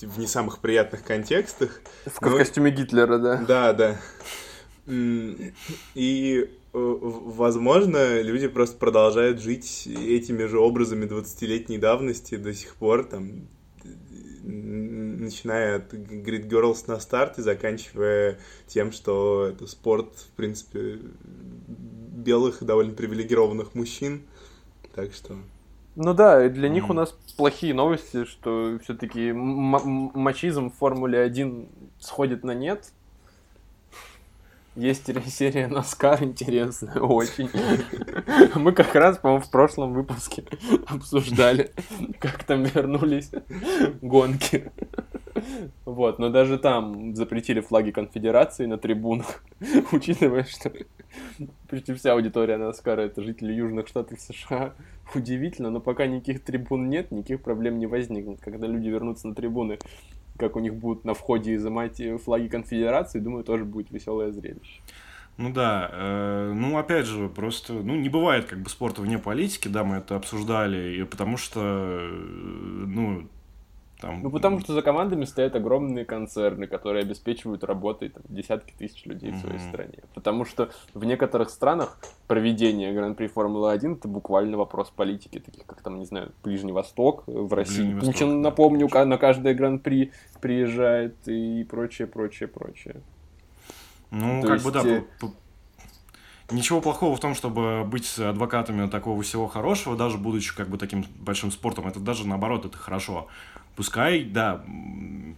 в 0.00 0.18
не 0.18 0.26
самых 0.26 0.58
приятных 0.58 1.04
контекстах. 1.04 1.80
В, 2.04 2.20
Ну, 2.20 2.36
костюме 2.36 2.70
Гитлера, 2.70 3.18
да. 3.18 3.36
Да, 3.36 3.72
да. 3.72 4.00
И, 4.86 6.44
э, 6.44 6.48
возможно, 6.72 8.20
люди 8.20 8.48
просто 8.48 8.76
продолжают 8.76 9.40
жить 9.40 9.86
этими 9.86 10.44
же 10.44 10.58
образами 10.58 11.06
20-летней 11.06 11.78
давности 11.78 12.36
до 12.36 12.52
сих 12.52 12.74
пор, 12.74 13.04
там, 13.04 13.48
начиная 14.42 15.76
от 15.76 15.94
Grid 15.94 16.48
Girls 16.48 16.84
на 16.86 17.00
старт 17.00 17.38
и 17.38 17.42
заканчивая 17.42 18.38
тем, 18.66 18.92
что 18.92 19.46
это 19.46 19.66
спорт, 19.66 20.14
в 20.16 20.36
принципе, 20.36 20.98
белых 21.66 22.62
и 22.62 22.64
довольно 22.64 22.92
привилегированных 22.92 23.74
мужчин. 23.74 24.22
Так 24.94 25.12
что... 25.14 25.36
Ну 25.96 26.12
да, 26.12 26.48
для 26.48 26.68
них 26.68 26.84
Мгм. 26.84 26.90
у 26.92 26.94
нас 26.94 27.12
плохие 27.36 27.72
новости, 27.74 28.24
что 28.24 28.78
все-таки 28.82 29.32
мачизм 29.32 30.70
в 30.70 30.74
Формуле 30.74 31.20
1 31.20 31.68
сходит 32.00 32.42
на 32.44 32.52
нет. 32.52 32.92
Есть 34.76 35.06
серия 35.30 35.68
Наскар 35.68 36.24
интересная 36.24 36.94
очень. 37.00 37.48
Мы 38.56 38.72
как 38.72 38.92
раз, 38.96 39.18
по-моему, 39.18 39.44
в 39.44 39.50
прошлом 39.50 39.92
выпуске 39.92 40.44
обсуждали, 40.88 41.70
как 42.18 42.42
там 42.42 42.64
вернулись 42.64 43.30
гонки. 44.02 44.72
Вот, 45.84 46.18
но 46.18 46.30
даже 46.30 46.58
там 46.58 47.14
запретили 47.14 47.60
флаги 47.60 47.90
конфедерации 47.90 48.66
на 48.66 48.78
трибунах, 48.78 49.44
учитывая, 49.92 50.44
что 50.44 50.72
почти 51.68 51.94
вся 51.94 52.12
аудитория 52.12 52.56
Наскара 52.56 53.02
это 53.02 53.22
жители 53.22 53.52
южных 53.52 53.88
штатов 53.88 54.20
США. 54.20 54.74
Удивительно, 55.14 55.70
но 55.70 55.80
пока 55.80 56.06
никаких 56.06 56.42
трибун 56.42 56.88
нет, 56.88 57.10
никаких 57.10 57.42
проблем 57.42 57.78
не 57.78 57.86
возникнет. 57.86 58.40
Когда 58.40 58.66
люди 58.66 58.88
вернутся 58.88 59.28
на 59.28 59.34
трибуны, 59.34 59.78
как 60.38 60.56
у 60.56 60.60
них 60.60 60.74
будут 60.74 61.04
на 61.04 61.14
входе 61.14 61.54
изымать 61.54 62.00
э, 62.00 62.18
флаги 62.18 62.48
конфедерации, 62.48 63.20
думаю, 63.20 63.44
тоже 63.44 63.64
будет 63.64 63.90
веселое 63.90 64.32
зрелище. 64.32 64.80
Ну 65.36 65.52
да, 65.52 65.90
э, 65.92 66.52
ну 66.54 66.78
опять 66.78 67.06
же, 67.06 67.28
просто, 67.28 67.72
ну 67.72 67.96
не 67.96 68.08
бывает 68.08 68.44
как 68.44 68.60
бы 68.60 68.70
спорта 68.70 69.02
вне 69.02 69.18
политики, 69.18 69.66
да, 69.66 69.82
мы 69.82 69.96
это 69.96 70.14
обсуждали, 70.14 70.96
и 70.96 71.04
потому 71.04 71.36
что, 71.36 71.60
э, 71.60 72.08
ну, 72.86 73.28
там... 74.04 74.22
Ну, 74.22 74.30
потому 74.30 74.60
что 74.60 74.74
за 74.74 74.82
командами 74.82 75.24
стоят 75.24 75.56
огромные 75.56 76.04
концерны, 76.04 76.66
которые 76.66 77.02
обеспечивают 77.02 77.64
работой 77.64 78.10
там, 78.10 78.22
десятки 78.28 78.74
тысяч 78.76 79.06
людей 79.06 79.32
в 79.32 79.38
своей 79.38 79.58
стране. 79.58 80.00
Потому 80.14 80.44
что 80.44 80.70
в 80.92 81.04
некоторых 81.04 81.48
странах 81.48 81.98
проведение 82.26 82.92
Гран-при 82.92 83.28
Формулы-1 83.28 83.96
это 83.96 84.08
буквально 84.08 84.58
вопрос 84.58 84.90
политики, 84.90 85.38
таких 85.38 85.64
как 85.64 85.80
там, 85.80 85.98
не 85.98 86.04
знаю, 86.04 86.32
Ближний 86.42 86.72
Восток, 86.72 87.24
э, 87.26 87.32
в 87.32 87.52
России. 87.54 87.76
Ближний 87.76 87.94
Восток, 87.94 88.12
Путин, 88.14 88.42
да, 88.42 88.50
напомню, 88.50 88.88
ка- 88.88 89.06
на 89.06 89.16
каждое 89.16 89.54
Гран-при 89.54 90.12
приезжает 90.40 91.16
и 91.26 91.64
прочее, 91.64 92.06
прочее, 92.06 92.48
прочее. 92.48 92.96
Ну, 94.10 94.42
То 94.42 94.48
как 94.48 94.62
бы 94.62 94.70
да, 94.70 94.80
есть, 94.82 95.04
э, 95.22 95.26
ничего 96.50 96.80
плохого 96.80 97.16
в 97.16 97.20
том, 97.20 97.34
чтобы 97.34 97.84
быть 97.84 98.18
адвокатами 98.18 98.86
такого 98.88 99.22
всего 99.22 99.46
хорошего, 99.46 99.96
даже 99.96 100.18
будучи 100.18 100.54
как 100.54 100.68
бы 100.68 100.76
таким 100.78 101.06
большим 101.18 101.50
спортом, 101.50 101.88
это 101.88 102.00
даже 102.00 102.26
наоборот, 102.28 102.66
это 102.66 102.76
хорошо. 102.76 103.28
Пускай, 103.76 104.22
да, 104.24 104.64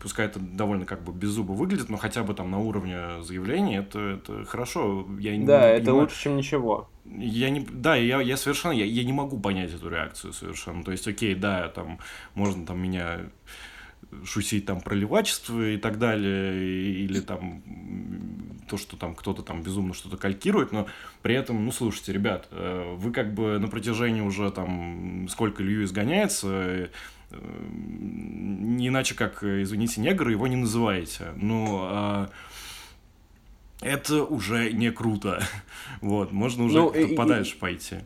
пускай 0.01 0.26
это 0.26 0.39
довольно 0.39 0.84
как 0.84 1.03
бы 1.03 1.12
беззубо 1.12 1.53
выглядит, 1.53 1.89
но 1.89 1.97
хотя 1.97 2.22
бы 2.22 2.34
там 2.34 2.51
на 2.51 2.59
уровне 2.59 3.22
заявления 3.22 3.78
это, 3.78 3.99
это 4.22 4.45
хорошо. 4.45 5.07
Я 5.18 5.37
не 5.37 5.47
Да, 5.47 5.66
это 5.68 5.87
понимаю- 5.87 6.03
лучше, 6.03 6.22
чем 6.22 6.37
ничего. 6.37 6.91
Я 7.07 7.51
не, 7.51 7.61
да, 7.61 7.97
я, 7.97 8.20
я 8.20 8.37
совершенно, 8.37 8.72
я, 8.72 8.84
я 8.84 9.05
не 9.05 9.12
могу 9.12 9.39
понять 9.39 9.72
эту 9.72 9.89
реакцию 9.89 10.32
совершенно. 10.32 10.82
То 10.84 10.93
есть, 10.93 11.07
окей, 11.09 11.34
да, 11.34 11.68
там 11.68 11.99
можно 12.34 12.66
там 12.66 12.78
меня 12.80 13.20
шутить 14.24 14.66
там 14.66 14.80
про 14.80 14.95
левачество 14.95 15.68
и 15.70 15.76
так 15.78 15.99
далее, 15.99 16.55
или 17.05 17.20
там 17.20 17.62
то, 18.68 18.76
что 18.76 18.97
там 18.97 19.14
кто-то 19.14 19.43
там 19.43 19.62
безумно 19.62 19.95
что-то 19.95 20.16
калькирует, 20.16 20.72
но 20.72 20.87
при 21.22 21.34
этом, 21.34 21.64
ну, 21.64 21.72
слушайте, 21.72 22.12
ребят, 22.12 22.49
э, 22.51 22.95
вы 22.97 23.12
как 23.12 23.32
бы 23.34 23.59
на 23.59 23.68
протяжении 23.68 24.20
уже 24.20 24.51
там 24.51 25.28
сколько 25.28 25.62
Льюис 25.62 25.93
гоняется, 25.93 26.91
не 27.31 28.89
иначе 28.89 29.14
как, 29.14 29.43
э, 29.43 29.62
извините, 29.62 30.01
негры, 30.01 30.33
его 30.33 30.47
не 30.47 30.57
называете. 30.57 31.33
Ну, 31.37 31.79
а, 31.83 32.29
это 33.81 34.24
уже 34.24 34.72
не 34.72 34.91
круто. 34.91 35.43
Вот, 36.01 36.33
можно 36.33 36.64
уже 36.64 36.79
Ну, 36.79 36.91
и- 36.91 37.12
и- 37.12 37.16
подальше 37.16 37.59
пойти. 37.59 37.97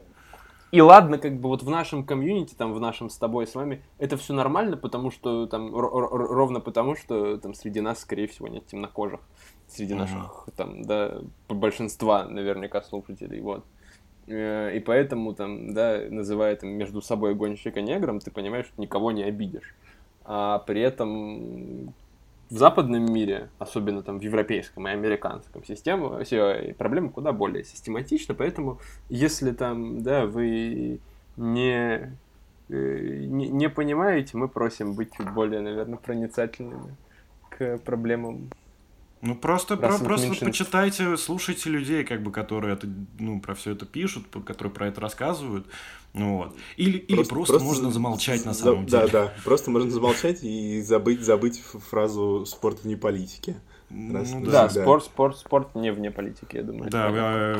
И 0.72 0.80
ладно, 0.80 1.18
как 1.18 1.40
бы 1.40 1.48
вот 1.48 1.64
в 1.64 1.68
нашем 1.68 2.04
комьюнити, 2.04 2.54
там, 2.54 2.72
в 2.72 2.80
нашем 2.80 3.10
с 3.10 3.16
тобой, 3.16 3.46
с 3.48 3.56
вами, 3.56 3.82
это 3.98 4.16
все 4.16 4.32
нормально, 4.34 4.76
потому 4.76 5.10
что 5.10 5.46
там, 5.46 5.74
ро- 5.74 5.90
ро- 5.90 6.08
ровно 6.10 6.60
потому, 6.60 6.94
что 6.94 7.38
там 7.38 7.54
среди 7.54 7.80
нас, 7.80 7.98
скорее 8.00 8.28
всего, 8.28 8.46
нет 8.46 8.66
темнокожих. 8.68 9.18
Среди 9.66 9.94
наших, 9.94 10.48
там, 10.56 10.82
да, 10.82 11.22
большинства, 11.48 12.24
наверняка, 12.28 12.82
слушателей, 12.82 13.40
вот. 13.40 13.64
Э, 13.64 13.79
И 14.30 14.82
поэтому, 14.86 15.34
там, 15.34 15.74
да, 15.74 16.00
называя 16.08 16.54
там 16.54 16.70
между 16.70 17.02
собой 17.02 17.34
гонщика 17.34 17.80
негром, 17.80 18.20
ты 18.20 18.30
понимаешь, 18.30 18.66
что 18.66 18.80
никого 18.80 19.10
не 19.10 19.24
обидишь. 19.24 19.74
А 20.24 20.60
при 20.60 20.80
этом 20.80 21.92
в 22.50 22.56
западном 22.56 23.12
мире, 23.12 23.48
особенно 23.58 24.02
там 24.02 24.18
в 24.18 24.22
европейском 24.22 24.86
и 24.88 24.90
американском 24.90 25.64
системе, 25.64 26.24
все 26.24 26.74
проблема 26.76 27.10
куда 27.10 27.32
более 27.32 27.64
систематична, 27.64 28.34
поэтому 28.34 28.80
если 29.08 29.52
там, 29.52 30.02
да, 30.02 30.26
вы 30.26 31.00
не, 31.36 32.16
э, 32.68 33.24
не, 33.26 33.48
не 33.48 33.68
понимаете, 33.68 34.36
мы 34.36 34.48
просим 34.48 34.94
быть 34.94 35.12
более, 35.34 35.60
наверное, 35.60 35.98
проницательными 35.98 36.96
к 37.50 37.78
проблемам. 37.78 38.50
Ну, 39.22 39.34
просто, 39.34 39.76
про- 39.76 39.98
просто 39.98 40.28
меньшинств. 40.28 40.44
почитайте, 40.46 41.16
слушайте 41.18 41.68
людей, 41.68 42.04
как 42.04 42.22
бы, 42.22 42.32
которые 42.32 42.72
это, 42.74 42.88
ну, 43.18 43.38
про 43.40 43.54
все 43.54 43.72
это 43.72 43.84
пишут, 43.84 44.26
по- 44.26 44.40
которые 44.40 44.72
про 44.72 44.86
это 44.88 45.00
рассказывают. 45.00 45.66
Ну, 46.14 46.38
вот. 46.38 46.56
Или, 46.76 46.96
или 46.98 47.22
просто, 47.24 47.58
можно 47.58 47.90
замолчать 47.90 48.44
на 48.46 48.54
за- 48.54 48.64
самом 48.64 48.86
да, 48.86 49.00
деле. 49.00 49.12
Да, 49.12 49.32
просто 49.44 49.70
можно 49.70 49.90
замолчать 49.90 50.42
и 50.42 50.80
забыть, 50.82 51.20
забыть 51.20 51.60
фразу 51.90 52.44
«спорт 52.46 52.82
вне 52.84 52.96
политики». 52.96 53.56
Раз- 53.90 54.30
Ну, 54.32 54.46
Да, 54.46 54.68
да. 54.68 54.82
спорт, 54.82 55.04
спорт, 55.04 55.36
спорт 55.38 55.74
не 55.74 55.92
вне 55.92 56.10
политики, 56.12 56.56
я 56.56 56.62
думаю. 56.62 56.90
Да, 56.90 57.08
э, 57.12 57.58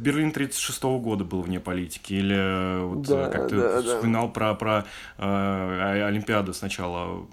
Берлин 0.00 0.30
36 0.30 0.98
года 1.00 1.24
был 1.24 1.42
вне 1.42 1.58
политики. 1.60 2.14
Или 2.14 2.36
э, 2.36 2.84
вот, 2.84 3.02
Да, 3.02 3.28
э, 3.28 3.30
как 3.32 3.48
ты 3.48 3.56
да, 3.56 3.82
да. 3.82 3.96
вспоминал 3.96 4.32
про, 4.32 4.54
про 4.54 4.84
э, 5.18 6.02
Олимпиады 6.06 6.54
сначала 6.54 7.26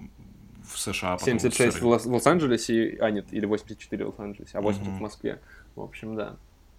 США, 0.84 1.14
а 1.14 1.16
потом 1.18 1.38
в 1.38 1.40
76 1.42 1.80
в. 1.80 1.86
Лос- 1.86 2.06
в 2.06 2.12
Лос-Анджелесе, 2.12 2.96
а 3.00 3.10
нет, 3.10 3.26
или 3.32 3.46
84 3.46 4.04
в 4.04 4.08
Лос-Анджелесе, 4.08 4.58
а 4.58 4.60
80 4.60 4.88
Мгм. 4.88 4.98
в 4.98 5.00
Москве. 5.02 5.40
В 5.76 5.82
общем, 5.82 6.14
да. 6.16 6.36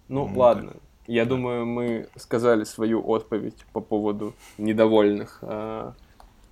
Ну, 0.08 0.26
Ну, 0.28 0.38
ладно. 0.38 0.72
Я 1.06 1.24
думаю, 1.24 1.66
мы 1.66 2.08
сказали 2.16 2.64
свою 2.64 3.00
отповедь 3.06 3.64
по 3.72 3.80
поводу 3.80 4.34
недовольных 4.58 5.38
э, 5.42 5.92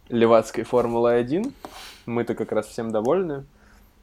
левацкой 0.08 0.64
Формулы-1. 0.64 1.52
Мы-то 2.06 2.34
как 2.34 2.52
раз 2.52 2.66
всем 2.66 2.90
довольны. 2.92 3.44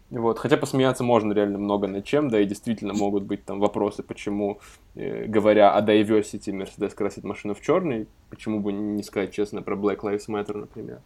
Вот. 0.10 0.39
Хотя 0.39 0.58
посмеяться 0.58 1.06
можно 1.06 1.32
реально 1.32 1.58
много 1.58 1.88
над 1.88 2.04
чем, 2.04 2.30
да, 2.30 2.41
и 2.41 2.45
действительно 2.45 2.93
могут 2.93 3.24
быть 3.24 3.45
там 3.45 3.62
вопросы, 3.62 4.04
почему, 4.04 4.60
э, 4.95 5.26
говоря 5.26 5.74
о 5.74 5.82
diversity, 5.82 6.52
Мерседес 6.52 6.93
красит 6.93 7.24
машину 7.24 7.54
в 7.54 7.62
черный, 7.62 8.08
почему 8.30 8.60
бы 8.60 8.74
не 8.74 9.04
сказать 9.04 9.32
честно 9.32 9.62
про 9.62 9.76
Black 9.78 9.99
Lives 10.02 10.28
Matter, 10.28 10.58
например. 10.58 10.99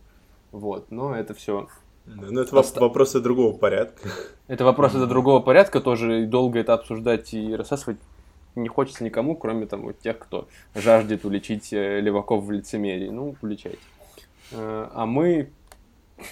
Вот, 0.51 0.89
но 0.89 1.15
это 1.15 1.35
все 1.35 1.67
Но 2.05 2.41
это 2.41 2.57
Оста- 2.57 2.81
вопросы 2.81 3.19
другого 3.19 3.57
порядка. 3.57 4.09
Это 4.47 4.63
вопросы 4.63 4.99
до 4.99 5.07
другого 5.07 5.39
порядка, 5.39 5.81
тоже 5.81 6.23
и 6.23 6.25
долго 6.25 6.59
это 6.59 6.73
обсуждать 6.73 7.33
и 7.33 7.55
рассасывать 7.55 7.97
не 8.55 8.69
хочется 8.69 9.03
никому, 9.03 9.35
кроме 9.35 9.65
там 9.65 9.81
вот 9.83 9.99
тех, 9.99 10.17
кто 10.17 10.47
жаждет 10.73 11.25
уличить 11.25 11.73
э, 11.73 11.99
леваков 11.99 12.45
в 12.45 12.51
лицемерии. 12.51 13.09
Ну, 13.09 13.35
уличайте. 13.41 13.79
Э, 14.51 14.87
а 14.93 15.05
мы, 15.05 15.49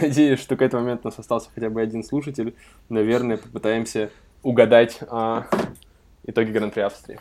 надеюсь, 0.00 0.40
что 0.40 0.56
к 0.56 0.62
этому 0.62 0.82
моменту 0.82 1.02
у 1.04 1.10
нас 1.10 1.18
остался 1.18 1.50
хотя 1.54 1.70
бы 1.70 1.80
один 1.80 2.02
слушатель, 2.02 2.54
наверное, 2.88 3.36
попытаемся 3.36 4.10
угадать 4.42 4.98
а, 5.08 5.46
итоги 6.24 6.50
Гран-при 6.50 6.80
Австрии. 6.80 7.20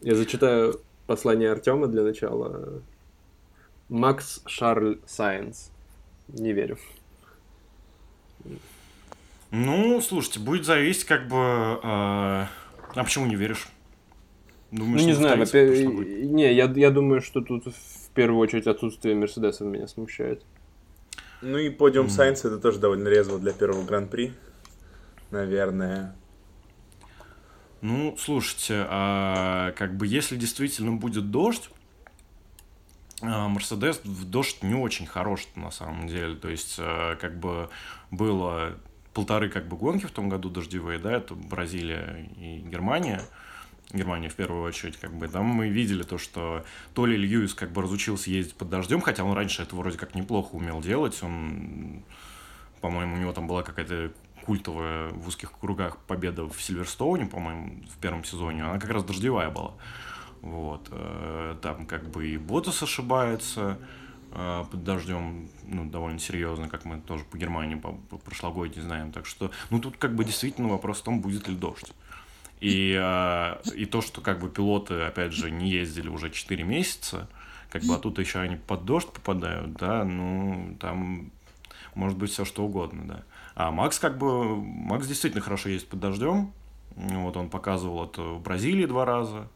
Я 0.00 0.14
зачитаю 0.14 0.80
послание 1.06 1.50
Артема 1.50 1.86
для 1.86 2.02
начала. 2.02 2.82
Макс 3.88 4.42
Шарль 4.46 5.00
Сайенс. 5.06 5.72
Не 6.32 6.52
верю. 6.52 6.78
Ну, 9.50 10.00
слушайте, 10.00 10.40
будет 10.40 10.64
зависеть 10.64 11.04
как 11.04 11.26
бы... 11.26 11.36
Э, 11.36 11.80
а 11.82 12.48
почему 12.94 13.26
не 13.26 13.34
веришь? 13.34 13.68
Думаешь, 14.70 15.02
ну, 15.02 15.06
не 15.08 15.14
знаю, 15.14 15.38
во-первых... 15.38 16.06
Не, 16.06 16.54
я, 16.54 16.70
я 16.70 16.90
думаю, 16.90 17.20
что 17.20 17.40
тут 17.40 17.66
в 17.66 18.10
первую 18.14 18.40
очередь 18.40 18.68
отсутствие 18.68 19.16
Мерседеса 19.16 19.64
меня 19.64 19.88
смущает. 19.88 20.44
Ну 21.42 21.58
и 21.58 21.70
подиум 21.70 22.06
mm. 22.06 22.10
Сайенса 22.10 22.48
это 22.48 22.58
тоже 22.58 22.78
довольно 22.78 23.08
резво 23.08 23.38
для 23.38 23.52
первого 23.52 23.84
гран-при. 23.84 24.32
Наверное. 25.30 26.14
Ну, 27.80 28.14
слушайте, 28.18 28.84
а, 28.88 29.72
как 29.72 29.96
бы 29.96 30.06
если 30.06 30.36
действительно 30.36 30.92
будет 30.92 31.30
дождь, 31.30 31.70
Мерседес 33.22 34.00
в 34.04 34.24
дождь 34.24 34.62
не 34.62 34.74
очень 34.74 35.06
хорош 35.06 35.46
на 35.54 35.70
самом 35.70 36.06
деле. 36.06 36.36
То 36.36 36.48
есть, 36.48 36.76
а, 36.78 37.16
как 37.16 37.38
бы 37.38 37.68
было 38.10 38.76
полторы 39.12 39.48
как 39.48 39.68
бы 39.68 39.76
гонки 39.76 40.06
в 40.06 40.10
том 40.10 40.28
году 40.28 40.50
дождевые, 40.50 40.98
да, 40.98 41.12
это 41.12 41.34
Бразилия 41.34 42.28
и 42.36 42.58
Германия. 42.60 43.22
Германия 43.92 44.28
в 44.28 44.36
первую 44.36 44.62
очередь, 44.62 44.96
как 44.98 45.12
бы, 45.12 45.26
там 45.26 45.46
мы 45.46 45.68
видели 45.68 46.04
то, 46.04 46.16
что 46.16 46.64
то 46.94 47.06
ли 47.06 47.16
Льюис 47.16 47.54
как 47.54 47.72
бы 47.72 47.82
разучился 47.82 48.30
ездить 48.30 48.54
под 48.54 48.68
дождем, 48.68 49.00
хотя 49.00 49.24
он 49.24 49.32
раньше 49.32 49.62
это 49.62 49.74
вроде 49.74 49.98
как 49.98 50.14
неплохо 50.14 50.54
умел 50.54 50.80
делать, 50.80 51.20
он, 51.24 52.04
по-моему, 52.80 53.16
у 53.16 53.18
него 53.18 53.32
там 53.32 53.48
была 53.48 53.64
какая-то 53.64 54.12
культовая 54.44 55.10
в 55.10 55.26
узких 55.26 55.52
кругах 55.58 55.96
победа 55.98 56.48
в 56.48 56.62
Сильверстоуне, 56.62 57.26
по-моему, 57.26 57.82
в 57.92 57.98
первом 58.00 58.22
сезоне, 58.24 58.64
она 58.64 58.78
как 58.78 58.90
раз 58.90 59.02
дождевая 59.02 59.50
была. 59.50 59.74
Вот. 60.42 60.88
Э, 60.90 61.56
там 61.60 61.86
как 61.86 62.08
бы 62.10 62.28
и 62.28 62.38
Ботас 62.38 62.82
ошибается 62.82 63.78
э, 64.32 64.64
под 64.70 64.84
дождем, 64.84 65.48
ну, 65.64 65.88
довольно 65.88 66.18
серьезно, 66.18 66.68
как 66.68 66.84
мы 66.84 67.00
тоже 67.00 67.24
по 67.24 67.36
Германии 67.36 67.74
по, 67.74 67.92
по 67.92 68.18
прошлогодней 68.18 68.82
знаем. 68.82 69.12
Так 69.12 69.26
что, 69.26 69.50
ну, 69.70 69.80
тут 69.80 69.96
как 69.96 70.14
бы 70.14 70.24
действительно 70.24 70.68
вопрос 70.68 71.00
в 71.00 71.04
том, 71.04 71.20
будет 71.20 71.48
ли 71.48 71.54
дождь. 71.54 71.92
И, 72.60 72.96
э, 72.98 73.56
и 73.74 73.86
то, 73.86 74.02
что 74.02 74.20
как 74.20 74.40
бы 74.40 74.48
пилоты, 74.48 75.02
опять 75.02 75.32
же, 75.32 75.50
не 75.50 75.70
ездили 75.70 76.08
уже 76.08 76.30
4 76.30 76.62
месяца, 76.62 77.28
как 77.70 77.82
бы, 77.84 77.94
а 77.94 77.98
тут 77.98 78.18
еще 78.18 78.40
они 78.40 78.56
под 78.56 78.84
дождь 78.84 79.08
попадают, 79.08 79.74
да, 79.74 80.04
ну, 80.04 80.76
там 80.80 81.30
может 81.94 82.18
быть 82.18 82.30
все 82.30 82.44
что 82.44 82.64
угодно, 82.64 83.04
да. 83.06 83.22
А 83.54 83.70
Макс 83.70 83.98
как 83.98 84.18
бы, 84.18 84.56
Макс 84.56 85.06
действительно 85.06 85.42
хорошо 85.42 85.68
ездит 85.68 85.88
под 85.88 86.00
дождем, 86.00 86.52
вот 86.96 87.36
он 87.36 87.48
показывал 87.48 88.04
это 88.04 88.22
в 88.22 88.42
Бразилии 88.42 88.86
два 88.86 89.04
раза, 89.04 89.48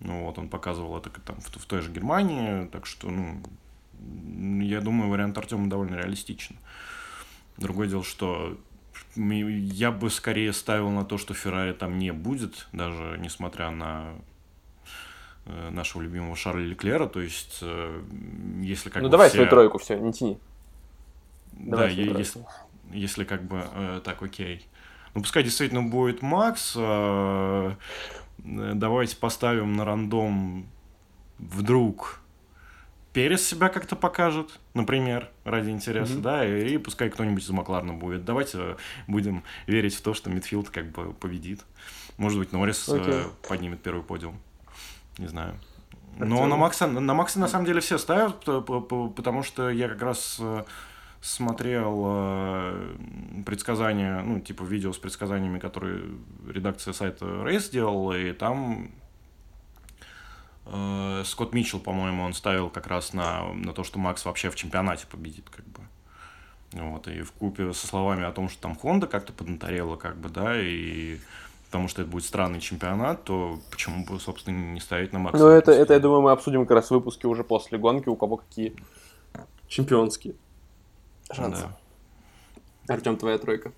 ну, 0.00 0.24
вот, 0.24 0.38
он 0.38 0.48
показывал 0.48 0.96
это 0.96 1.10
там 1.10 1.36
в, 1.40 1.48
в 1.48 1.66
той 1.66 1.82
же 1.82 1.92
Германии, 1.92 2.66
так 2.68 2.86
что, 2.86 3.10
ну, 3.10 3.42
я 4.62 4.80
думаю, 4.80 5.10
вариант 5.10 5.36
Артема 5.36 5.68
довольно 5.68 5.96
реалистичен. 5.96 6.56
Другое 7.58 7.86
дело, 7.88 8.02
что 8.02 8.58
я 9.14 9.90
бы 9.90 10.08
скорее 10.08 10.52
ставил 10.52 10.88
на 10.90 11.04
то, 11.04 11.18
что 11.18 11.34
Феррари 11.34 11.72
там 11.72 11.98
не 11.98 12.12
будет, 12.12 12.68
даже 12.72 13.18
несмотря 13.18 13.70
на 13.70 14.14
э, 15.44 15.70
нашего 15.70 16.02
любимого 16.02 16.34
Шарля 16.34 16.64
Леклера, 16.64 17.06
то 17.06 17.20
есть, 17.20 17.58
э, 17.60 18.02
если 18.62 18.88
как 18.88 19.02
ну, 19.02 19.08
бы 19.08 19.12
давай 19.12 19.28
все... 19.28 19.36
свою 19.36 19.50
тройку, 19.50 19.78
все, 19.78 19.98
не 19.98 20.12
тяни. 20.12 20.38
Давай 21.52 21.94
да, 21.94 22.18
если, 22.18 22.42
если 22.90 23.24
как 23.24 23.42
бы 23.44 23.66
э, 23.74 24.00
так, 24.02 24.22
окей. 24.22 24.66
Ну, 25.14 25.22
пускай 25.22 25.42
действительно 25.42 25.82
будет 25.82 26.22
Макс, 26.22 26.74
Э, 26.76 27.74
давайте 28.44 29.16
поставим 29.16 29.74
на 29.74 29.84
рандом 29.84 30.66
вдруг 31.38 32.20
Перес 33.12 33.44
себя 33.44 33.68
как-то 33.70 33.96
покажет, 33.96 34.60
например, 34.72 35.30
ради 35.42 35.70
интереса, 35.70 36.12
mm-hmm. 36.12 36.20
да, 36.20 36.46
и, 36.46 36.74
и 36.74 36.78
пускай 36.78 37.10
кто-нибудь 37.10 37.42
из 37.42 37.50
Макларна 37.50 37.92
будет. 37.92 38.24
Давайте 38.24 38.76
будем 39.08 39.42
верить 39.66 39.96
в 39.96 40.00
то, 40.00 40.14
что 40.14 40.30
Мидфилд 40.30 40.70
как 40.70 40.92
бы 40.92 41.12
победит. 41.12 41.64
Может 42.18 42.38
быть, 42.38 42.52
Норрис 42.52 42.88
okay. 42.88 43.26
э, 43.26 43.48
поднимет 43.48 43.82
первый 43.82 44.04
подиум. 44.04 44.38
Не 45.18 45.26
знаю. 45.26 45.56
Но 46.18 46.46
на 46.46 46.56
Макса, 46.56 46.86
на 46.86 47.14
Макса 47.14 47.40
на 47.40 47.48
самом 47.48 47.64
деле 47.64 47.80
все 47.80 47.98
ставят, 47.98 48.44
потому 48.44 49.42
что 49.42 49.70
я 49.70 49.88
как 49.88 50.02
раз 50.02 50.36
э, 50.38 50.64
смотрел 51.20 52.02
э, 52.06 52.96
предсказания, 53.44 54.22
ну, 54.22 54.40
типа 54.40 54.62
видео 54.62 54.92
с 54.92 54.98
предсказаниями, 54.98 55.58
которые 55.58 56.02
редакция 56.48 56.94
сайта 56.94 57.26
Race 57.26 57.60
сделала, 57.60 58.18
и 58.18 58.32
там 58.32 58.90
э, 60.66 61.22
Скотт 61.26 61.52
Митчелл, 61.52 61.80
по-моему, 61.80 62.22
он 62.22 62.32
ставил 62.32 62.70
как 62.70 62.86
раз 62.86 63.12
на, 63.12 63.52
на 63.52 63.72
то, 63.74 63.84
что 63.84 63.98
Макс 63.98 64.24
вообще 64.24 64.50
в 64.50 64.56
чемпионате 64.56 65.06
победит, 65.06 65.50
как 65.50 65.66
бы. 65.66 65.80
Вот, 66.72 67.08
и 67.08 67.22
в 67.22 67.32
купе 67.32 67.72
со 67.72 67.86
словами 67.86 68.24
о 68.24 68.32
том, 68.32 68.48
что 68.48 68.62
там 68.62 68.76
Хонда 68.76 69.06
как-то 69.06 69.32
поднаторела, 69.32 69.96
как 69.96 70.16
бы, 70.16 70.28
да, 70.28 70.58
и 70.58 71.18
потому 71.66 71.88
что 71.88 72.02
это 72.02 72.10
будет 72.10 72.24
странный 72.24 72.60
чемпионат, 72.60 73.24
то 73.24 73.58
почему 73.70 74.04
бы, 74.04 74.18
собственно, 74.20 74.72
не 74.72 74.80
ставить 74.80 75.12
на 75.12 75.18
Макса? 75.18 75.42
Ну, 75.42 75.50
это, 75.50 75.72
это, 75.72 75.94
я 75.94 76.00
думаю, 76.00 76.22
мы 76.22 76.30
обсудим 76.30 76.62
как 76.62 76.76
раз 76.76 76.86
в 76.86 76.90
выпуске 76.92 77.28
уже 77.28 77.44
после 77.44 77.76
гонки, 77.76 78.08
у 78.08 78.16
кого 78.16 78.38
какие 78.38 78.74
чемпионские 79.68 80.34
шансы. 81.32 81.62
Да. 82.86 82.94
Артем, 82.94 83.16
твоя 83.16 83.38
тройка. 83.38 83.72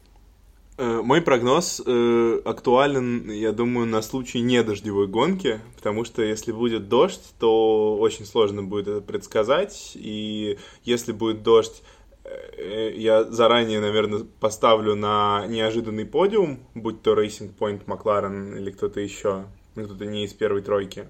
Э, 0.79 1.03
мой 1.03 1.21
прогноз 1.21 1.83
э, 1.85 2.41
актуален, 2.45 3.31
я 3.31 3.53
думаю, 3.53 3.87
на 3.87 4.01
случай 4.01 4.41
недождевой 4.41 5.07
гонки, 5.07 5.61
потому 5.77 6.05
что 6.05 6.23
если 6.23 6.51
будет 6.51 6.89
дождь, 6.89 7.35
то 7.39 7.97
очень 7.99 8.25
сложно 8.25 8.63
будет 8.63 8.89
это 8.89 9.01
предсказать, 9.03 9.93
и 9.95 10.59
если 10.85 11.13
будет 11.13 11.43
дождь, 11.43 11.83
э, 12.25 12.95
я 12.97 13.25
заранее, 13.25 13.81
наверное, 13.81 14.25
поставлю 14.41 14.95
на 14.95 15.47
неожиданный 15.47 16.07
подиум, 16.07 16.61
будь 16.75 17.03
то 17.03 17.13
Racing 17.13 17.55
Point, 17.55 17.83
Макларен 17.85 18.57
или 18.57 18.71
кто-то 18.71 18.99
еще, 18.99 19.45
ну, 19.75 19.85
кто-то 19.85 20.07
не 20.07 20.25
из 20.25 20.33
первой 20.33 20.63
тройки. 20.63 21.09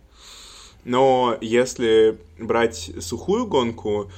Но 0.84 1.38
если 1.40 2.18
брать 2.38 2.90
сухую 2.98 3.46
гонку, 3.46 4.10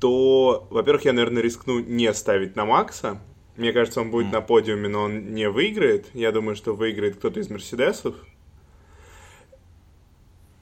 то, 0.00 0.66
во-первых, 0.70 1.04
я, 1.04 1.12
наверное, 1.12 1.42
рискну 1.42 1.80
не 1.80 2.12
ставить 2.14 2.56
на 2.56 2.64
Макса. 2.64 3.20
Мне 3.56 3.72
кажется, 3.72 4.00
он 4.00 4.10
будет 4.10 4.28
mm. 4.28 4.32
на 4.32 4.40
подиуме, 4.40 4.88
но 4.88 5.02
он 5.02 5.34
не 5.34 5.48
выиграет. 5.50 6.06
Я 6.14 6.30
думаю, 6.30 6.54
что 6.54 6.74
выиграет 6.74 7.16
кто-то 7.16 7.40
из 7.40 7.50
Мерседесов. 7.50 8.14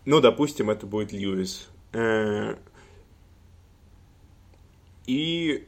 Ну, 0.07 0.21
допустим, 0.21 0.71
это 0.71 0.87
будет 0.87 1.13
Льюис. 1.13 1.69
Э, 1.93 2.55
и 5.07 5.67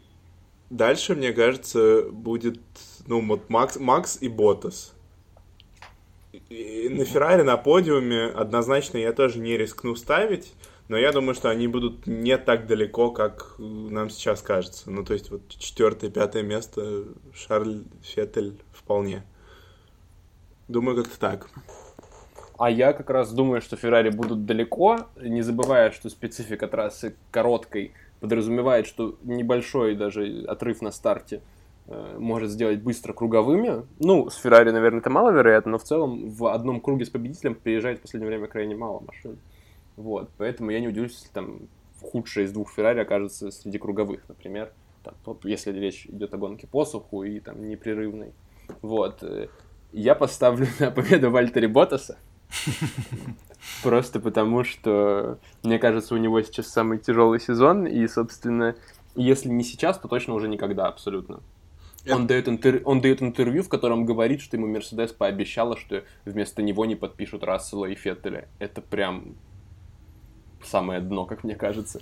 дальше, 0.71 1.15
мне 1.15 1.33
кажется, 1.33 2.03
будет, 2.11 2.61
ну, 3.07 3.21
вот 3.27 3.51
Макс, 3.51 3.79
Макс 3.79 4.19
и 4.21 4.29
Ботас. 4.29 4.95
И 6.49 6.89
на 6.91 7.05
Феррари 7.05 7.43
на 7.43 7.57
подиуме 7.57 8.25
однозначно 8.25 8.97
я 8.97 9.13
тоже 9.13 9.39
не 9.39 9.57
рискну 9.57 9.97
ставить 9.97 10.55
но 10.89 10.97
я 10.97 11.13
думаю, 11.13 11.35
что 11.35 11.51
они 11.51 11.69
будут 11.69 12.07
не 12.07 12.39
так 12.39 12.67
далеко, 12.67 13.11
как 13.11 13.55
нам 13.59 14.09
сейчас 14.09 14.41
кажется. 14.41 14.91
Ну, 14.91 15.05
то 15.05 15.13
есть 15.13 15.31
вот 15.31 15.43
четвертое, 15.49 16.11
пятое 16.11 16.43
место 16.43 17.05
Шарль 17.35 17.85
Феттель 18.03 18.59
вполне. 18.73 19.23
Думаю, 20.67 20.97
как-то 20.97 21.19
так. 21.19 21.49
А 22.59 22.71
я 22.71 22.93
как 22.93 23.11
раз 23.11 23.33
думаю, 23.33 23.61
что 23.61 23.77
Феррари 23.77 24.11
будут 24.11 24.45
далеко, 24.45 25.07
не 25.17 25.43
забывая, 25.43 25.93
что 25.93 26.09
специфика 26.11 26.67
трассы 26.67 27.15
короткой 27.31 27.93
подразумевает, 28.21 28.87
что 28.87 29.17
небольшой 29.23 29.95
даже 29.95 30.45
отрыв 30.49 30.83
на 30.83 30.91
старте 30.91 31.41
э, 31.87 32.17
может 32.19 32.51
сделать 32.51 32.83
быстро 32.83 33.13
круговыми. 33.13 33.87
Ну, 34.01 34.29
с 34.29 34.37
Феррари, 34.37 34.71
наверное, 34.71 34.99
это 34.99 35.09
маловероятно, 35.09 35.73
но 35.73 35.79
в 35.79 35.85
целом 35.85 36.31
в 36.31 36.47
одном 36.53 36.81
круге 36.81 37.05
с 37.05 37.11
победителем 37.11 37.55
приезжает 37.55 38.01
в 38.01 38.03
последнее 38.03 38.29
время 38.29 38.49
крайне 38.49 38.75
мало 38.75 39.05
машин. 39.07 39.39
Вот, 39.99 40.31
поэтому 40.39 40.71
я 40.71 40.79
не 40.79 40.87
удивлюсь, 40.87 41.15
если 41.15 41.33
там 41.33 41.63
худшая 42.01 42.45
из 42.45 42.53
двух 42.53 42.71
Феррари 42.71 43.01
окажется 43.01 43.51
среди 43.51 43.79
круговых, 43.79 44.21
например, 44.29 44.73
там, 45.03 45.15
если 45.43 45.73
речь 45.73 46.07
идет 46.07 46.33
о 46.33 46.39
гонке 46.39 46.69
по 46.69 46.85
суху 46.85 47.25
и 47.25 47.41
там 47.41 47.69
непрерывной. 47.69 48.33
Вот. 48.81 49.25
Э, 49.25 49.49
я 49.91 50.15
поставлю 50.15 50.69
на 50.79 50.93
победу 50.93 51.33
Вальтери 51.33 51.67
Ботаса. 51.67 52.17
Просто 53.83 54.21
потому, 54.21 54.63
что, 54.63 55.41
мне 55.65 55.81
кажется, 55.81 56.15
у 56.15 56.19
него 56.19 56.41
сейчас 56.43 56.69
самый 56.69 56.99
тяжелый 56.99 57.41
сезон, 57.41 57.85
и, 57.85 58.07
собственно, 58.07 58.77
если 59.17 59.49
не 59.49 59.65
сейчас, 59.65 59.99
то 59.99 60.07
точно 60.07 60.35
уже 60.35 60.47
никогда 60.47 60.87
абсолютно. 60.87 61.41
Он 62.09 62.29
дает, 62.29 62.47
интер... 62.49 62.83
он 62.85 63.01
дает 63.01 63.21
интервью, 63.21 63.65
в 63.65 63.69
котором 63.69 64.07
говорит, 64.07 64.43
что 64.43 64.57
ему 64.57 64.69
Мерседес 64.69 65.11
пообещала, 65.11 65.77
что 65.77 66.05
вместо 66.25 66.63
него 66.63 66.87
не 66.87 66.95
подпишут 66.95 67.43
Рассела 67.43 67.87
и 67.87 67.97
Феттеля. 67.97 68.47
Это 68.61 68.81
прям 68.81 69.35
самое 70.65 71.01
дно, 71.01 71.25
как 71.25 71.45
мне 71.45 71.55
кажется. 71.55 72.01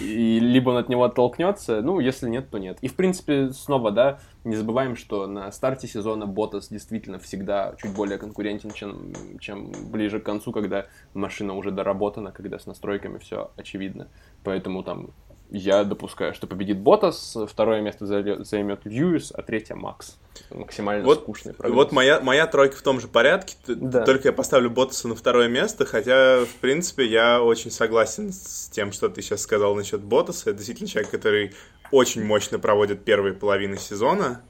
И 0.00 0.38
либо 0.40 0.70
он 0.70 0.76
от 0.76 0.88
него 0.88 1.04
оттолкнется, 1.04 1.82
ну, 1.82 2.00
если 2.00 2.28
нет, 2.28 2.50
то 2.50 2.58
нет. 2.58 2.78
И, 2.80 2.88
в 2.88 2.94
принципе, 2.94 3.50
снова, 3.50 3.90
да, 3.90 4.18
не 4.44 4.56
забываем, 4.56 4.96
что 4.96 5.26
на 5.26 5.50
старте 5.52 5.88
сезона 5.88 6.26
Ботас 6.26 6.68
действительно 6.68 7.18
всегда 7.18 7.74
чуть 7.80 7.94
более 7.94 8.18
конкурентен, 8.18 8.70
чем, 8.70 9.12
чем 9.40 9.72
ближе 9.90 10.20
к 10.20 10.24
концу, 10.24 10.52
когда 10.52 10.86
машина 11.14 11.54
уже 11.54 11.70
доработана, 11.70 12.32
когда 12.32 12.58
с 12.58 12.66
настройками 12.66 13.18
все 13.18 13.50
очевидно. 13.56 14.08
Поэтому 14.44 14.82
там 14.82 15.10
я 15.50 15.84
допускаю, 15.84 16.34
что 16.34 16.46
победит 16.46 16.78
Ботас, 16.78 17.36
второе 17.48 17.80
место 17.80 18.06
займет 18.06 18.80
Льюис, 18.84 19.32
а 19.34 19.42
третье 19.42 19.74
Макс. 19.74 20.16
Максимально 20.50 21.04
вот, 21.04 21.20
скучный 21.22 21.54
прогноз. 21.54 21.76
Вот 21.76 21.92
моя, 21.92 22.20
моя 22.20 22.46
тройка 22.46 22.76
в 22.76 22.82
том 22.82 23.00
же 23.00 23.08
порядке, 23.08 23.54
Да. 23.66 24.04
только 24.04 24.28
я 24.28 24.32
поставлю 24.32 24.70
Ботаса 24.70 25.08
на 25.08 25.14
второе 25.14 25.48
место, 25.48 25.84
хотя, 25.86 26.44
в 26.44 26.54
принципе, 26.60 27.06
я 27.06 27.42
очень 27.42 27.70
согласен 27.70 28.32
с 28.32 28.68
тем, 28.70 28.92
что 28.92 29.08
ты 29.08 29.22
сейчас 29.22 29.42
сказал 29.42 29.74
насчет 29.74 30.00
Ботаса. 30.02 30.50
Это 30.50 30.58
действительно 30.58 30.88
человек, 30.88 31.10
который 31.10 31.54
очень 31.90 32.24
мощно 32.24 32.58
проводит 32.58 33.04
первые 33.04 33.32
половины 33.34 33.76
сезона 33.78 34.42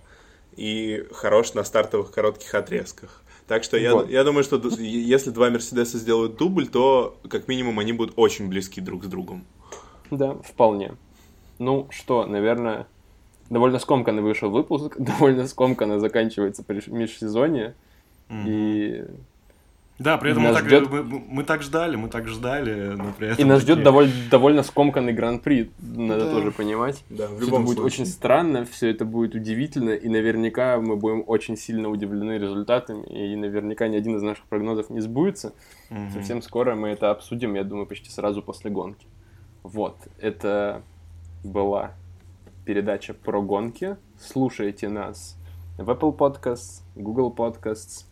и 0.56 1.06
хорош 1.12 1.54
на 1.54 1.64
стартовых 1.64 2.10
коротких 2.10 2.54
отрезках. 2.54 3.22
Так 3.46 3.62
что 3.62 3.76
я, 3.76 3.94
Вот. 3.94 4.10
я 4.10 4.24
думаю, 4.24 4.42
что 4.42 4.56
если 4.78 5.30
два 5.30 5.50
Мерседеса 5.50 5.98
сделают 5.98 6.36
дубль, 6.36 6.66
то 6.66 7.16
как 7.28 7.46
минимум 7.46 7.78
они 7.78 7.92
будут 7.92 8.14
очень 8.16 8.48
близки 8.48 8.80
друг 8.80 9.04
с 9.04 9.06
другом. 9.06 9.46
Да, 10.10 10.34
вполне. 10.44 10.92
Ну 11.58 11.86
что, 11.90 12.26
наверное, 12.26 12.86
довольно 13.50 13.78
скомканно 13.78 14.22
вышел 14.22 14.50
выпуск, 14.50 14.96
довольно 14.98 15.46
скомканно 15.46 15.98
заканчивается 16.00 16.64
межсезонье. 16.88 17.74
И, 18.30 19.04
Да, 19.98 20.18
при 20.18 20.32
этом 20.32 20.42
Нас 20.42 20.52
мы, 20.52 20.58
так, 20.60 20.68
ждет- 20.68 20.90
мы, 20.90 21.02
мы 21.04 21.42
так 21.44 21.62
ждали, 21.62 21.96
мы 21.96 22.08
так 22.10 22.28
ждали, 22.28 22.94
но 22.96 23.14
при 23.16 23.28
этом... 23.28 23.42
и 23.42 23.48
нас 23.48 23.62
ждет 23.62 23.82
довольно, 23.82 24.12
довольно 24.30 24.62
скомканный 24.62 25.14
гран-при, 25.14 25.70
надо 25.80 26.26
Да. 26.26 26.32
тоже 26.32 26.50
понимать. 26.50 27.02
Да, 27.08 27.24
в 27.24 27.28
Все 27.28 27.36
это 27.36 27.44
любом 27.46 27.64
будет 27.64 27.78
случае. 27.78 28.02
очень 28.02 28.06
странно, 28.06 28.66
все 28.66 28.90
это 28.90 29.06
будет 29.06 29.34
удивительно, 29.34 29.90
и 29.90 30.08
наверняка 30.10 30.78
мы 30.80 30.96
будем 30.96 31.24
очень 31.26 31.56
сильно 31.56 31.88
удивлены 31.88 32.32
результатами, 32.32 33.06
и 33.06 33.36
наверняка 33.36 33.88
ни 33.88 33.96
один 33.96 34.16
из 34.16 34.22
наших 34.22 34.44
прогнозов 34.46 34.90
не 34.90 35.00
сбудется. 35.00 35.54
Мгм. 35.88 36.10
Совсем 36.10 36.42
скоро 36.42 36.74
мы 36.74 36.88
это 36.88 37.10
обсудим, 37.10 37.54
я 37.54 37.64
думаю, 37.64 37.86
почти 37.86 38.10
сразу 38.10 38.42
после 38.42 38.70
гонки. 38.70 39.06
Вот, 39.66 39.96
это 40.20 40.82
была 41.42 41.92
передача 42.64 43.14
про 43.14 43.42
гонки. 43.42 43.96
Слушайте 44.16 44.88
нас 44.88 45.36
в 45.76 45.90
Apple 45.90 46.16
Podcasts, 46.16 46.82
Google 46.94 47.34
Podcasts. 47.36 48.04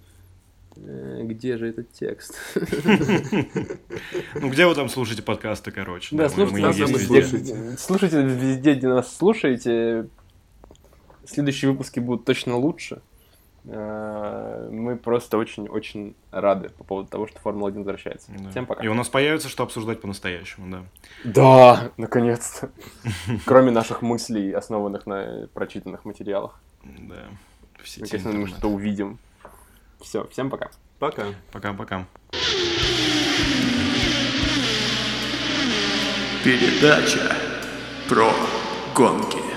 Э, 0.77 1.21
Где 1.23 1.57
же 1.57 1.69
этот 1.69 1.93
текст? 1.93 2.35
Ну, 4.35 4.51
где 4.51 4.67
вы 4.67 4.75
там 4.75 4.89
слушаете 4.89 5.23
подкасты, 5.23 5.71
короче? 5.71 6.17
Да, 6.17 6.29
слушайте 6.29 6.61
нас 6.67 6.77
везде. 6.77 7.77
Слушайте 7.79 8.23
везде, 8.25 8.75
где 8.75 8.89
нас 8.89 9.17
слушаете. 9.17 10.09
Следующие 11.25 11.71
выпуски 11.71 12.01
будут 12.01 12.25
точно 12.25 12.57
лучше. 12.57 13.01
Э, 13.67 14.69
Мы 14.71 14.97
просто 14.97 15.39
очень-очень 15.39 16.15
рады 16.31 16.69
по 16.69 16.85
поводу 16.85 17.09
того, 17.09 17.27
что 17.27 17.39
Формула-1 17.41 17.79
возвращается. 17.79 18.31
Да. 18.33 18.51
Всем 18.51 18.67
пока. 18.67 18.85
И 18.85 18.89
у 18.89 18.95
нас 18.95 19.09
появится, 19.09 19.49
что 19.49 19.63
обсуждать 19.63 20.01
по-настоящему, 20.01 20.71
да. 20.71 20.85
Да, 21.25 21.91
наконец-то. 21.97 22.71
Кроме 23.47 23.71
наших 23.71 24.03
мыслей, 24.03 24.53
основанных 24.53 25.07
на 25.07 25.49
прочитанных 25.55 26.05
материалах. 26.05 26.61
Да. 26.85 27.25
Сети 27.83 28.03
Естественно, 28.03 28.39
мы 28.39 28.47
что-то 28.49 28.69
увидим. 28.69 29.19
Все, 30.01 30.27
всем 30.29 30.51
пока. 30.51 30.71
Пока. 30.99 31.27
Пока-пока. 31.53 32.07
Передача 36.43 37.35
про 38.09 38.31
гонки. 38.95 39.54